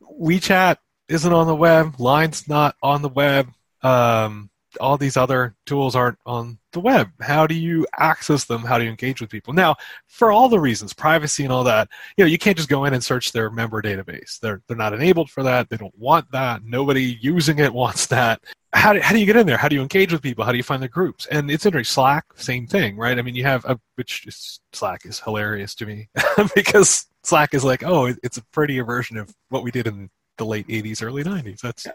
WeChat 0.01 0.77
isn't 1.09 1.33
on 1.33 1.47
the 1.47 1.55
web. 1.55 1.99
Line's 1.99 2.47
not 2.47 2.77
on 2.81 3.01
the 3.01 3.09
web. 3.09 3.49
Um, 3.81 4.49
all 4.79 4.97
these 4.97 5.17
other 5.17 5.55
tools 5.65 5.95
aren't 5.95 6.17
on 6.25 6.59
the 6.73 6.79
web. 6.79 7.09
How 7.21 7.47
do 7.47 7.55
you 7.55 7.85
access 7.97 8.45
them? 8.45 8.61
How 8.61 8.77
do 8.77 8.83
you 8.83 8.89
engage 8.89 9.21
with 9.21 9.29
people? 9.29 9.53
Now, 9.53 9.75
for 10.07 10.31
all 10.31 10.49
the 10.49 10.59
reasons, 10.59 10.93
privacy 10.93 11.43
and 11.43 11.51
all 11.51 11.63
that, 11.63 11.89
you 12.17 12.23
know, 12.23 12.29
you 12.29 12.37
can't 12.37 12.57
just 12.57 12.69
go 12.69 12.85
in 12.85 12.93
and 12.93 13.03
search 13.03 13.31
their 13.31 13.49
member 13.49 13.81
database. 13.81 14.39
They're 14.39 14.61
they're 14.67 14.77
not 14.77 14.93
enabled 14.93 15.29
for 15.29 15.43
that. 15.43 15.69
They 15.69 15.77
don't 15.77 15.97
want 15.97 16.31
that. 16.31 16.63
Nobody 16.63 17.17
using 17.21 17.59
it 17.59 17.73
wants 17.83 18.07
that. 18.07 18.41
how 18.73 18.93
do, 18.93 18.99
how 18.99 19.13
do 19.13 19.19
you 19.19 19.25
get 19.25 19.37
in 19.37 19.47
there? 19.47 19.57
How 19.57 19.67
do 19.67 19.75
you 19.75 19.81
engage 19.81 20.11
with 20.11 20.21
people? 20.21 20.45
How 20.45 20.51
do 20.51 20.57
you 20.57 20.63
find 20.63 20.83
the 20.83 20.87
groups? 20.87 21.25
And 21.27 21.49
it's 21.49 21.65
interesting. 21.65 21.91
Slack, 21.91 22.25
same 22.35 22.67
thing, 22.67 22.97
right? 22.97 23.17
I 23.17 23.21
mean, 23.21 23.35
you 23.35 23.43
have 23.43 23.65
a, 23.65 23.79
which 23.95 24.27
is, 24.27 24.59
Slack 24.73 25.05
is 25.05 25.19
hilarious 25.19 25.73
to 25.75 25.85
me 25.85 26.09
because 26.55 27.07
Slack 27.23 27.53
is 27.53 27.63
like, 27.63 27.83
oh, 27.83 28.13
it's 28.23 28.37
a 28.37 28.45
prettier 28.45 28.83
version 28.83 29.17
of 29.17 29.33
what 29.49 29.63
we 29.63 29.71
did 29.71 29.87
in 29.87 30.09
the 30.37 30.45
late 30.45 30.67
'80s, 30.67 31.03
early 31.03 31.23
'90s. 31.23 31.61
That's. 31.61 31.87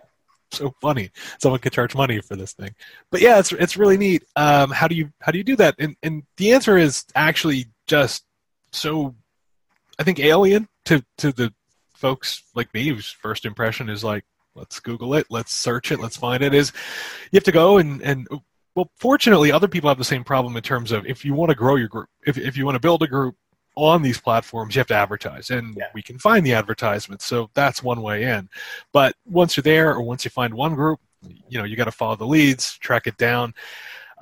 so 0.58 0.74
funny. 0.80 1.10
Someone 1.38 1.60
could 1.60 1.72
charge 1.72 1.94
money 1.94 2.20
for 2.20 2.36
this 2.36 2.52
thing, 2.52 2.74
but 3.10 3.20
yeah, 3.20 3.38
it's 3.38 3.52
it's 3.52 3.76
really 3.76 3.96
neat. 3.96 4.24
Um, 4.36 4.70
how 4.70 4.88
do 4.88 4.94
you 4.94 5.10
how 5.20 5.32
do 5.32 5.38
you 5.38 5.44
do 5.44 5.56
that? 5.56 5.74
And 5.78 5.96
and 6.02 6.22
the 6.36 6.52
answer 6.52 6.76
is 6.76 7.04
actually 7.14 7.66
just 7.86 8.24
so, 8.72 9.14
I 9.98 10.04
think 10.04 10.20
alien 10.20 10.68
to 10.86 11.04
to 11.18 11.32
the 11.32 11.52
folks 11.94 12.42
like 12.54 12.72
me 12.74 12.88
whose 12.88 13.10
first 13.10 13.44
impression 13.44 13.88
is 13.88 14.04
like 14.04 14.24
let's 14.54 14.80
Google 14.80 15.14
it, 15.14 15.26
let's 15.30 15.56
search 15.56 15.90
it, 15.90 16.00
let's 16.00 16.16
find 16.16 16.42
it. 16.42 16.54
Is 16.54 16.72
you 17.30 17.36
have 17.36 17.44
to 17.44 17.52
go 17.52 17.78
and 17.78 18.02
and 18.02 18.28
well, 18.74 18.90
fortunately, 18.96 19.52
other 19.52 19.68
people 19.68 19.88
have 19.88 19.98
the 19.98 20.04
same 20.04 20.24
problem 20.24 20.56
in 20.56 20.62
terms 20.62 20.90
of 20.90 21.06
if 21.06 21.24
you 21.24 21.32
want 21.32 21.50
to 21.50 21.54
grow 21.54 21.76
your 21.76 21.88
group, 21.88 22.08
if 22.26 22.36
if 22.36 22.56
you 22.56 22.64
want 22.64 22.74
to 22.74 22.80
build 22.80 23.02
a 23.02 23.06
group 23.06 23.36
on 23.76 24.02
these 24.02 24.20
platforms, 24.20 24.74
you 24.74 24.80
have 24.80 24.86
to 24.88 24.94
advertise, 24.94 25.50
and 25.50 25.74
yeah. 25.76 25.88
we 25.94 26.02
can 26.02 26.18
find 26.18 26.46
the 26.46 26.54
advertisements. 26.54 27.24
So 27.24 27.50
that's 27.54 27.82
one 27.82 28.02
way 28.02 28.24
in. 28.24 28.48
But 28.92 29.16
once 29.26 29.56
you're 29.56 29.62
there, 29.62 29.94
or 29.94 30.02
once 30.02 30.24
you 30.24 30.30
find 30.30 30.54
one 30.54 30.74
group, 30.74 31.00
you 31.48 31.58
know 31.58 31.64
you 31.64 31.76
got 31.76 31.84
to 31.84 31.92
follow 31.92 32.16
the 32.16 32.26
leads, 32.26 32.78
track 32.78 33.06
it 33.06 33.16
down. 33.16 33.54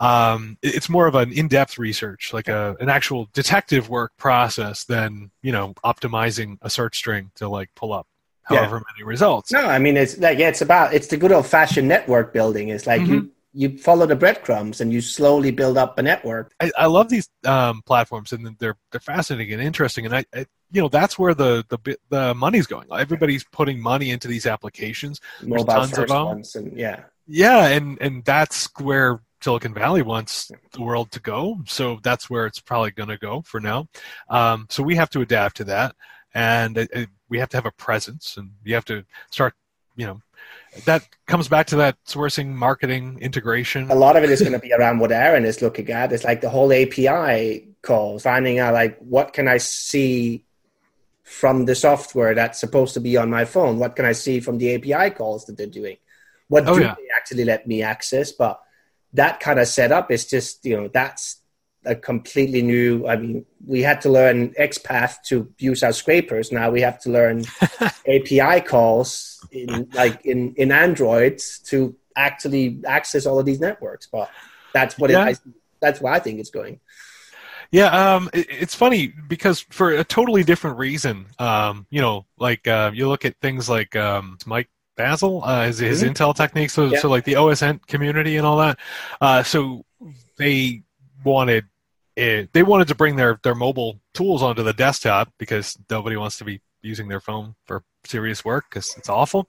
Um, 0.01 0.59
it's 0.63 0.89
more 0.89 1.07
of 1.07 1.15
an 1.15 1.31
in-depth 1.33 1.79
research, 1.79 2.33
like 2.33 2.49
a, 2.49 2.77
an 2.81 2.89
actual 2.89 3.29
detective 3.33 3.89
work 3.89 4.13
process, 4.17 4.85
than 4.85 5.31
you 5.43 5.53
know 5.53 5.75
optimizing 5.85 6.59
a 6.63 6.71
search 6.71 6.97
string 6.97 7.31
to 7.37 7.49
like 7.49 7.75
pull 7.75 7.93
up 7.93 8.07
however 8.45 8.77
yeah. 8.77 8.93
many 8.95 9.05
results. 9.05 9.53
No, 9.53 9.67
I 9.67 9.79
mean 9.79 9.97
it's 9.97 10.19
like 10.19 10.39
yeah, 10.39 10.49
it's 10.49 10.63
about 10.63 10.95
it's 10.95 11.09
the 11.09 11.17
good 11.17 11.33
old 11.33 11.47
fashioned 11.47 11.89
network 11.89 12.33
building. 12.33 12.69
It's 12.69 12.87
like 12.87 13.03
mm-hmm. 13.03 13.13
you 13.13 13.31
you 13.53 13.77
follow 13.79 14.07
the 14.07 14.17
breadcrumbs 14.17 14.81
and 14.81 14.93
you 14.93 15.01
slowly 15.01 15.51
build 15.51 15.77
up 15.77 15.99
a 15.99 16.03
network. 16.03 16.55
I, 16.61 16.71
I 16.79 16.87
love 16.87 17.09
these 17.09 17.29
um, 17.45 17.83
platforms 17.83 18.33
and 18.33 18.57
they're 18.59 18.77
they're 18.91 19.01
fascinating 19.01 19.53
and 19.55 19.63
interesting. 19.63 20.07
And 20.07 20.17
I, 20.17 20.25
I, 20.35 20.47
you 20.71 20.81
know 20.83 20.89
that's 20.89 21.19
where 21.19 21.35
the 21.35 21.65
the 21.69 21.97
the 22.09 22.35
money's 22.35 22.67
going. 22.67 22.87
Everybody's 22.91 23.45
putting 23.45 23.81
money 23.81 24.11
into 24.11 24.29
these 24.29 24.47
applications. 24.47 25.21
Mobile 25.43 25.65
There's 25.65 25.91
tons 25.91 25.99
of 25.99 26.09
them. 26.09 26.25
Ones 26.25 26.55
and, 26.57 26.77
yeah, 26.77 27.05
yeah, 27.27 27.67
and 27.69 27.99
and 28.01 28.25
that's 28.25 28.69
where 28.79 29.21
Silicon 29.43 29.75
Valley 29.75 30.03
wants 30.03 30.51
the 30.73 30.83
world 30.83 31.11
to 31.13 31.21
go. 31.21 31.59
So 31.67 31.99
that's 32.03 32.31
where 32.31 32.47
it's 32.47 32.61
probably 32.61 32.93
going 32.93 33.11
to 33.11 33.19
go 33.19 33.43
for 33.43 33.61
now. 33.61 33.89
Um, 34.29 34.67
so 34.71 34.83
we 34.83 34.97
have 34.97 35.11
to 35.11 35.21
adapt 35.21 35.57
to 35.59 35.65
that 35.65 35.95
and 36.35 36.79
it, 36.79 36.91
it, 36.93 37.09
we 37.29 37.39
have 37.39 37.49
to 37.51 37.57
have 37.57 37.67
a 37.67 37.73
presence, 37.73 38.37
and 38.37 38.51
you 38.65 38.75
have 38.75 38.85
to 38.87 39.05
start, 39.31 39.55
you 39.97 40.07
know, 40.07 40.21
that 40.85 41.07
comes 41.27 41.49
back 41.49 41.67
to 41.69 41.77
that 41.77 42.03
sourcing, 42.07 42.49
marketing, 42.49 43.19
integration. 43.21 43.91
A 43.91 43.95
lot 43.95 44.17
of 44.17 44.25
it 44.25 44.31
is 44.31 44.41
going 44.41 44.53
to 44.53 44.59
be 44.59 44.73
around 44.73 44.99
what 44.99 45.13
Aaron 45.13 45.45
is 45.45 45.61
looking 45.61 45.91
at. 45.91 46.13
It's 46.13 46.25
like 46.25 46.41
the 46.41 46.49
whole 46.49 46.73
API 46.73 47.69
calls, 47.83 48.23
finding 48.23 48.59
out 48.59 48.75
like 48.75 48.99
what 48.99 49.33
can 49.33 49.49
I 49.49 49.59
see 49.59 50.45
from 51.23 51.67
the 51.67 51.75
software 51.75 52.35
that's 52.35 52.61
supposed 52.61 52.95
to 52.95 53.01
be 53.01 53.17
on 53.17 53.31
my 53.31 53.45
phone? 53.45 53.79
What 53.79 53.97
can 53.97 54.05
I 54.05 54.13
see 54.13 54.41
from 54.41 54.59
the 54.59 54.75
API 54.75 55.15
calls 55.15 55.45
that 55.47 55.57
they're 55.57 55.67
doing? 55.67 55.97
What 56.49 56.69
oh, 56.69 56.77
do 56.77 56.83
yeah. 56.83 56.95
they 56.97 57.09
actually 57.17 57.45
let 57.45 57.67
me 57.67 57.83
access? 57.83 58.33
But 58.33 58.61
that 59.13 59.41
kind 59.41 59.59
of 59.59 59.69
setup 59.69 60.11
is 60.11 60.27
just 60.27 60.65
you 60.65 60.77
know 60.77 60.89
that's 60.89 61.42
a 61.85 61.95
completely 61.95 62.63
new. 62.63 63.07
I 63.07 63.17
mean, 63.17 63.45
we 63.67 63.83
had 63.83 64.01
to 64.03 64.11
learn 64.11 64.51
XPath 64.55 65.23
to 65.27 65.53
use 65.59 65.83
our 65.83 65.93
scrapers. 65.93 66.53
Now 66.53 66.71
we 66.71 66.81
have 66.81 67.01
to 67.03 67.11
learn 67.11 67.45
API 68.09 68.61
calls 68.61 69.45
in 69.51 69.89
like 69.95 70.25
in 70.25 70.55
in 70.57 70.73
Android 70.73 71.41
to 71.67 71.97
actually 72.17 72.81
access 72.87 73.27
all 73.27 73.39
of 73.39 73.47
these 73.47 73.61
networks. 73.61 74.07
But 74.07 74.31
that's 74.73 74.99
what 74.99 75.11
yeah. 75.11 75.29
it, 75.29 75.39
I, 75.39 75.51
that's 75.81 76.01
why 76.01 76.15
I 76.15 76.19
think 76.19 76.41
it's 76.41 76.51
going. 76.51 76.81
Yeah, 77.71 77.87
um, 77.87 78.29
it, 78.35 78.47
it's 78.51 78.75
funny 78.75 79.09
because 79.29 79.61
for 79.61 79.93
a 79.93 80.05
totally 80.05 80.45
different 80.45 80.79
reason, 80.79 81.27
um, 81.39 81.87
you 81.91 82.03
know, 82.03 82.27
like 82.39 82.69
uh, 82.69 82.91
you 82.93 83.09
look 83.09 83.25
at 83.25 83.41
things 83.41 83.69
like 83.69 83.97
um, 83.97 84.37
Mike 84.45 84.69
Bazzell, 84.99 85.41
uh, 85.43 85.67
his, 85.67 85.79
his 85.79 86.03
mm-hmm. 86.03 86.13
Intel 86.13 86.37
techniques, 86.37 86.75
so, 86.75 86.87
yeah. 86.87 86.99
so 86.99 87.09
like 87.09 87.25
the 87.25 87.35
OSINT 87.35 87.87
community 87.87 88.37
and 88.37 88.47
all 88.47 88.59
that. 88.59 88.79
Uh, 89.21 89.43
so 89.43 89.85
they 90.37 90.83
wanted 91.25 91.65
it, 92.17 92.53
they 92.53 92.63
wanted 92.63 92.89
to 92.89 92.95
bring 92.95 93.17
their, 93.17 93.39
their 93.43 93.55
mobile 93.55 94.01
tools 94.15 94.43
onto 94.43 94.63
the 94.63 94.73
desktop 94.73 95.33
because 95.39 95.79
nobody 95.91 96.17
wants 96.17 96.39
to 96.39 96.45
be 96.45 96.61
using 96.83 97.09
their 97.09 97.21
phone 97.21 97.55
for 97.65 97.85
serious 98.05 98.45
work 98.45 98.67
because 98.69 98.95
it's 98.97 99.09
awful. 99.09 99.49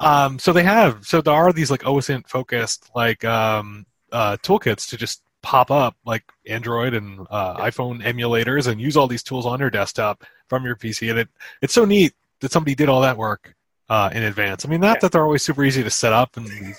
Um, 0.00 0.38
so 0.38 0.52
they 0.52 0.64
have 0.64 1.06
so 1.06 1.20
there 1.20 1.34
are 1.34 1.52
these 1.52 1.70
like 1.70 1.82
OSINT 1.82 2.28
focused 2.28 2.90
like 2.94 3.24
um, 3.24 3.86
uh, 4.12 4.36
toolkits 4.42 4.88
to 4.90 4.96
just 4.96 5.22
pop 5.42 5.70
up 5.70 5.96
like 6.04 6.24
Android 6.46 6.94
and 6.94 7.26
uh, 7.30 7.56
iPhone 7.58 8.02
emulators 8.02 8.66
and 8.66 8.80
use 8.80 8.96
all 8.96 9.06
these 9.06 9.22
tools 9.22 9.46
on 9.46 9.60
your 9.60 9.70
desktop 9.70 10.24
from 10.48 10.64
your 10.64 10.76
PC. 10.76 11.10
And 11.10 11.20
it 11.20 11.28
it's 11.62 11.74
so 11.74 11.84
neat 11.84 12.14
that 12.40 12.52
somebody 12.52 12.74
did 12.74 12.88
all 12.88 13.02
that 13.02 13.16
work 13.16 13.54
uh, 13.88 14.10
in 14.12 14.22
advance. 14.22 14.64
I 14.64 14.68
mean, 14.68 14.80
not 14.80 14.96
yeah. 14.96 15.00
that 15.00 15.12
they're 15.12 15.24
always 15.24 15.42
super 15.42 15.64
easy 15.64 15.82
to 15.82 15.90
set 15.90 16.12
up 16.12 16.36
and 16.36 16.48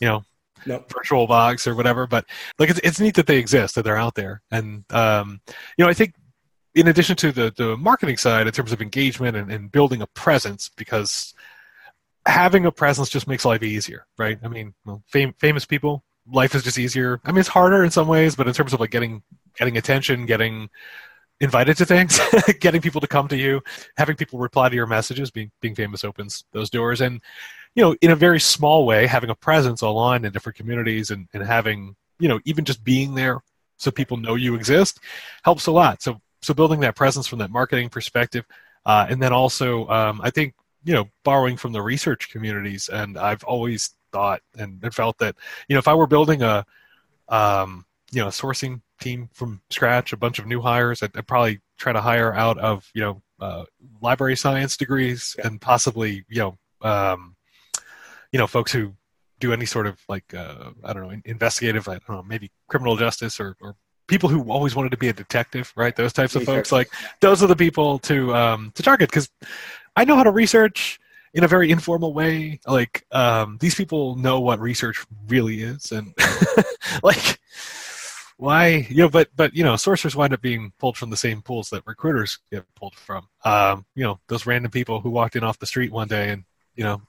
you 0.00 0.08
know 0.08 0.24
nope. 0.66 0.92
virtual 0.94 1.26
box 1.26 1.66
or 1.66 1.74
whatever. 1.74 2.06
But 2.06 2.26
like 2.58 2.70
it's 2.70 2.80
it's 2.82 3.00
neat 3.00 3.14
that 3.14 3.26
they 3.26 3.38
exist, 3.38 3.74
that 3.74 3.82
they're 3.82 3.96
out 3.96 4.14
there, 4.14 4.42
and 4.50 4.84
um, 4.92 5.40
you 5.76 5.84
know 5.84 5.90
I 5.90 5.94
think 5.94 6.14
in 6.74 6.88
addition 6.88 7.16
to 7.16 7.32
the 7.32 7.52
the 7.56 7.76
marketing 7.76 8.16
side 8.16 8.46
in 8.46 8.52
terms 8.52 8.72
of 8.72 8.82
engagement 8.82 9.36
and, 9.36 9.50
and 9.50 9.72
building 9.72 10.02
a 10.02 10.06
presence, 10.08 10.70
because 10.76 11.34
having 12.26 12.66
a 12.66 12.72
presence 12.72 13.08
just 13.08 13.28
makes 13.28 13.44
life 13.44 13.62
easier, 13.62 14.06
right? 14.18 14.38
I 14.42 14.48
mean, 14.48 14.74
well, 14.84 15.02
fam- 15.06 15.34
famous 15.38 15.64
people, 15.64 16.04
life 16.30 16.54
is 16.54 16.62
just 16.62 16.78
easier. 16.78 17.20
I 17.24 17.30
mean, 17.32 17.38
it's 17.38 17.48
harder 17.48 17.84
in 17.84 17.90
some 17.90 18.08
ways, 18.08 18.34
but 18.36 18.48
in 18.48 18.54
terms 18.54 18.72
of 18.72 18.80
like 18.80 18.90
getting 18.90 19.22
getting 19.56 19.76
attention, 19.76 20.26
getting 20.26 20.68
invited 21.40 21.76
to 21.76 21.86
things, 21.86 22.20
getting 22.60 22.80
people 22.80 23.00
to 23.00 23.06
come 23.06 23.28
to 23.28 23.36
you, 23.36 23.62
having 23.96 24.16
people 24.16 24.38
reply 24.38 24.68
to 24.68 24.74
your 24.74 24.86
messages, 24.86 25.30
being 25.30 25.50
being 25.60 25.74
famous 25.74 26.04
opens 26.04 26.44
those 26.52 26.70
doors, 26.70 27.00
and 27.00 27.20
you 27.76 27.82
know, 27.82 27.94
in 28.00 28.10
a 28.10 28.16
very 28.16 28.40
small 28.40 28.86
way, 28.86 29.06
having 29.06 29.30
a 29.30 29.34
presence 29.34 29.82
online 29.82 30.24
in 30.24 30.32
different 30.32 30.56
communities 30.56 31.10
and, 31.10 31.28
and 31.34 31.42
having, 31.42 31.94
you 32.18 32.26
know, 32.26 32.40
even 32.46 32.64
just 32.64 32.82
being 32.82 33.14
there 33.14 33.40
so 33.76 33.90
people 33.90 34.16
know 34.16 34.34
you 34.34 34.54
exist 34.54 34.98
helps 35.44 35.66
a 35.66 35.70
lot. 35.70 36.02
So, 36.02 36.20
so 36.40 36.54
building 36.54 36.80
that 36.80 36.96
presence 36.96 37.26
from 37.26 37.38
that 37.40 37.50
marketing 37.50 37.90
perspective, 37.90 38.46
uh, 38.86 39.06
and 39.10 39.22
then 39.22 39.32
also, 39.32 39.86
um, 39.88 40.20
I 40.24 40.30
think, 40.30 40.54
you 40.84 40.94
know, 40.94 41.10
borrowing 41.22 41.58
from 41.58 41.72
the 41.72 41.82
research 41.82 42.30
communities. 42.30 42.88
And 42.88 43.18
I've 43.18 43.44
always 43.44 43.94
thought 44.10 44.40
and 44.56 44.82
felt 44.94 45.18
that, 45.18 45.36
you 45.68 45.74
know, 45.74 45.78
if 45.78 45.88
I 45.88 45.94
were 45.94 46.06
building 46.06 46.42
a, 46.42 46.64
um, 47.28 47.84
you 48.10 48.22
know, 48.22 48.28
sourcing 48.28 48.80
team 49.00 49.28
from 49.34 49.60
scratch, 49.68 50.14
a 50.14 50.16
bunch 50.16 50.38
of 50.38 50.46
new 50.46 50.62
hires, 50.62 51.02
I'd, 51.02 51.14
I'd 51.14 51.26
probably 51.26 51.60
try 51.76 51.92
to 51.92 52.00
hire 52.00 52.32
out 52.32 52.56
of, 52.56 52.90
you 52.94 53.02
know, 53.02 53.22
uh, 53.38 53.64
library 54.00 54.36
science 54.36 54.78
degrees 54.78 55.36
and 55.44 55.60
possibly, 55.60 56.24
you 56.30 56.40
know, 56.40 56.58
um, 56.80 57.35
you 58.36 58.38
know 58.38 58.46
folks 58.46 58.70
who 58.70 58.92
do 59.40 59.50
any 59.50 59.64
sort 59.64 59.86
of 59.86 59.98
like 60.10 60.34
uh, 60.34 60.72
I 60.84 60.92
don't 60.92 61.08
know 61.08 61.20
investigative 61.24 61.88
I 61.88 61.92
don't 61.92 62.10
know 62.10 62.22
maybe 62.22 62.50
criminal 62.68 62.94
justice 62.94 63.40
or, 63.40 63.56
or 63.62 63.76
people 64.08 64.28
who 64.28 64.50
always 64.50 64.76
wanted 64.76 64.90
to 64.90 64.98
be 64.98 65.08
a 65.08 65.14
detective 65.14 65.72
right? 65.74 65.96
Those 65.96 66.12
types 66.12 66.36
of 66.36 66.42
folks. 66.44 66.70
Like 66.70 66.90
those 67.22 67.42
are 67.42 67.46
the 67.46 67.56
people 67.56 67.98
to 68.00 68.34
um, 68.34 68.72
to 68.74 68.82
target 68.82 69.08
because 69.08 69.30
I 69.96 70.04
know 70.04 70.16
how 70.16 70.22
to 70.22 70.30
research 70.30 71.00
in 71.32 71.44
a 71.44 71.48
very 71.48 71.70
informal 71.70 72.12
way. 72.12 72.60
Like 72.66 73.06
um, 73.10 73.56
these 73.58 73.74
people 73.74 74.16
know 74.16 74.38
what 74.40 74.60
research 74.60 75.02
really 75.28 75.62
is 75.62 75.90
and 75.92 76.12
like 77.02 77.40
why 78.36 78.86
you 78.90 78.98
know 78.98 79.08
but 79.08 79.30
but 79.34 79.54
you 79.54 79.64
know 79.64 79.72
sourcers 79.76 80.14
wind 80.14 80.34
up 80.34 80.42
being 80.42 80.74
pulled 80.78 80.98
from 80.98 81.08
the 81.08 81.16
same 81.16 81.40
pools 81.40 81.70
that 81.70 81.86
recruiters 81.86 82.38
get 82.52 82.66
pulled 82.74 82.96
from. 82.96 83.28
Um, 83.46 83.86
you 83.94 84.04
know 84.04 84.20
those 84.28 84.44
random 84.44 84.70
people 84.70 85.00
who 85.00 85.08
walked 85.08 85.36
in 85.36 85.42
off 85.42 85.58
the 85.58 85.64
street 85.64 85.90
one 85.90 86.08
day 86.08 86.28
and 86.28 86.44
you 86.76 86.84
know, 86.84 87.02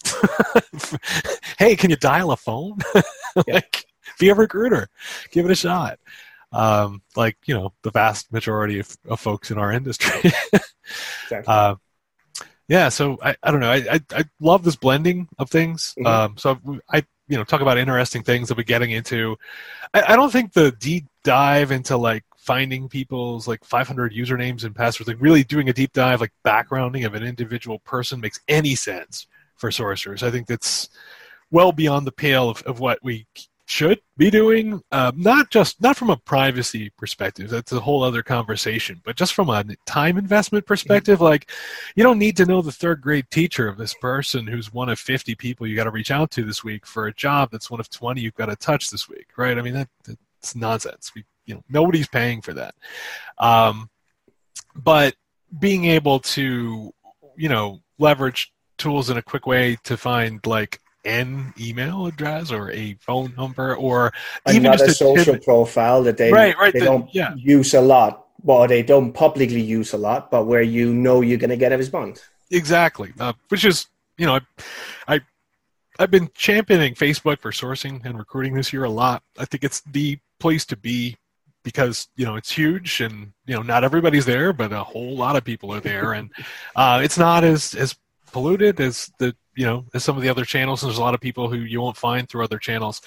hey, 1.59 1.75
can 1.75 1.89
you 1.89 1.95
dial 1.97 2.31
a 2.31 2.37
phone? 2.37 2.77
like, 3.47 3.85
be 4.19 4.29
a 4.29 4.35
recruiter, 4.35 4.89
give 5.31 5.45
it 5.45 5.51
a 5.51 5.55
shot. 5.55 5.99
Um, 6.51 7.01
like 7.15 7.37
you 7.45 7.53
know, 7.53 7.73
the 7.83 7.91
vast 7.91 8.31
majority 8.31 8.79
of, 8.79 8.97
of 9.07 9.19
folks 9.19 9.51
in 9.51 9.57
our 9.57 9.71
industry. 9.73 10.31
exactly. 10.53 11.43
uh, 11.45 11.75
yeah, 12.67 12.89
so 12.89 13.17
I, 13.21 13.35
I 13.43 13.51
don't 13.51 13.59
know. 13.59 13.71
I, 13.71 13.85
I, 13.91 13.99
I 14.11 14.23
love 14.39 14.63
this 14.63 14.75
blending 14.75 15.27
of 15.37 15.49
things. 15.49 15.93
Mm-hmm. 15.97 16.07
Um, 16.07 16.37
so 16.37 16.59
I 16.89 17.05
you 17.27 17.37
know 17.37 17.43
talk 17.43 17.61
about 17.61 17.77
interesting 17.77 18.23
things 18.23 18.47
that 18.47 18.57
we're 18.57 18.63
getting 18.63 18.91
into. 18.91 19.37
I, 19.93 20.13
I 20.13 20.15
don't 20.15 20.31
think 20.31 20.53
the 20.53 20.71
deep 20.71 21.05
dive 21.23 21.71
into 21.71 21.97
like 21.97 22.23
finding 22.37 22.87
people's 22.87 23.45
like 23.45 23.63
500 23.65 24.13
usernames 24.13 24.63
and 24.63 24.73
passwords, 24.73 25.09
like 25.09 25.21
really 25.21 25.43
doing 25.43 25.67
a 25.67 25.73
deep 25.73 25.91
dive, 25.91 26.21
like 26.21 26.31
backgrounding 26.45 27.05
of 27.05 27.13
an 27.13 27.23
individual 27.23 27.79
person 27.79 28.21
makes 28.21 28.39
any 28.47 28.73
sense 28.73 29.27
for 29.57 29.69
sourcers. 29.69 30.23
I 30.23 30.31
think 30.31 30.47
that's 30.47 30.89
well 31.51 31.71
beyond 31.71 32.07
the 32.07 32.11
pale 32.11 32.49
of, 32.49 32.61
of 32.63 32.79
what 32.79 32.99
we 33.03 33.27
should 33.69 33.99
be 34.15 34.31
doing, 34.31 34.81
uh, 34.93 35.11
not 35.15 35.49
just 35.51 35.81
not 35.81 35.97
from 35.97 36.09
a 36.09 36.15
privacy 36.15 36.89
perspective. 36.97 37.49
That's 37.49 37.73
a 37.73 37.81
whole 37.81 38.01
other 38.01 38.23
conversation, 38.23 39.01
but 39.03 39.17
just 39.17 39.33
from 39.33 39.49
a 39.49 39.65
time 39.85 40.17
investment 40.17 40.65
perspective, 40.65 41.19
like 41.19 41.51
you 41.95 42.03
don't 42.03 42.17
need 42.17 42.37
to 42.37 42.45
know 42.45 42.61
the 42.61 42.71
third 42.71 43.01
grade 43.01 43.29
teacher 43.29 43.67
of 43.67 43.77
this 43.77 43.93
person 43.93 44.47
who's 44.47 44.71
one 44.71 44.87
of 44.87 44.99
fifty 44.99 45.35
people 45.35 45.67
you 45.67 45.75
got 45.75 45.83
to 45.83 45.91
reach 45.91 46.11
out 46.11 46.31
to 46.31 46.45
this 46.45 46.63
week 46.63 46.85
for 46.85 47.07
a 47.07 47.13
job 47.13 47.49
that's 47.51 47.69
one 47.69 47.81
of 47.81 47.89
twenty 47.89 48.21
you've 48.21 48.35
got 48.35 48.45
to 48.45 48.55
touch 48.55 48.89
this 48.89 49.09
week, 49.09 49.27
right? 49.35 49.57
I 49.57 49.61
mean 49.61 49.73
that 49.73 49.89
that's 50.05 50.55
nonsense. 50.55 51.11
We 51.13 51.25
you 51.45 51.55
know 51.55 51.63
nobody's 51.69 52.07
paying 52.07 52.41
for 52.41 52.53
that. 52.53 52.73
Um, 53.37 53.89
but 54.75 55.13
being 55.59 55.85
able 55.85 56.19
to 56.19 56.93
you 57.35 57.49
know 57.49 57.81
leverage 57.99 58.53
tools 58.77 59.09
in 59.09 59.17
a 59.17 59.21
quick 59.21 59.45
way 59.45 59.77
to 59.83 59.97
find 59.97 60.45
like 60.45 60.79
an 61.05 61.53
email 61.59 62.05
address 62.05 62.51
or 62.51 62.71
a 62.71 62.95
phone 62.99 63.33
number 63.37 63.75
or 63.75 64.13
even 64.49 64.63
just 64.63 64.87
a 64.87 64.93
social 64.93 65.33
pivot. 65.33 65.43
profile 65.43 66.03
that 66.03 66.17
they, 66.17 66.31
right, 66.31 66.57
right, 66.57 66.73
they 66.73 66.79
the, 66.79 66.85
don't 66.85 67.13
yeah. 67.13 67.33
use 67.35 67.73
a 67.73 67.81
lot. 67.81 68.25
Well 68.43 68.67
they 68.67 68.83
don't 68.83 69.13
publicly 69.13 69.61
use 69.61 69.93
a 69.93 69.97
lot 69.97 70.29
but 70.29 70.45
where 70.45 70.61
you 70.61 70.93
know 70.93 71.21
you're 71.21 71.39
going 71.39 71.49
to 71.49 71.57
get 71.57 71.71
a 71.71 71.77
response. 71.77 72.21
Exactly. 72.51 73.13
Uh, 73.19 73.33
which 73.49 73.65
is 73.65 73.87
you 74.17 74.25
know 74.25 74.35
I, 74.35 74.41
I 75.15 75.21
i've 75.99 76.11
been 76.11 76.29
championing 76.35 76.93
facebook 76.93 77.39
for 77.39 77.51
sourcing 77.51 78.05
and 78.05 78.17
recruiting 78.17 78.53
this 78.53 78.71
year 78.73 78.83
a 78.83 78.89
lot. 78.89 79.23
I 79.37 79.45
think 79.45 79.63
it's 79.63 79.81
the 79.81 80.19
place 80.39 80.65
to 80.67 80.77
be 80.77 81.17
because 81.63 82.07
you 82.15 82.25
know 82.25 82.35
it's 82.35 82.51
huge 82.51 83.01
and 83.01 83.33
you 83.45 83.55
know 83.55 83.61
not 83.61 83.83
everybody's 83.83 84.25
there 84.25 84.53
but 84.53 84.71
a 84.71 84.83
whole 84.83 85.15
lot 85.15 85.35
of 85.35 85.43
people 85.43 85.73
are 85.73 85.79
there. 85.79 86.13
And 86.13 86.29
uh, 86.75 87.01
it's 87.03 87.17
not 87.17 87.43
as 87.43 87.73
as 87.75 87.95
polluted 88.31 88.79
as 88.79 89.11
the 89.19 89.35
you 89.55 89.65
know 89.65 89.85
as 89.93 90.03
some 90.03 90.15
of 90.15 90.23
the 90.23 90.29
other 90.29 90.45
channels. 90.45 90.81
There's 90.81 90.97
a 90.97 91.01
lot 91.01 91.13
of 91.13 91.21
people 91.21 91.49
who 91.49 91.57
you 91.57 91.81
won't 91.81 91.97
find 91.97 92.27
through 92.27 92.43
other 92.43 92.59
channels, 92.59 93.01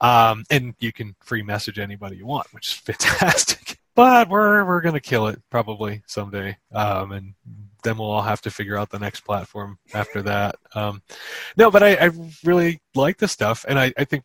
um, 0.00 0.44
and 0.50 0.74
you 0.80 0.92
can 0.92 1.14
free 1.22 1.42
message 1.42 1.78
anybody 1.78 2.16
you 2.16 2.26
want, 2.26 2.52
which 2.52 2.68
is 2.68 2.72
fantastic. 2.74 3.78
but 3.94 4.28
we're 4.28 4.64
we're 4.64 4.80
gonna 4.80 5.00
kill 5.00 5.28
it 5.28 5.40
probably 5.50 6.02
someday, 6.06 6.56
um, 6.72 7.12
and 7.12 7.34
then 7.82 7.98
we'll 7.98 8.10
all 8.10 8.22
have 8.22 8.40
to 8.42 8.50
figure 8.50 8.76
out 8.76 8.90
the 8.90 8.98
next 8.98 9.20
platform 9.20 9.78
after 9.94 10.22
that. 10.22 10.56
Um, 10.74 11.02
no, 11.56 11.70
but 11.70 11.82
I, 11.82 11.94
I 11.94 12.10
really 12.44 12.80
like 12.94 13.18
this 13.18 13.32
stuff, 13.32 13.64
and 13.68 13.78
I, 13.78 13.92
I 13.96 14.04
think 14.04 14.24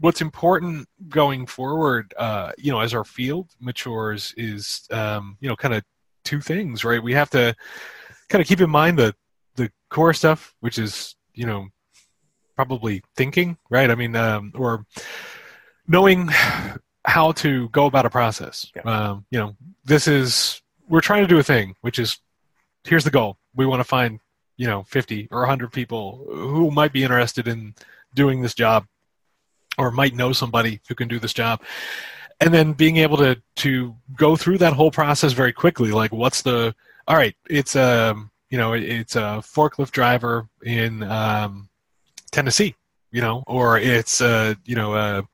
what's 0.00 0.20
important 0.20 0.88
going 1.08 1.46
forward, 1.46 2.14
uh, 2.16 2.52
you 2.58 2.70
know, 2.70 2.80
as 2.80 2.94
our 2.94 3.04
field 3.04 3.50
matures, 3.60 4.34
is 4.36 4.86
um, 4.90 5.36
you 5.40 5.48
know, 5.48 5.56
kind 5.56 5.74
of 5.74 5.82
two 6.24 6.40
things, 6.40 6.84
right? 6.84 7.02
We 7.02 7.14
have 7.14 7.30
to 7.30 7.54
kind 8.28 8.42
of 8.42 8.48
keep 8.48 8.60
in 8.60 8.70
mind 8.70 8.98
the 8.98 9.14
core 9.88 10.14
stuff, 10.14 10.54
which 10.60 10.78
is 10.78 11.16
you 11.34 11.46
know 11.46 11.68
probably 12.56 13.02
thinking, 13.16 13.56
right? 13.70 13.90
I 13.90 13.94
mean, 13.94 14.16
um, 14.16 14.52
or 14.54 14.84
knowing 15.86 16.28
how 17.04 17.32
to 17.32 17.68
go 17.70 17.86
about 17.86 18.06
a 18.06 18.10
process. 18.10 18.70
Yeah. 18.74 18.82
Um, 18.82 19.26
you 19.30 19.38
know, 19.38 19.56
this 19.84 20.08
is 20.08 20.62
we're 20.88 21.00
trying 21.00 21.22
to 21.22 21.28
do 21.28 21.38
a 21.38 21.42
thing, 21.42 21.74
which 21.80 21.98
is 21.98 22.18
here's 22.84 23.04
the 23.04 23.10
goal. 23.10 23.38
We 23.54 23.66
want 23.66 23.80
to 23.80 23.84
find 23.84 24.20
you 24.56 24.66
know 24.66 24.82
50 24.82 25.28
or 25.30 25.40
100 25.40 25.72
people 25.72 26.26
who 26.28 26.70
might 26.70 26.92
be 26.92 27.02
interested 27.02 27.48
in 27.48 27.74
doing 28.14 28.42
this 28.42 28.54
job 28.54 28.86
or 29.78 29.90
might 29.90 30.14
know 30.14 30.32
somebody 30.32 30.80
who 30.88 30.94
can 30.94 31.08
do 31.08 31.18
this 31.18 31.32
job 31.32 31.62
and 32.40 32.52
then 32.52 32.72
being 32.72 32.98
able 32.98 33.16
to 33.18 33.40
to 33.56 33.94
go 34.16 34.36
through 34.36 34.58
that 34.58 34.72
whole 34.72 34.90
process 34.90 35.32
very 35.32 35.52
quickly 35.52 35.92
like 35.92 36.12
what's 36.12 36.42
the 36.42 36.74
all 37.06 37.16
right 37.16 37.36
it's 37.48 37.76
um 37.76 38.30
you 38.50 38.58
know, 38.58 38.72
it's 38.72 39.16
a 39.16 39.42
forklift 39.42 39.90
driver 39.90 40.48
in 40.62 41.02
um, 41.02 41.68
Tennessee, 42.30 42.74
you 43.10 43.20
know, 43.20 43.44
or 43.46 43.78
it's 43.78 44.20
a, 44.20 44.56
you 44.64 44.74
know, 44.74 44.94
a, 44.94 45.24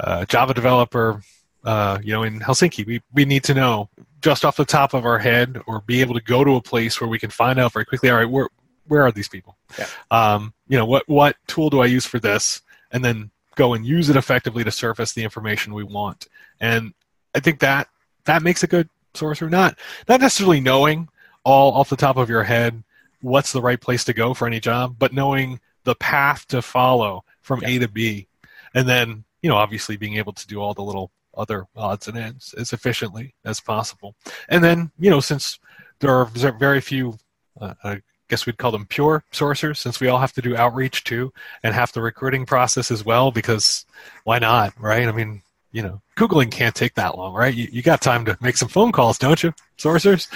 a 0.00 0.26
Java 0.26 0.54
developer, 0.54 1.22
uh, 1.64 1.98
you 2.02 2.12
know, 2.12 2.22
in 2.22 2.40
Helsinki. 2.40 2.86
We, 2.86 3.02
we 3.12 3.24
need 3.24 3.44
to 3.44 3.54
know 3.54 3.88
just 4.20 4.44
off 4.44 4.56
the 4.56 4.64
top 4.64 4.94
of 4.94 5.04
our 5.04 5.18
head 5.18 5.60
or 5.66 5.82
be 5.82 6.00
able 6.00 6.14
to 6.14 6.22
go 6.22 6.44
to 6.44 6.56
a 6.56 6.62
place 6.62 7.00
where 7.00 7.08
we 7.08 7.18
can 7.18 7.30
find 7.30 7.58
out 7.58 7.72
very 7.72 7.84
quickly, 7.84 8.10
all 8.10 8.16
right, 8.16 8.30
where, 8.30 8.48
where 8.86 9.02
are 9.02 9.12
these 9.12 9.28
people? 9.28 9.56
Yeah. 9.78 9.86
Um, 10.10 10.54
you 10.66 10.76
know, 10.76 10.86
what, 10.86 11.08
what 11.08 11.36
tool 11.46 11.70
do 11.70 11.80
I 11.80 11.86
use 11.86 12.06
for 12.06 12.18
this? 12.18 12.62
And 12.90 13.04
then 13.04 13.30
go 13.54 13.74
and 13.74 13.86
use 13.86 14.10
it 14.10 14.16
effectively 14.16 14.64
to 14.64 14.70
surface 14.70 15.12
the 15.12 15.22
information 15.22 15.74
we 15.74 15.84
want. 15.84 16.26
And 16.60 16.94
I 17.34 17.40
think 17.40 17.60
that 17.60 17.88
that 18.24 18.42
makes 18.42 18.62
a 18.62 18.66
good 18.66 18.88
source 19.14 19.40
or 19.40 19.48
Not 19.48 19.78
not 20.08 20.20
necessarily 20.20 20.60
knowing 20.60 21.08
all 21.44 21.72
off 21.72 21.90
the 21.90 21.96
top 21.96 22.16
of 22.16 22.28
your 22.28 22.44
head 22.44 22.82
what's 23.24 23.52
the 23.52 23.62
right 23.62 23.80
place 23.80 24.04
to 24.04 24.12
go 24.12 24.34
for 24.34 24.46
any 24.46 24.60
job, 24.60 24.96
but 24.98 25.12
knowing 25.12 25.58
the 25.84 25.94
path 25.94 26.46
to 26.48 26.60
follow 26.60 27.24
from 27.40 27.62
yeah. 27.62 27.68
A 27.68 27.78
to 27.80 27.88
B, 27.88 28.28
and 28.74 28.88
then 28.88 29.24
you 29.42 29.48
know 29.48 29.56
obviously 29.56 29.96
being 29.96 30.16
able 30.16 30.34
to 30.34 30.46
do 30.46 30.60
all 30.60 30.74
the 30.74 30.82
little 30.82 31.10
other 31.36 31.66
odds 31.74 32.06
and 32.06 32.16
ends 32.16 32.54
as 32.56 32.72
efficiently 32.72 33.34
as 33.44 33.60
possible. 33.60 34.14
And 34.48 34.62
then 34.62 34.90
you 34.98 35.10
know 35.10 35.20
since 35.20 35.58
there 36.00 36.14
are 36.14 36.26
very 36.26 36.80
few, 36.80 37.18
uh, 37.60 37.74
I 37.82 38.02
guess 38.28 38.44
we'd 38.44 38.58
call 38.58 38.72
them 38.72 38.86
pure 38.86 39.24
sourcers, 39.32 39.78
since 39.78 40.00
we 40.00 40.08
all 40.08 40.18
have 40.18 40.32
to 40.34 40.42
do 40.42 40.56
outreach 40.56 41.04
too 41.04 41.32
and 41.62 41.74
have 41.74 41.92
the 41.92 42.02
recruiting 42.02 42.44
process 42.44 42.90
as 42.90 43.04
well, 43.04 43.30
because 43.30 43.86
why 44.24 44.38
not, 44.38 44.74
right? 44.78 45.08
I 45.08 45.12
mean, 45.12 45.42
you 45.74 45.82
know, 45.82 46.00
Googling 46.16 46.52
can't 46.52 46.74
take 46.74 46.94
that 46.94 47.18
long, 47.18 47.34
right? 47.34 47.52
You, 47.52 47.68
you 47.70 47.82
got 47.82 48.00
time 48.00 48.24
to 48.26 48.38
make 48.40 48.56
some 48.56 48.68
phone 48.68 48.92
calls, 48.92 49.18
don't 49.18 49.42
you, 49.42 49.52
sourcers? 49.76 50.28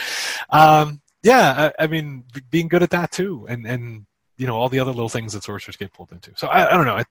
Um, 0.51 1.01
yeah, 1.23 1.71
I, 1.79 1.85
I, 1.85 1.87
mean, 1.87 2.25
being 2.51 2.67
good 2.67 2.83
at 2.83 2.91
that 2.91 3.13
too, 3.13 3.47
and 3.49 3.65
and 3.65 4.05
you 4.37 4.49
know 4.49 4.57
all 4.57 4.69
the 4.69 4.81
other 4.81 4.91
little 4.91 5.09
things 5.09 5.35
that 5.35 5.45
sourcers 5.45 5.79
get 5.79 5.93
pulled 5.93 6.11
into. 6.11 6.33
So 6.35 6.49
I, 6.49 6.67
I 6.67 6.77
don't 6.77 6.87
know. 6.87 6.97
I 6.97 7.05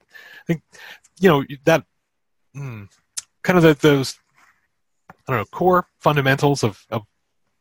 think 0.46 0.62
you 1.22 1.30
know 1.30 1.46
that 1.64 1.86
mm, 2.54 2.90
kind 3.44 3.58
of 3.58 3.64
the, 3.64 3.74
those 3.76 4.20
I 5.10 5.32
don't 5.32 5.40
know 5.40 5.46
core 5.46 5.88
fundamentals 6.00 6.64
of, 6.64 6.86
of 6.92 7.04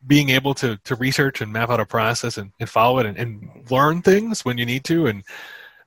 being 0.05 0.31
able 0.31 0.53
to 0.55 0.75
to 0.83 0.95
research 0.95 1.39
and 1.39 1.53
map 1.53 1.69
out 1.69 1.79
a 1.79 1.85
process 1.85 2.37
and, 2.37 2.51
and 2.59 2.69
follow 2.69 2.99
it 2.99 3.05
and, 3.05 3.17
and 3.17 3.71
learn 3.71 4.01
things 4.01 4.43
when 4.43 4.57
you 4.57 4.65
need 4.65 4.83
to, 4.83 5.07
and 5.07 5.23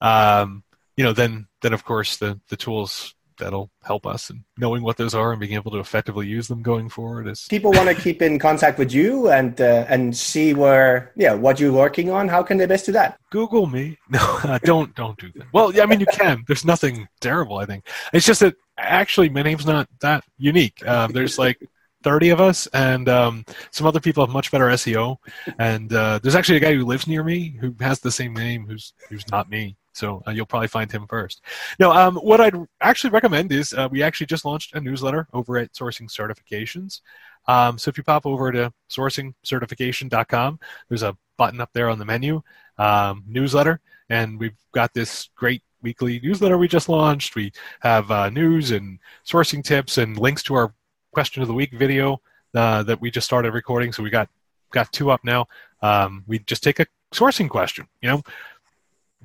um, 0.01 0.63
you 0.97 1.05
know 1.05 1.13
then 1.13 1.49
then 1.61 1.75
of 1.75 1.85
course 1.85 2.17
the 2.17 2.41
the 2.49 2.57
tools 2.57 3.15
that'll 3.41 3.71
help 3.83 4.07
us 4.07 4.31
and 4.31 4.45
knowing 4.59 4.83
what 4.83 4.97
those 4.97 5.15
are 5.15 5.33
and 5.33 5.41
being 5.41 5.55
able 5.55 5.71
to 5.71 5.79
effectively 5.79 6.27
use 6.27 6.47
them 6.49 6.63
going 6.63 6.89
forward 6.89 7.27
is 7.27 7.47
people 7.49 7.73
want 7.73 7.89
to 7.89 7.95
keep 8.07 8.23
in 8.23 8.39
contact 8.39 8.79
with 8.79 8.93
you 8.93 9.31
and 9.31 9.61
uh, 9.61 9.85
and 9.89 10.17
see 10.17 10.55
where 10.55 11.13
yeah 11.17 11.35
what 11.35 11.59
you're 11.59 11.73
working 11.73 12.11
on. 12.11 12.29
How 12.29 12.43
can 12.43 12.57
they 12.59 12.67
best 12.67 12.87
do 12.87 12.93
that? 12.93 13.19
Google 13.31 13.67
me. 13.67 13.99
No 14.11 14.41
uh, 14.43 14.59
don't 14.63 14.95
don't 14.95 15.19
do 15.19 15.31
that. 15.37 15.47
Well 15.53 15.73
yeah 15.75 15.83
i 15.83 15.87
mean 15.87 16.01
you 16.01 16.07
can. 16.07 16.45
There's 16.47 16.65
nothing 16.65 17.09
terrible 17.21 17.59
i 17.59 17.67
think. 17.67 17.87
It's 18.13 18.27
just 18.27 18.41
that 18.41 18.55
actually 18.77 19.29
my 19.29 19.43
name's 19.43 19.67
not 19.67 19.89
that 20.01 20.25
unique. 20.39 20.87
Um, 20.87 21.13
there's 21.13 21.39
like 21.39 21.59
30 22.03 22.31
of 22.31 22.41
us, 22.41 22.67
and 22.69 23.09
um, 23.09 23.45
some 23.71 23.87
other 23.87 24.01
people 24.01 24.25
have 24.25 24.33
much 24.33 24.51
better 24.51 24.67
SEO. 24.67 25.17
And 25.59 25.93
uh, 25.93 26.19
there's 26.23 26.35
actually 26.35 26.57
a 26.57 26.61
guy 26.61 26.75
who 26.75 26.85
lives 26.85 27.07
near 27.07 27.23
me 27.23 27.57
who 27.61 27.75
has 27.81 28.01
the 28.01 28.11
same 28.11 28.35
name, 28.35 28.67
who's 28.67 28.93
who's 29.09 29.29
not 29.31 29.51
me. 29.51 29.77
So 30.01 30.23
uh, 30.27 30.31
you'll 30.31 30.47
probably 30.47 30.69
find 30.69 30.91
him 30.91 31.07
first. 31.07 31.43
No, 31.79 31.93
um, 31.93 32.17
what 32.17 32.41
I'd 32.41 32.57
actually 32.81 33.11
recommend 33.11 33.53
is 33.53 33.73
uh, 33.73 33.89
we 33.91 34.03
actually 34.03 34.27
just 34.27 34.45
launched 34.45 34.75
a 34.75 34.81
newsletter 34.81 35.29
over 35.33 35.59
at 35.59 35.73
Sourcing 35.75 36.09
Certifications. 36.11 37.03
Um, 37.47 37.79
so 37.79 37.91
if 37.91 37.99
you 37.99 38.03
pop 38.03 38.27
over 38.27 38.51
to 38.51 38.73
sourcingcertification.com, 38.91 40.59
there's 40.89 41.03
a 41.03 41.17
button 41.37 41.61
up 41.61 41.71
there 41.73 41.89
on 41.89 41.99
the 41.99 42.05
menu, 42.05 42.43
um, 42.79 43.25
newsletter, 43.27 43.81
and 44.09 44.39
we've 44.39 44.57
got 44.73 44.93
this 44.95 45.29
great 45.37 45.63
weekly 45.83 46.21
newsletter 46.21 46.59
we 46.59 46.69
just 46.69 46.89
launched. 46.89 47.35
We 47.35 47.53
have 47.81 48.11
uh, 48.11 48.31
news 48.31 48.71
and 48.71 48.99
sourcing 49.27 49.63
tips 49.63 49.99
and 49.99 50.19
links 50.19 50.43
to 50.45 50.55
our 50.55 50.75
question 51.13 51.43
of 51.43 51.49
the 51.49 51.55
week 51.55 51.73
video 51.73 52.21
uh, 52.55 52.83
that 52.85 53.01
we 53.01 53.11
just 53.11 53.27
started 53.27 53.53
recording. 53.53 53.93
So 53.93 54.03
we 54.03 54.11
got 54.11 54.29
got 54.73 54.93
two 54.93 55.11
up 55.11 55.25
now. 55.25 55.47
Um, 55.83 56.25
we 56.27 56.39
just 56.41 56.63
take 56.63 56.81
a 56.81 56.87
sourcing 57.13 57.49
question. 57.49 57.87
You 58.03 58.11
know, 58.11 58.23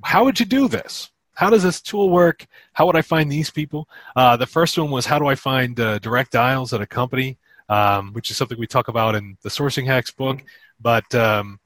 how 0.05 0.23
would 0.23 0.39
you 0.39 0.45
do 0.45 0.67
this? 0.67 1.09
How 1.33 1.49
does 1.49 1.63
this 1.63 1.81
tool 1.81 2.11
work? 2.11 2.45
How 2.73 2.85
would 2.85 2.95
I 2.95 3.01
find 3.01 3.29
these 3.29 3.49
people? 3.49 3.89
Uh, 4.15 4.37
the 4.37 4.45
first 4.45 4.77
one 4.77 4.91
was 4.91 5.05
how 5.05 5.17
do 5.17 5.25
I 5.25 5.35
find 5.35 5.77
uh, 5.79 5.97
direct 5.99 6.31
dials 6.31 6.73
at 6.73 6.81
a 6.81 6.85
company, 6.85 7.39
um, 7.69 8.13
which 8.13 8.29
is 8.29 8.37
something 8.37 8.57
we 8.57 8.67
talk 8.67 8.87
about 8.87 9.15
in 9.15 9.35
the 9.41 9.49
Sourcing 9.49 9.85
Hacks 9.85 10.11
book. 10.11 10.43
But 10.79 11.13
um, 11.15 11.59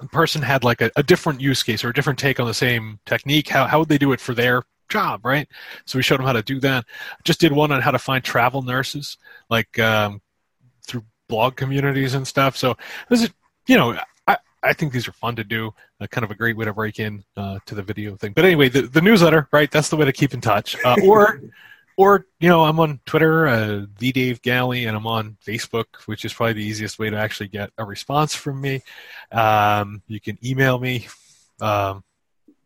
the 0.00 0.08
person 0.08 0.40
had 0.40 0.64
like 0.64 0.80
a, 0.80 0.90
a, 0.96 1.02
different 1.02 1.42
use 1.42 1.62
case 1.62 1.84
or 1.84 1.90
a 1.90 1.92
different 1.92 2.18
take 2.18 2.40
on 2.40 2.46
the 2.46 2.54
same 2.54 2.98
technique. 3.04 3.48
How, 3.48 3.66
how 3.66 3.80
would 3.80 3.88
they 3.88 3.98
do 3.98 4.12
it 4.12 4.20
for 4.20 4.34
their 4.34 4.62
job, 4.88 5.26
right? 5.26 5.46
So 5.84 5.98
we 5.98 6.02
showed 6.02 6.20
them 6.20 6.26
how 6.26 6.32
to 6.32 6.42
do 6.42 6.58
that. 6.60 6.86
Just 7.22 7.38
did 7.38 7.52
one 7.52 7.70
on 7.70 7.82
how 7.82 7.90
to 7.90 7.98
find 7.98 8.24
travel 8.24 8.62
nurses, 8.62 9.18
like 9.50 9.78
um, 9.78 10.22
through 10.86 11.04
blog 11.28 11.56
communities 11.56 12.14
and 12.14 12.26
stuff. 12.26 12.56
So 12.56 12.76
this 13.10 13.22
is, 13.22 13.30
you 13.66 13.76
know, 13.76 13.98
I 14.62 14.72
think 14.72 14.92
these 14.92 15.08
are 15.08 15.12
fun 15.12 15.36
to 15.36 15.44
do. 15.44 15.72
Uh, 16.00 16.06
kind 16.06 16.24
of 16.24 16.30
a 16.30 16.34
great 16.34 16.56
way 16.56 16.64
to 16.64 16.72
break 16.72 16.98
in 16.98 17.24
uh, 17.36 17.58
to 17.66 17.74
the 17.74 17.82
video 17.82 18.16
thing. 18.16 18.32
But 18.32 18.44
anyway, 18.44 18.68
the, 18.68 18.82
the 18.82 19.00
newsletter, 19.00 19.48
right? 19.52 19.70
That's 19.70 19.88
the 19.88 19.96
way 19.96 20.04
to 20.04 20.12
keep 20.12 20.34
in 20.34 20.40
touch. 20.40 20.76
Uh, 20.84 20.96
or, 21.04 21.40
or 21.96 22.26
you 22.40 22.48
know, 22.48 22.64
I'm 22.64 22.80
on 22.80 23.00
Twitter, 23.06 23.46
uh, 23.46 23.86
the 23.98 24.12
Dave 24.12 24.42
Galley, 24.42 24.86
and 24.86 24.96
I'm 24.96 25.06
on 25.06 25.36
Facebook, 25.46 25.86
which 26.06 26.24
is 26.24 26.32
probably 26.32 26.54
the 26.54 26.64
easiest 26.64 26.98
way 26.98 27.10
to 27.10 27.16
actually 27.16 27.48
get 27.48 27.70
a 27.78 27.84
response 27.84 28.34
from 28.34 28.60
me. 28.60 28.82
Um, 29.32 30.02
you 30.08 30.20
can 30.20 30.38
email 30.44 30.78
me, 30.78 31.06
um, 31.60 32.02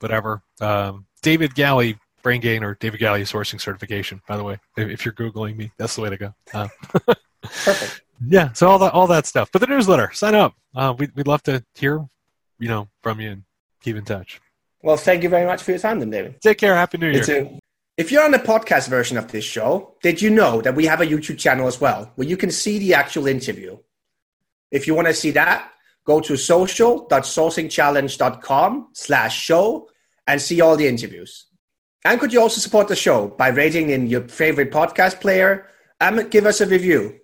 whatever. 0.00 0.42
Um, 0.60 1.06
David 1.22 1.54
Galley 1.54 1.98
Brain 2.22 2.40
Gain 2.40 2.62
or 2.62 2.74
David 2.76 3.00
Galley 3.00 3.22
sourcing 3.22 3.60
certification. 3.60 4.22
By 4.26 4.36
the 4.36 4.44
way, 4.44 4.58
if 4.76 5.04
you're 5.04 5.14
googling 5.14 5.56
me, 5.56 5.72
that's 5.76 5.96
the 5.96 6.02
way 6.02 6.10
to 6.10 6.16
go. 6.16 6.34
Uh, 6.54 6.68
Perfect. 7.42 8.02
Yeah, 8.26 8.52
so 8.52 8.68
all 8.68 8.78
that 8.78 8.92
all 8.92 9.06
that 9.08 9.26
stuff. 9.26 9.50
But 9.52 9.60
the 9.60 9.66
newsletter, 9.66 10.10
sign 10.12 10.34
up. 10.34 10.54
Uh, 10.74 10.94
we'd 10.96 11.14
we'd 11.16 11.26
love 11.26 11.42
to 11.44 11.64
hear, 11.74 12.06
you 12.58 12.68
know, 12.68 12.88
from 13.02 13.20
you 13.20 13.30
and 13.30 13.42
keep 13.82 13.96
in 13.96 14.04
touch. 14.04 14.40
Well, 14.82 14.96
thank 14.96 15.22
you 15.22 15.28
very 15.28 15.46
much 15.46 15.62
for 15.62 15.72
your 15.72 15.80
time, 15.80 16.00
then, 16.00 16.10
David. 16.10 16.40
Take 16.40 16.58
care. 16.58 16.74
Happy 16.74 16.98
New 16.98 17.10
Year. 17.10 17.18
You 17.18 17.24
too. 17.24 17.58
If 17.96 18.10
you're 18.10 18.24
on 18.24 18.30
the 18.30 18.38
podcast 18.38 18.88
version 18.88 19.18
of 19.18 19.30
this 19.30 19.44
show, 19.44 19.96
did 20.02 20.22
you 20.22 20.30
know 20.30 20.62
that 20.62 20.74
we 20.74 20.86
have 20.86 21.02
a 21.02 21.06
YouTube 21.06 21.38
channel 21.38 21.66
as 21.66 21.80
well, 21.80 22.10
where 22.14 22.26
you 22.26 22.36
can 22.36 22.50
see 22.50 22.78
the 22.78 22.94
actual 22.94 23.26
interview? 23.26 23.76
If 24.70 24.86
you 24.86 24.94
want 24.94 25.08
to 25.08 25.14
see 25.14 25.32
that, 25.32 25.70
go 26.06 26.20
to 26.20 26.36
social.sourcingchallenge.com 26.36 28.88
slash 28.94 29.38
show 29.38 29.88
and 30.26 30.40
see 30.40 30.60
all 30.60 30.76
the 30.76 30.88
interviews. 30.88 31.46
And 32.04 32.18
could 32.18 32.32
you 32.32 32.40
also 32.40 32.60
support 32.60 32.88
the 32.88 32.96
show 32.96 33.28
by 33.28 33.48
rating 33.48 33.90
in 33.90 34.06
your 34.06 34.26
favorite 34.26 34.72
podcast 34.72 35.20
player 35.20 35.68
and 36.00 36.30
give 36.30 36.46
us 36.46 36.60
a 36.60 36.66
review? 36.66 37.18